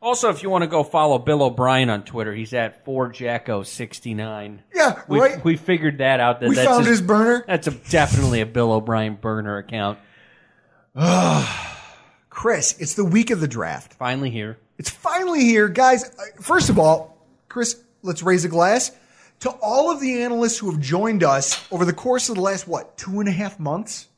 [0.00, 4.58] also if you want to go follow Bill O'Brien on Twitter, he's at 4Jacko69.
[4.74, 5.42] Yeah, we, right.
[5.44, 6.40] We figured that out.
[6.40, 7.42] That We that's found his burner.
[7.46, 9.98] That's a, definitely a Bill O'Brien burner account.
[12.30, 13.94] Chris, it's the week of the draft.
[13.94, 14.58] Finally here.
[14.78, 16.04] It's finally here, guys.
[16.04, 17.18] uh, First of all,
[17.48, 18.92] Chris, let's raise a glass
[19.40, 22.68] to all of the analysts who have joined us over the course of the last
[22.68, 24.08] what two and a half months.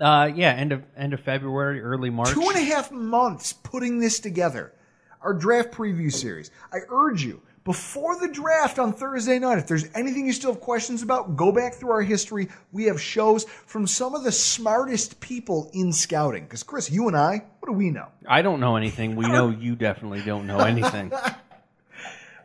[0.00, 2.30] Uh, yeah, end of end of February, early March.
[2.30, 4.72] Two and a half months putting this together.
[5.20, 6.50] Our draft preview series.
[6.72, 10.62] I urge you, before the draft on Thursday night, if there's anything you still have
[10.62, 12.48] questions about, go back through our history.
[12.72, 16.44] We have shows from some of the smartest people in scouting.
[16.44, 18.06] Because, Chris, you and I, what do we know?
[18.26, 19.14] I don't know anything.
[19.14, 21.12] We know you definitely don't know anything.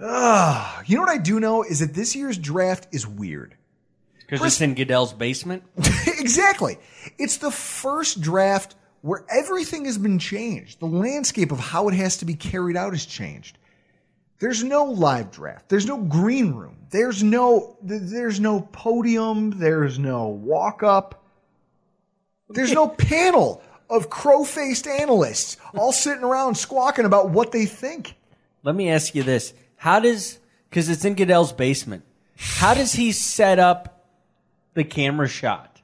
[0.01, 3.55] Ah, you know what I do know is that this year's draft is weird.
[4.27, 5.63] Because it's in Goodell's basement.
[6.07, 6.77] exactly.
[7.17, 10.79] It's the first draft where everything has been changed.
[10.79, 13.59] The landscape of how it has to be carried out has changed.
[14.39, 15.69] There's no live draft.
[15.69, 16.77] There's no green room.
[16.89, 19.51] There's no there's no podium.
[19.51, 21.23] There's no walk up.
[22.49, 28.15] There's no panel of crow-faced analysts all sitting around squawking about what they think.
[28.63, 30.39] Let me ask you this: How does
[30.69, 32.03] because it's in Goodell's basement?
[32.37, 33.94] How does he set up
[34.75, 35.81] the camera shot?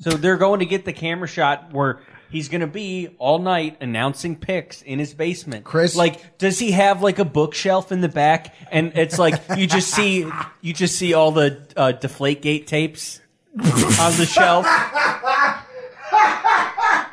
[0.00, 3.78] So they're going to get the camera shot where he's going to be all night
[3.80, 5.64] announcing picks in his basement.
[5.64, 5.94] Chris?
[5.94, 9.90] like, does he have like a bookshelf in the back, and it's like you just
[9.90, 10.28] see
[10.60, 13.20] you just see all the uh, Deflategate tapes
[13.56, 14.66] on the shelf?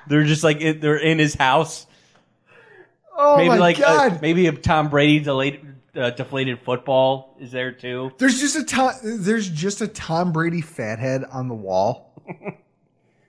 [0.07, 1.85] They're just like they're in his house.
[3.15, 4.21] Oh maybe my like uh, god!
[4.21, 5.65] maybe a Tom Brady delayed,
[5.95, 8.11] uh, deflated football is there too.
[8.17, 12.13] There's just a Tom, there's just a Tom Brady fathead on the wall.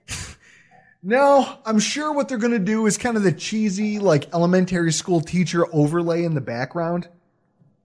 [1.03, 4.93] no, I'm sure what they're going to do is kind of the cheesy like elementary
[4.93, 7.09] school teacher overlay in the background.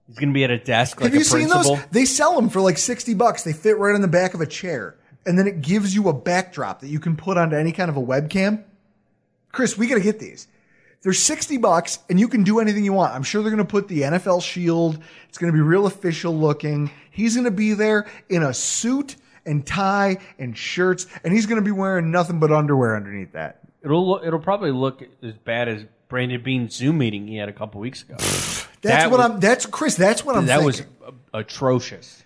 [0.06, 1.68] He's gonna be at a desk like Have you seen those?
[1.90, 3.42] They sell them for like 60 bucks.
[3.42, 4.96] They fit right on the back of a chair.
[5.26, 7.98] And then it gives you a backdrop that you can put onto any kind of
[7.98, 8.64] a webcam.
[9.52, 10.48] Chris, we got to get these.
[11.02, 13.14] They're 60 bucks and you can do anything you want.
[13.14, 14.98] I'm sure they're going to put the NFL shield.
[15.28, 16.90] It's going to be real official looking.
[17.10, 19.16] He's going to be there in a suit
[19.46, 23.60] and tie and shirts and he's going to be wearing nothing but underwear underneath that.
[23.82, 27.52] It'll look, it'll probably look as bad as Brandon Beane's Zoom meeting he had a
[27.52, 28.16] couple weeks ago.
[28.80, 30.86] That's That what was- I'm that's Chris, that's what I'm that thinking.
[31.00, 32.22] was atrocious.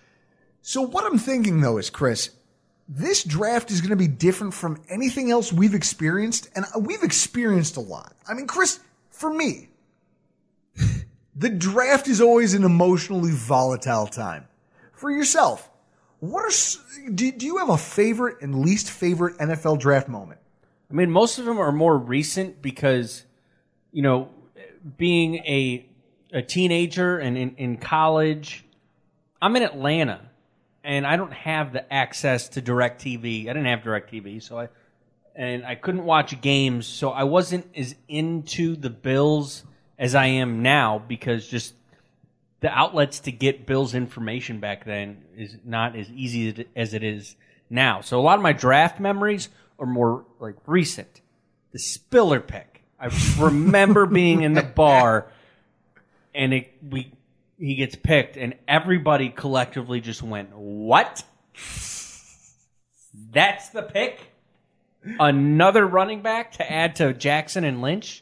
[0.61, 2.29] So what I'm thinking though is, Chris,
[2.87, 7.77] this draft is going to be different from anything else we've experienced, and we've experienced
[7.77, 8.13] a lot.
[8.27, 8.79] I mean, Chris,
[9.09, 9.69] for me,
[11.35, 14.47] the draft is always an emotionally volatile time.
[14.93, 15.69] For yourself,
[16.19, 20.39] what are do, do you have a favorite and least favorite NFL draft moment?
[20.89, 23.25] I mean, most of them are more recent because,
[23.91, 24.29] you know,
[24.97, 25.85] being a
[26.31, 28.65] a teenager and in, in college,
[29.41, 30.21] I'm in Atlanta,
[30.83, 33.43] and I don't have the access to DirecTV.
[33.43, 34.69] I didn't have DirecTV, so I
[35.35, 39.63] and I couldn't watch games, so I wasn't as into the Bills
[39.97, 41.73] as I am now because just
[42.59, 47.35] the outlets to get Bills information back then is not as easy as it is
[47.69, 48.01] now.
[48.01, 49.49] So a lot of my draft memories
[49.79, 51.21] are more like recent.
[51.71, 52.83] The Spiller pick.
[52.99, 55.31] I remember being in the bar
[56.35, 57.11] and it, we
[57.63, 61.23] he gets picked and everybody collectively just went, "What?
[63.31, 64.19] That's the pick?
[65.17, 68.21] Another running back to add to Jackson and Lynch?"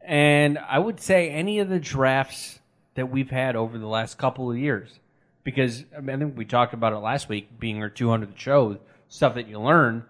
[0.00, 2.58] And I would say any of the drafts
[2.94, 4.98] that we've had over the last couple of years.
[5.44, 8.78] Because I, mean, I think we talked about it last week, being our 200th show,
[9.08, 10.04] stuff that you learn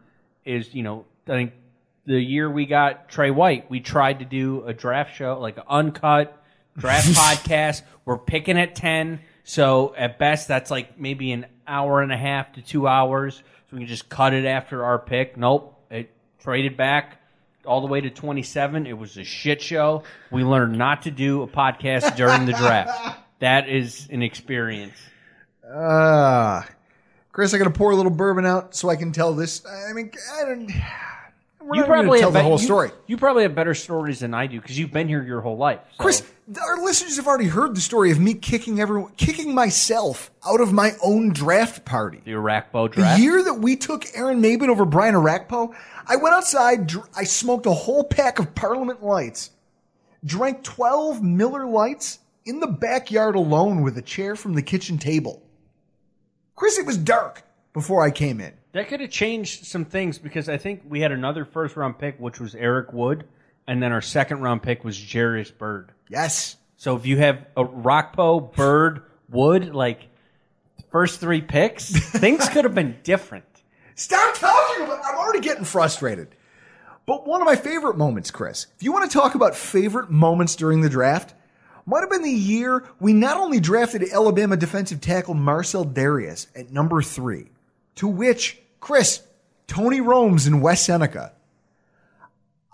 [0.47, 1.53] is, you know, I think
[2.07, 6.40] the year we got Trey White, we tried to do a draft show, like uncut
[6.77, 7.83] draft podcast.
[8.05, 9.21] We're picking at 10.
[9.45, 13.37] So at best, that's like maybe an hour and a half to two hours.
[13.37, 13.43] So
[13.77, 15.37] we can just cut it after our pick.
[15.37, 15.77] Nope.
[15.91, 16.11] It
[16.41, 17.21] traded back
[17.67, 18.87] all the way to 27.
[18.87, 20.03] It was a shit show.
[20.31, 23.19] We learned not to do a podcast during the draft.
[23.41, 24.99] That is an experience.
[25.67, 26.61] Uh,
[27.33, 29.63] Chris, I got to pour a little bourbon out so I can tell this.
[29.67, 30.71] I mean, I don't.
[31.73, 32.91] You probably tell have the bet- whole you- story.
[33.07, 35.81] You, probably have better stories than I do because you've been here your whole life.
[35.97, 36.03] So.
[36.03, 36.23] Chris,
[36.61, 40.73] our listeners have already heard the story of me kicking everyone, kicking myself out of
[40.73, 42.21] my own draft party.
[42.25, 43.19] the Orakpo draft.
[43.19, 45.75] The year that we took Aaron Maybin over Brian Orakpo,
[46.07, 49.51] I went outside, I smoked a whole pack of Parliament Lights,
[50.25, 55.43] drank 12 Miller Lights in the backyard alone with a chair from the kitchen table.
[56.57, 57.43] Chris, it was dark
[57.73, 58.53] before I came in.
[58.73, 62.19] That could have changed some things because I think we had another first round pick,
[62.19, 63.25] which was Eric Wood,
[63.67, 65.93] and then our second round pick was Jairus Byrd.
[66.09, 66.57] Yes.
[66.77, 70.09] So if you have a Rockpo, Byrd, Wood, like
[70.91, 73.45] first three picks, things could have been different.
[73.95, 76.35] Stop talking about I'm already getting frustrated.
[77.07, 80.55] But one of my favorite moments, Chris, if you want to talk about favorite moments
[80.55, 81.35] during the draft,
[81.87, 86.71] might have been the year we not only drafted Alabama defensive tackle Marcell Dareus at
[86.71, 87.49] number three,
[88.01, 89.23] to which, Chris,
[89.67, 91.35] Tony Roma's in West Seneca,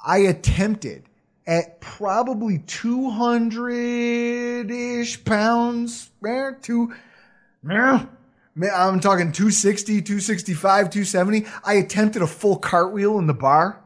[0.06, 1.02] I attempted
[1.44, 6.94] at probably 200 ish pounds, eh, two,
[7.68, 11.44] I'm talking 260, 265, 270.
[11.64, 13.82] I attempted a full cartwheel in the bar.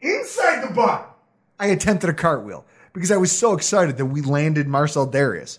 [0.00, 1.14] Inside the bar.
[1.58, 2.64] I attempted a cartwheel
[2.94, 5.58] because I was so excited that we landed Marcell Dareus.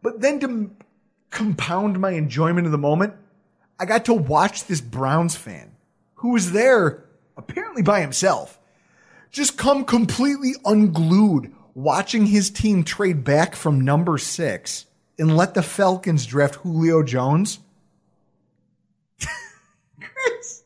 [0.00, 0.70] But then to
[1.30, 3.14] compound my enjoyment of the moment,
[3.82, 5.72] I got to watch this Browns fan
[6.14, 7.02] who was there
[7.36, 8.60] apparently by himself
[9.32, 14.86] just come completely unglued watching his team trade back from number six
[15.18, 17.58] and let the Falcons draft Julio Jones.
[19.18, 20.62] Chris,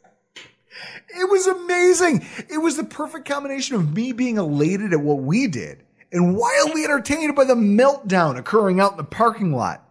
[1.09, 2.27] it was amazing.
[2.51, 5.83] It was the perfect combination of me being elated at what we did
[6.13, 9.89] and wildly entertained by the meltdown occurring out in the parking lot.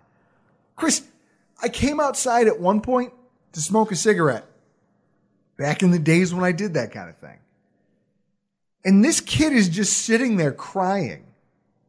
[0.75, 1.03] Chris,
[1.61, 3.13] I came outside at one point
[3.53, 4.45] to smoke a cigarette.
[5.57, 7.39] Back in the days when I did that kind of thing.
[8.83, 11.25] And this kid is just sitting there crying,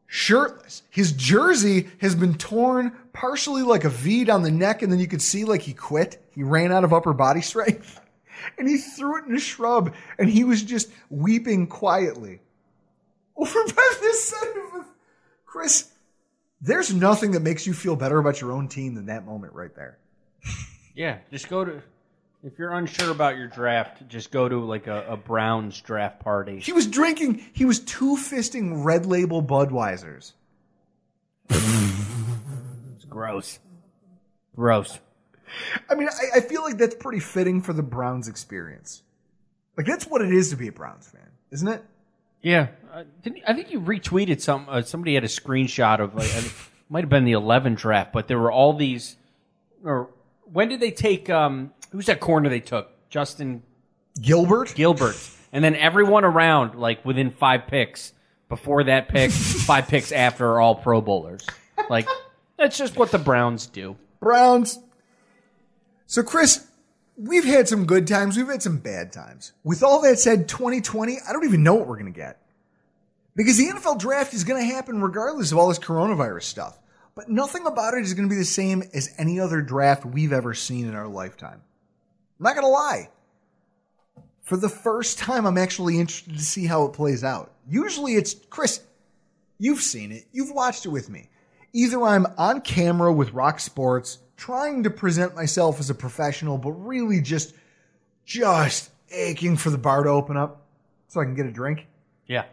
[0.07, 0.83] shirtless.
[0.89, 5.07] His jersey has been torn partially like a V down the neck, and then you
[5.07, 6.23] could see like he quit.
[6.31, 8.01] He ran out of upper body strength.
[8.59, 12.41] And he threw it in a shrub, and he was just weeping quietly.
[13.37, 14.85] Over by this side of
[15.47, 15.91] Chris,
[16.61, 19.75] there's nothing that makes you feel better about your own team than that moment right
[19.75, 19.99] there.
[20.95, 21.83] Yeah, just go to.
[22.43, 26.61] If you're unsure about your draft, just go to like a, a Browns draft party.
[26.61, 30.33] He was drinking, he was two fisting red label Budweisers.
[32.95, 33.59] It's gross.
[34.55, 34.99] Gross.
[35.91, 39.03] I mean, I, I feel like that's pretty fitting for the Browns experience.
[39.77, 41.85] Like that's what it is to be a Browns fan, isn't it?
[42.43, 44.67] Yeah, uh, didn't, I think you retweeted some.
[44.69, 46.53] Uh, somebody had a screenshot of like it
[46.89, 49.17] might have been the 11 draft, but there were all these.
[49.85, 50.11] Or
[50.53, 51.29] when did they take?
[51.29, 52.91] Um, who's that corner they took?
[53.09, 53.63] Justin
[54.21, 54.75] Gilbert.
[54.75, 55.17] Gilbert,
[55.53, 58.13] and then everyone around, like within five picks
[58.49, 61.47] before that pick, five picks after, are all Pro Bowlers.
[61.91, 62.09] Like
[62.59, 63.97] that's just what the Browns do.
[64.21, 64.79] Browns.
[66.07, 66.67] So, Chris,
[67.17, 69.53] we've had some good times, we've had some bad times.
[69.65, 72.41] With all that said, 2020, I don't even know what we're going to get.
[73.35, 76.79] Because the NFL draft is going to happen regardless of all this coronavirus stuff.
[77.15, 80.33] But nothing about it is going to be the same as any other draft we've
[80.33, 81.63] ever seen in our lifetime.
[82.39, 83.11] I'm not going to lie.
[84.43, 87.53] For the first time, I'm actually interested to see how it plays out.
[87.69, 88.81] Usually it's, Chris,
[89.59, 90.27] you've seen it.
[90.33, 91.31] You've watched it with me.
[91.73, 96.73] Either I'm on camera with ROC Sports trying to present myself as a professional, but
[96.73, 97.55] really just,
[98.25, 100.63] just aching for the bar to open up
[101.09, 101.87] so I can get a drink.
[102.27, 102.45] Yeah.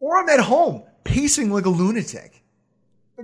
[0.00, 2.42] Or I'm at home pacing like a lunatic.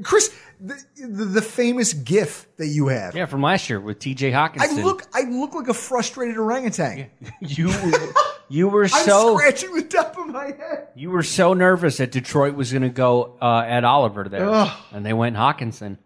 [0.02, 3.16] Chris, the, the, the famous GIF that you have.
[3.16, 4.30] Yeah, from last year with T.J.
[4.30, 4.60] Hockenson.
[4.60, 7.10] I look, I look like a frustrated orangutan.
[7.40, 7.72] you
[8.48, 10.88] you were I'm so scratching the top of my head.
[10.94, 14.78] you were so nervous that Detroit was going to go uh, Ed Oliver there, Ugh.
[14.92, 15.98] and they went Hockenson.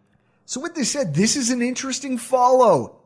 [0.46, 2.96] So with this said, this is an interesting follow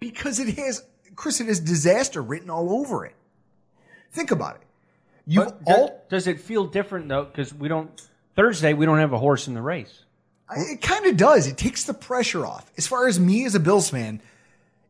[0.00, 0.84] because it has,
[1.14, 3.14] Chris, it has disaster written all over it.
[4.12, 4.62] Think about it.
[5.26, 7.24] You But do- does it feel different though?
[7.24, 7.90] Because we don't
[8.36, 10.04] Thursday we don't have a horse in the race.
[10.56, 11.46] It kind of does.
[11.48, 12.70] It takes the pressure off.
[12.78, 14.20] As far as me as a Bills fan,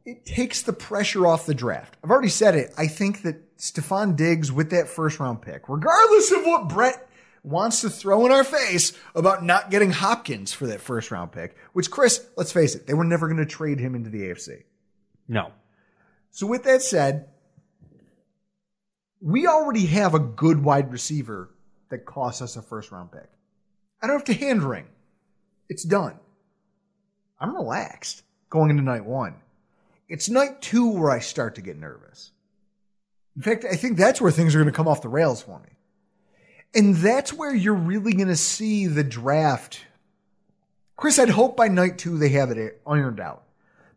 [0.04, 1.96] it takes the pressure off the draft.
[2.04, 2.74] I've already said it.
[2.76, 7.05] I think that Stefon Diggs with that first round pick, regardless of what Brett
[7.46, 11.56] wants to throw in our face about not getting Hopkins for that first round pick,
[11.72, 14.64] which Chris, let's face it, they were never going to trade him into the AFC.
[15.28, 15.52] No.
[16.32, 17.28] So with that said,
[19.20, 21.50] we already have a good wide receiver
[21.88, 23.30] that costs us a first round pick.
[24.02, 24.86] I don't have to hand wring.
[25.68, 26.18] It's done.
[27.38, 29.36] I'm relaxed going into night one.
[30.08, 32.30] It's night two where I start to get nervous.
[33.36, 35.58] In fact, I think that's where things are going to come off the rails for
[35.60, 35.75] me.
[36.76, 39.80] And that's where you're really going to see the draft.
[40.96, 43.44] Chris, I'd hope by night two they have it ironed out.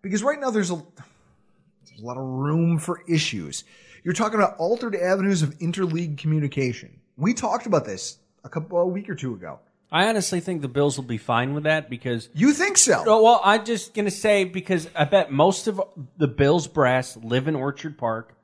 [0.02, 3.66] Because right now there's a, there's a lot of room for issues.
[4.04, 7.02] You're talking about altered avenues of interleague communication.
[7.18, 9.60] We talked about this a couple a week or two ago.
[9.92, 13.04] I honestly think the Bills will be fine with that because You think so?
[13.06, 15.82] Oh, well, I'm just gonna say because I bet most of
[16.18, 18.36] the Bills brass live in Orchard Park.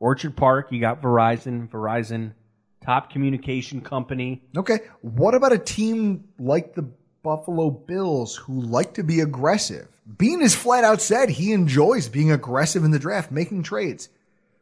[0.00, 2.32] Orchard Park, you got Verizon, Verizon,
[2.80, 4.42] top communication company.
[4.56, 4.80] Okay.
[5.02, 6.88] What about a team like the
[7.22, 9.88] Buffalo Bills who like to be aggressive?
[10.16, 14.08] Beane has flat out said he enjoys being aggressive in the draft, making trades.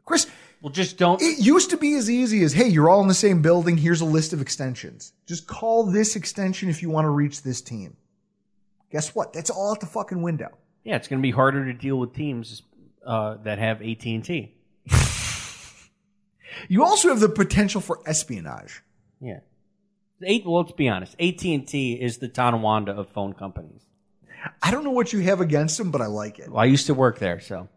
[0.05, 0.26] Chris,
[0.60, 1.22] Well, just don't.
[1.22, 3.76] it used to be as easy as, hey, you're all in the same building.
[3.76, 5.12] Here's a list of extensions.
[5.26, 7.97] Just call this extension if you want to reach this team.
[8.90, 9.32] Guess what?
[9.32, 10.56] That's all out the fucking window.
[10.84, 12.62] Yeah, it's gonna be harder to deal with teams
[13.05, 14.55] uh, that have AT and T.
[16.69, 18.83] You also have the potential for espionage.
[19.20, 19.41] Yeah.
[20.23, 21.15] Eight, well, let's be honest.
[21.20, 23.83] AT and T is the Tonawanda of phone companies.
[24.62, 26.51] I don't know what you have against them, but I like it.
[26.51, 27.69] Well, I used to work there, so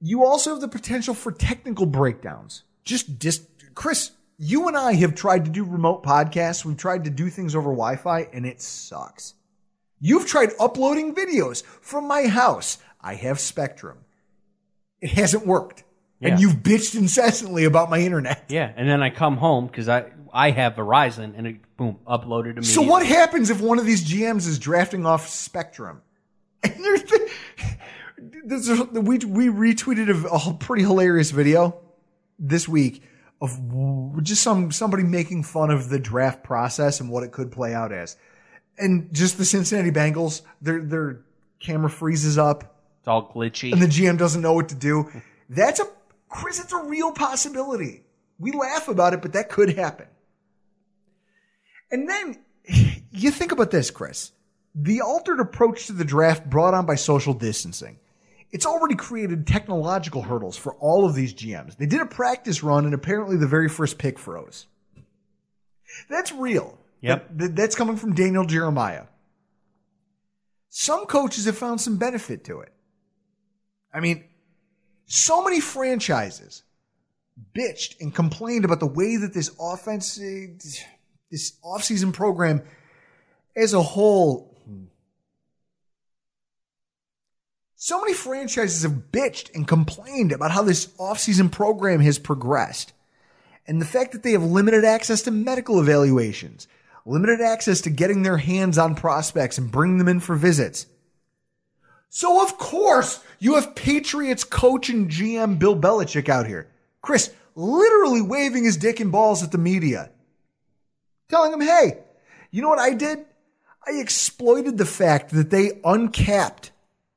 [0.00, 2.62] You also have the potential for technical breakdowns.
[2.84, 6.64] Just dis- Chris, you and I have tried to do remote podcasts.
[6.64, 9.34] We've tried to do things over Wi-Fi and it sucks.
[10.00, 12.78] You've tried uploading videos from my house.
[13.00, 13.98] I have Spectrum.
[15.00, 15.82] It hasn't worked.
[16.20, 16.30] Yeah.
[16.30, 18.46] And you've bitched incessantly about my internet.
[18.48, 18.72] yeah.
[18.76, 22.64] And then I come home because I I have Verizon, and it boom uploaded immediately.
[22.64, 26.02] So what happens if one of these GMs is drafting off Spectrum?
[26.64, 27.30] And there's the,
[28.46, 31.80] there's a, we we retweeted a, a pretty hilarious video
[32.38, 33.02] this week
[33.40, 33.56] of
[34.24, 37.92] just some somebody making fun of the draft process and what it could play out
[37.92, 38.16] as,
[38.76, 41.20] and just the Cincinnati Bengals their their
[41.60, 43.72] camera freezes up It's all glitchy.
[43.72, 45.08] and the GM doesn't know what to do.
[45.48, 45.86] That's a
[46.28, 46.60] Chris.
[46.60, 48.02] It's a real possibility.
[48.38, 50.06] We laugh about it, but that could happen.
[51.90, 52.38] And then
[53.10, 54.32] you think about this, Chris.
[54.74, 57.98] The altered approach to the draft brought on by social distancing.
[58.50, 61.76] It's already created technological hurdles for all of these GMs.
[61.76, 64.66] They did a practice run and apparently the very first pick froze.
[66.08, 66.78] That's real.
[67.00, 67.28] Yep.
[67.36, 69.04] That- that's coming from Daniel Jeremiah.
[70.70, 72.72] Some coaches have found some benefit to it.
[73.92, 74.24] I mean,
[75.08, 76.62] so many franchises
[77.56, 82.62] bitched and complained about the way that this offense, this offseason program
[83.56, 84.54] as a whole.
[87.74, 92.92] So many franchises have bitched and complained about how this offseason program has progressed.
[93.66, 96.68] And the fact that they have limited access to medical evaluations,
[97.06, 100.86] limited access to getting their hands on prospects and bringing them in for visits.
[102.08, 106.68] So of course you have Patriots coach and GM Bill Belichick out here.
[107.02, 110.10] Chris literally waving his dick and balls at the media.
[111.28, 111.98] Telling them, hey,
[112.50, 113.26] you know what I did?
[113.86, 116.72] I exploited the fact that they uncapped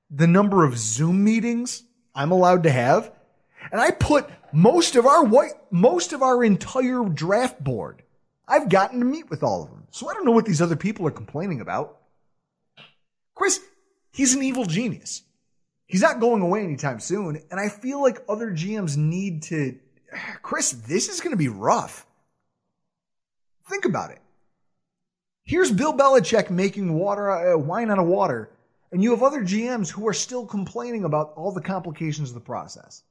[0.09, 3.11] the number of Zoom meetings I'm allowed to have.
[3.71, 8.03] And I put most of our white, most of our entire draft board.
[8.47, 9.87] I've gotten to meet with all of them.
[9.91, 11.97] So I don't know what these other people are complaining about.
[13.33, 13.61] Chris,
[14.11, 15.23] he's an evil genius.
[15.85, 17.41] He's not going away anytime soon.
[17.51, 19.77] And I feel like other GMs need to,
[20.41, 22.05] Chris, this is going to be rough.
[23.67, 24.19] Think about it.
[25.43, 28.51] Here's Bill Belichick making water, uh, wine out of water,
[28.91, 32.41] and you have other GMs who are still complaining about all the complications of the
[32.41, 33.03] process.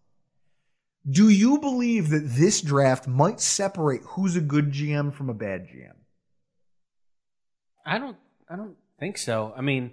[1.08, 5.66] Do you believe that this draft might separate who's a good GM from a bad
[5.66, 5.94] GM?
[7.86, 8.16] I don't.
[8.48, 9.54] I don't think so.
[9.56, 9.92] I mean,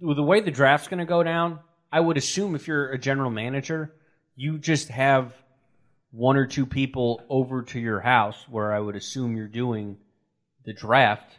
[0.00, 1.60] the way the draft's going to go down,
[1.92, 3.92] I would assume if you're a general manager,
[4.34, 5.32] you just have
[6.10, 9.96] one or two people over to your house where I would assume you're doing
[10.64, 11.38] the draft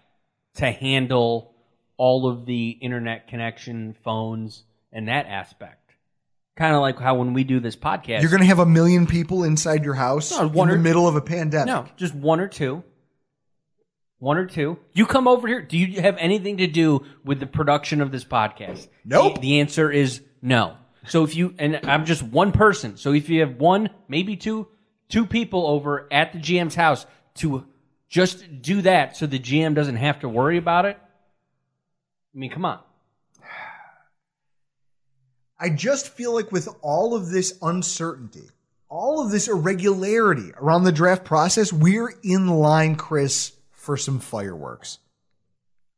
[0.55, 1.53] to handle
[1.97, 5.91] all of the internet connection, phones, and that aspect.
[6.55, 9.05] Kind of like how when we do this podcast, You're going to have a million
[9.05, 11.67] people inside your house No, in the or- middle of a pandemic.
[11.67, 12.83] No, just one or two.
[14.19, 14.79] One or two.
[14.93, 15.61] You come over here.
[15.61, 18.87] Do you have anything to do with the production of this podcast?
[19.05, 19.35] Nope.
[19.35, 20.75] The, the answer is no.
[21.07, 22.97] So if you and I'm just one person.
[22.97, 24.67] So if you have one, maybe two,
[25.07, 27.65] two people over at the GM's house to
[28.09, 30.97] just do that, so the GM doesn't have to worry about it.
[32.33, 32.79] I mean, come on.
[35.59, 38.49] I just feel like with all of this uncertainty,
[38.89, 43.51] all of this irregularity around the draft process, we're in line, Chris,
[43.87, 44.99] for some fireworks.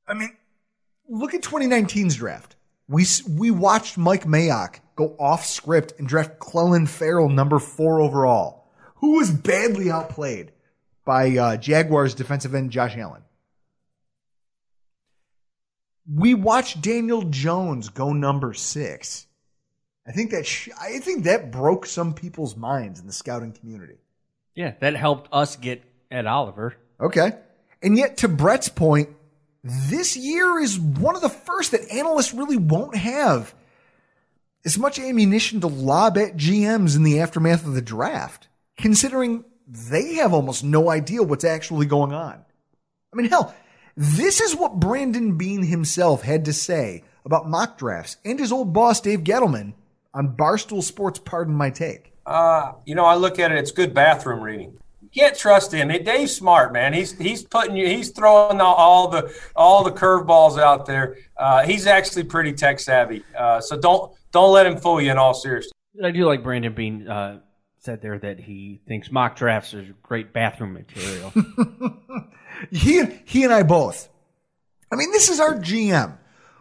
[0.08, 0.38] I mean,
[1.10, 2.56] look at 2019's draft.
[2.88, 8.68] We we watched Mike Mayock go off script and draft Clelin Ferrell number four overall,
[8.98, 10.52] who was badly outplayed
[11.04, 13.24] by uh, Jaguars defensive end Josh Allen.
[16.08, 19.26] We watched Daniel Jones go number six.
[20.08, 23.98] I think that sh- I think that broke some people's minds in the scouting community.
[24.54, 26.76] Yeah, that helped us get Ed Oliver.
[27.00, 27.32] Okay.
[27.82, 29.10] And yet, to Brett's point,
[29.64, 33.54] this year is one of the first that analysts really won't have
[34.66, 38.48] as much ammunition to lob at GMs in the aftermath of the draft,
[38.78, 42.44] considering they have almost no idea what's actually going on.
[43.14, 43.54] I mean, hell,
[43.96, 48.74] this is what Brandon Beane himself had to say about mock drafts and his old
[48.74, 49.74] boss, Dave Gettleman,
[50.14, 52.14] on Barstool Sports Pardon My Take.
[52.26, 54.78] Uh, you know, I look at it; it's good bathroom reading.
[55.12, 55.88] You can't trust him.
[55.88, 56.94] Dave's smart, man.
[56.94, 57.88] He's he's putting you.
[57.88, 61.18] He's throwing all, all the all the curveballs out there.
[61.36, 63.24] Uh, he's actually pretty tech savvy.
[63.38, 65.10] Uh, so don't don't let him fool you.
[65.12, 65.72] In all seriousness.
[66.04, 67.40] I do like Brandon Beane uh,
[67.80, 71.34] said there that he thinks mock drafts are great bathroom material.
[72.72, 74.10] he he and I both.
[74.92, 76.18] I mean, this is our GM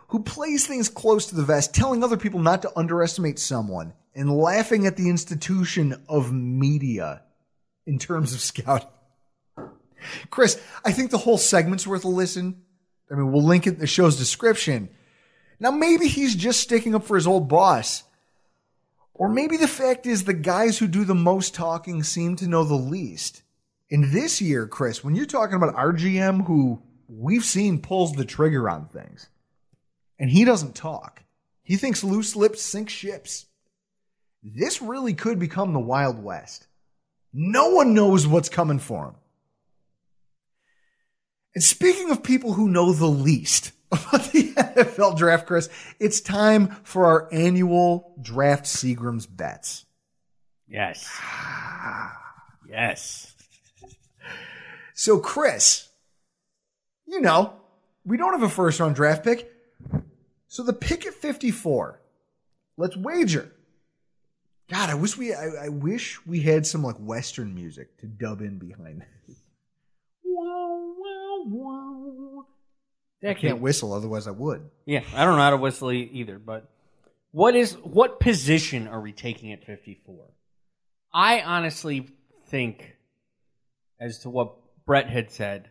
[0.08, 4.34] who plays things close to the vest, telling other people not to underestimate someone and
[4.34, 7.22] laughing at the institution of media
[7.88, 8.86] in terms of scouting.
[10.30, 12.62] Chris, I think the whole segment's worth a listen.
[13.10, 14.90] I mean, we'll link it in the show's description.
[15.58, 18.04] Now, maybe he's just sticking up for his old boss.
[19.14, 22.62] Or maybe the fact is the guys who do the most talking seem to know
[22.62, 23.42] the least.
[23.90, 28.68] And this year, Chris, when you're talking about RGM, who we've seen pulls the trigger
[28.68, 29.28] on things,
[30.18, 31.24] and he doesn't talk,
[31.62, 33.46] he thinks loose lips sink ships.
[34.42, 36.67] This really could become the Wild West.
[37.32, 39.14] No one knows what's coming for him.
[41.54, 45.68] And speaking of people who know the least about the NFL draft, Chris,
[45.98, 49.84] it's time for our annual Draft Seagram's bets.
[50.66, 51.08] yes.
[51.20, 52.16] Ah.
[52.68, 53.34] yes.
[54.94, 55.88] So, Chris,
[57.06, 57.54] you know,
[58.04, 59.50] we don't have a first round draft pick.
[60.48, 62.00] So the pick at 54,
[62.76, 63.52] let's wager.
[64.70, 68.42] God, I wish we, I, I wish we had some like Western music to dub
[68.42, 69.02] in behind.
[69.26, 69.38] This.
[73.24, 74.68] I can't whistle, otherwise I would.
[74.84, 76.70] Yeah, I don't know how to whistle either, but
[77.32, 80.26] what is what position are we taking at 54?
[81.12, 82.08] I honestly
[82.48, 82.96] think
[84.00, 84.54] as to what
[84.86, 85.68] Brett had said,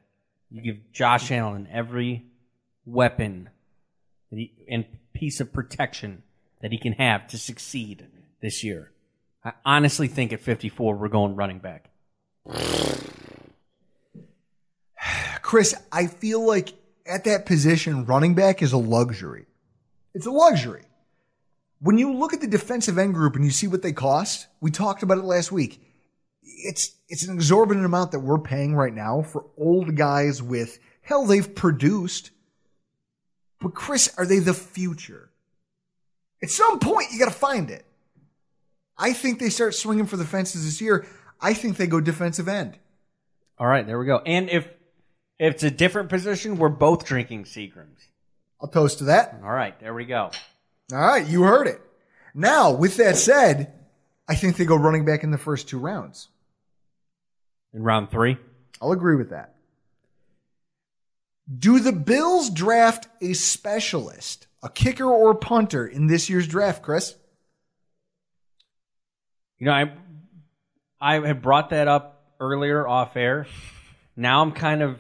[0.50, 2.26] you give Josh Allen every
[2.86, 3.50] weapon
[4.32, 6.24] that he, and piece of protection
[6.62, 8.08] that he can have to succeed
[8.42, 8.92] this year.
[9.44, 11.90] I honestly think at 54 we're going running back.
[15.42, 16.74] Chris, I feel like
[17.06, 19.46] at that position, running back is a luxury.
[20.14, 20.84] It's a luxury.
[21.80, 24.72] When you look at the defensive end group and you see what they cost, we
[24.72, 25.82] talked about it last week.
[26.44, 31.26] It's it's an exorbitant amount that we're paying right now for old guys with hell
[31.26, 32.32] they've produced.
[33.62, 35.30] But Chris, are they the future?
[36.42, 37.86] At some point you got to find it.
[38.98, 41.06] I think they start swinging for the fences this year.
[41.40, 42.78] I think they go defensive end.
[43.60, 44.20] All right, there we go.
[44.26, 44.66] And if
[45.40, 48.08] if it's a different position, we're both drinking Seagrams.
[48.60, 49.40] I'll toast to that.
[49.44, 50.32] All right, there we go.
[50.92, 51.80] All right, you heard it.
[52.34, 53.74] Now, with that said,
[54.28, 56.30] I think they go running back in the first two rounds.
[57.74, 58.38] In round three,
[58.82, 59.54] I'll agree with that.
[61.56, 67.16] Do the Bills draft a specialist, a kicker or punter in this year's draft, Chris?
[69.60, 69.92] You know, I
[71.00, 73.48] I had brought that up earlier off air.
[74.16, 74.98] Now I'm kind of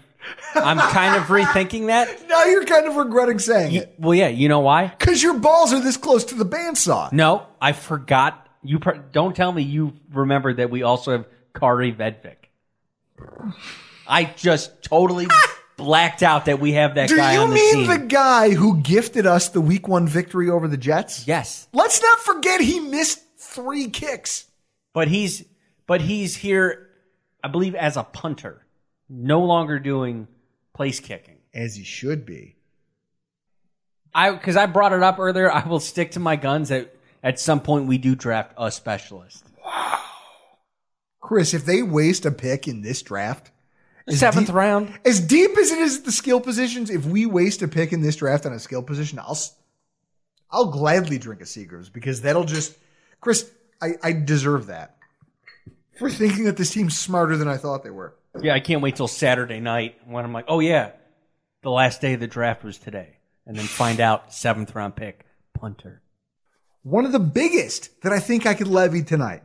[0.56, 2.10] I'm kind of rethinking that.
[2.28, 3.96] Now you're kind of regretting saying it.
[3.98, 4.88] well, yeah, you know why?
[4.88, 7.12] Because your balls are this close to the bandsaw.
[7.14, 8.48] No, I forgot.
[8.64, 12.36] You pr- don't tell me you remember that we also have Kaare Vedvik.
[14.08, 15.28] I just totally
[15.78, 17.62] blacked out that we have that Do guy you on the side.
[17.62, 18.02] Do you mean team.
[18.02, 21.28] the guy who gifted us the week one victory over the Jets?
[21.28, 24.46] yes, Let's not forget he missed three kicks.
[24.98, 25.44] But he's
[25.86, 26.90] but he's here,
[27.44, 28.66] I believe, as a punter,
[29.08, 30.28] no longer doing
[30.74, 31.38] place kicking.
[31.54, 32.56] As he should be.
[34.12, 35.52] I because I brought it up earlier.
[35.52, 39.44] I will stick to my guns that at some point we do draft a specialist.
[39.64, 40.00] Wow,
[41.22, 43.52] Chris, if they waste a pick in this draft,
[44.08, 44.92] as Seventh deep- round.
[45.06, 48.02] as deep as it is at the skill positions, if we waste a pick in
[48.02, 49.54] this draft on a skill position, I'll s-
[50.50, 52.76] I'll gladly drink a Seagrams because that'll just
[53.22, 53.48] Chris,
[53.82, 54.98] I, I deserve that
[55.98, 58.16] for thinking that this team's smarter than I thought they were.
[58.42, 60.92] Yeah, I can't wait till Saturday night when I'm like, oh yeah,
[61.64, 65.26] the last day of the draft was today, and then find out seventh round pick
[65.54, 66.02] punter.
[66.84, 69.44] One of the biggest that I think I could levy tonight.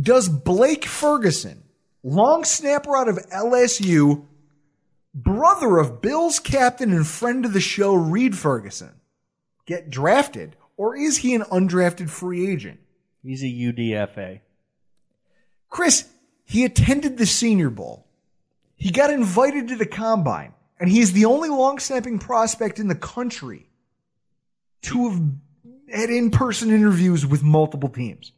[0.00, 1.64] Does Blake Ferguson,
[2.02, 4.24] long snapper out of LSU,
[5.14, 9.00] brother of Bills captain and friend of the show Reid Ferguson,
[9.66, 12.80] get drafted, or is he an undrafted free agent?
[13.22, 14.40] He's a UDFA.
[15.68, 16.08] Chris,
[16.44, 18.06] he attended the Senior Bowl.
[18.76, 22.88] He got invited to the combine, and he is the only long snapping prospect in
[22.88, 23.68] the country
[24.82, 25.22] to have
[25.88, 28.32] had in person interviews with multiple teams.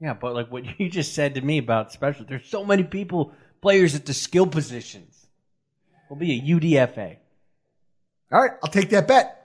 [0.00, 3.32] Yeah, but like what you just said to me about special, there's so many people,
[3.60, 5.26] players at the skill positions.
[6.08, 7.16] Will be a UDFA.
[8.32, 9.39] All right, I'll take that bet.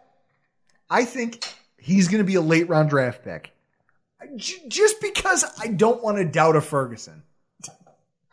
[0.89, 1.43] I think
[1.77, 3.51] he's going to be a late round draft pick.
[4.35, 7.23] J- just because I don't want to doubt a Ferguson.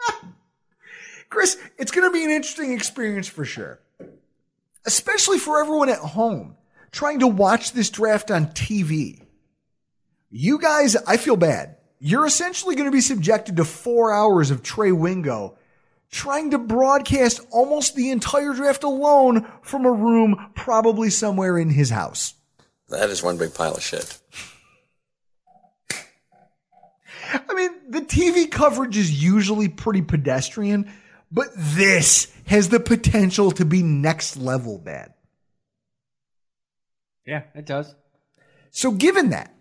[1.31, 3.81] Chris, it's going to be an interesting experience for sure.
[4.85, 6.57] Especially for everyone at home
[6.91, 9.23] trying to watch this draft on TV.
[10.31, 11.77] You guys, I feel bad.
[11.99, 15.57] You're essentially going to be subjected to four hours of Trey Wingo
[16.11, 21.91] trying to broadcast almost the entire draft alone from a room probably somewhere in his
[21.91, 22.35] house.
[22.93, 24.19] That is one big pile of shit.
[27.33, 30.93] I mean, the TV coverage is usually pretty pedestrian,
[31.31, 35.15] but this has the potential to be next level bad.
[37.27, 37.95] Yeah, it does.
[38.71, 39.55] So, given that,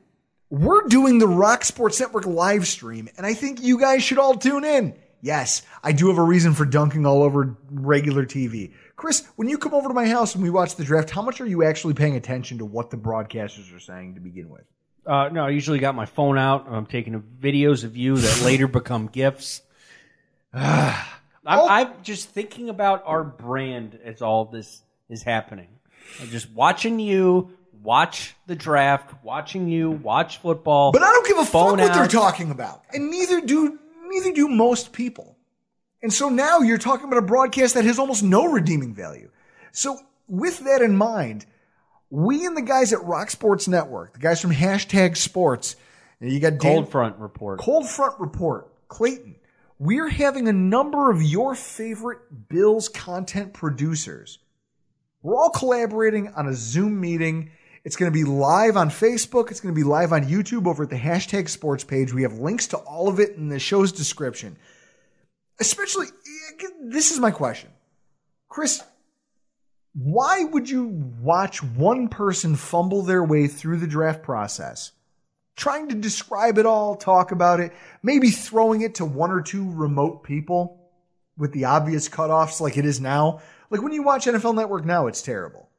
[0.49, 4.35] we're doing the ROC Sports Network live stream, and I think you guys should all
[4.35, 4.95] tune in.
[5.21, 8.73] Yes, I do have a reason for dunking all over regular TV.
[9.01, 11.41] Chris, when you come over to my house and we watch the draft, how much
[11.41, 14.61] are you actually paying attention to what the broadcasters are saying to begin with?
[15.07, 16.67] Uh, no, I usually got my phone out.
[16.69, 19.63] I'm taking videos of you that later become gifs.
[20.53, 21.03] I'm,
[21.43, 25.69] I'm just thinking about our brand as all this is happening.
[26.21, 30.91] I'm just watching you watch the draft, watching you watch football.
[30.91, 33.79] But I don't give a fuck phone what they're talking about, and neither do
[34.09, 35.39] neither do most people.
[36.01, 39.29] And so now you're talking about a broadcast that has almost no redeeming value.
[39.71, 39.97] So
[40.27, 41.45] with that in mind,
[42.09, 45.75] we and the guys at ROC Sports Network, the guys from Hashtag Sports,
[46.19, 47.59] you got Dan- Cold front report.
[47.59, 49.35] Cold Front Report, Clayton.
[49.79, 52.19] We're having a number of your favorite
[52.49, 54.37] Bills content producers.
[55.23, 57.51] We're all collaborating on a Zoom meeting.
[57.83, 59.49] It's going to be live on Facebook.
[59.49, 62.13] It's going to be live on YouTube over at the hashtag sports page.
[62.13, 64.57] We have links to all of it in the show's description.
[65.61, 66.07] Especially,
[66.81, 67.69] this is my question.
[68.49, 68.83] Chris,
[69.93, 70.87] why would you
[71.21, 74.91] watch one person fumble their way through the draft process,
[75.55, 79.71] trying to describe it all, talk about it, maybe throwing it to one or two
[79.71, 80.89] remote people
[81.37, 83.39] with the obvious cutoffs like it is now?
[83.69, 85.69] Like when you watch NFL Network now, it's terrible.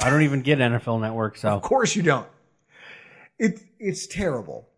[0.00, 2.26] I don't even get NFL Network, so Of course you don't.
[3.38, 4.69] It it's terrible.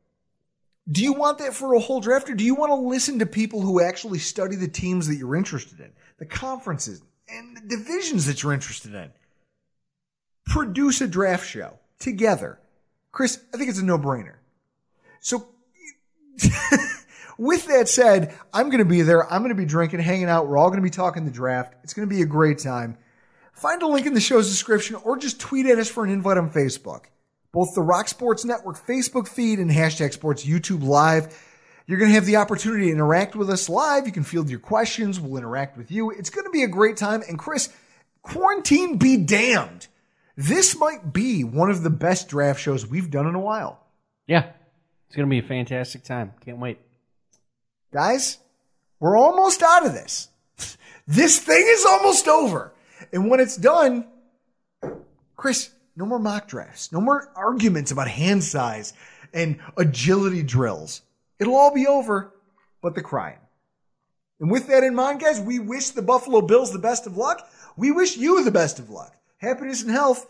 [0.90, 3.26] Do you want that for a whole draft, or do you want to listen to
[3.26, 8.26] people who actually study the teams that you're interested in, the conferences and the divisions
[8.26, 9.10] that you're interested in?
[10.44, 12.58] Produce a draft show together.
[13.12, 14.36] Chris, I think it's a no brainer.
[15.20, 15.48] So,
[17.38, 19.30] with that said, I'm going to be there.
[19.32, 20.48] I'm going to be drinking, hanging out.
[20.48, 21.74] We're all going to be talking the draft.
[21.84, 22.98] It's going to be a great time.
[23.52, 26.38] Find a link in the show's description or just tweet at us for an invite
[26.38, 27.04] on Facebook.
[27.52, 31.38] Both the ROC Sports Network Facebook feed and hashtag sports YouTube live.
[31.86, 34.06] You're going to have the opportunity to interact with us live.
[34.06, 35.20] You can field your questions.
[35.20, 36.10] We'll interact with you.
[36.10, 37.22] It's going to be a great time.
[37.28, 37.68] And Chris,
[38.22, 39.88] quarantine be damned.
[40.36, 43.84] This might be one of the best draft shows we've done in a while.
[44.26, 44.50] Yeah.
[45.08, 46.32] It's going to be a fantastic time.
[46.40, 46.78] Can't wait.
[47.92, 48.38] Guys,
[48.98, 50.28] we're almost out of this.
[51.04, 52.72] This thing is almost over.
[53.12, 54.06] And when it's done,
[55.36, 58.92] Chris, no more mock drafts, no more arguments about hand size
[59.32, 61.02] and agility drills.
[61.38, 62.32] It'll all be over,
[62.80, 63.38] but the crying.
[64.40, 67.48] And with that in mind, guys, we wish the Buffalo Bills the best of luck.
[67.76, 70.26] We wish you the best of luck, happiness, and health.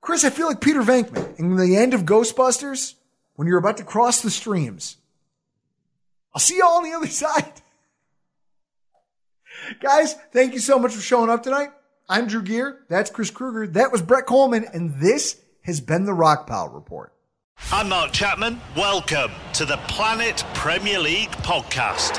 [0.00, 2.94] Chris, I feel like Peter Venkman in the end of Ghostbusters
[3.34, 4.96] when you're about to cross the streams.
[6.34, 7.52] I'll see you all on the other side.
[9.80, 11.70] Guys, thank you so much for showing up tonight.
[12.12, 12.80] I'm Drew Gear.
[12.88, 13.68] That's Chris Krueger.
[13.68, 14.68] That was Brett Kollmann.
[14.74, 17.12] And this has been the Rockpile Report.
[17.70, 18.60] I'm Mark Chapman.
[18.76, 22.18] Welcome to the Planet Premier League podcast.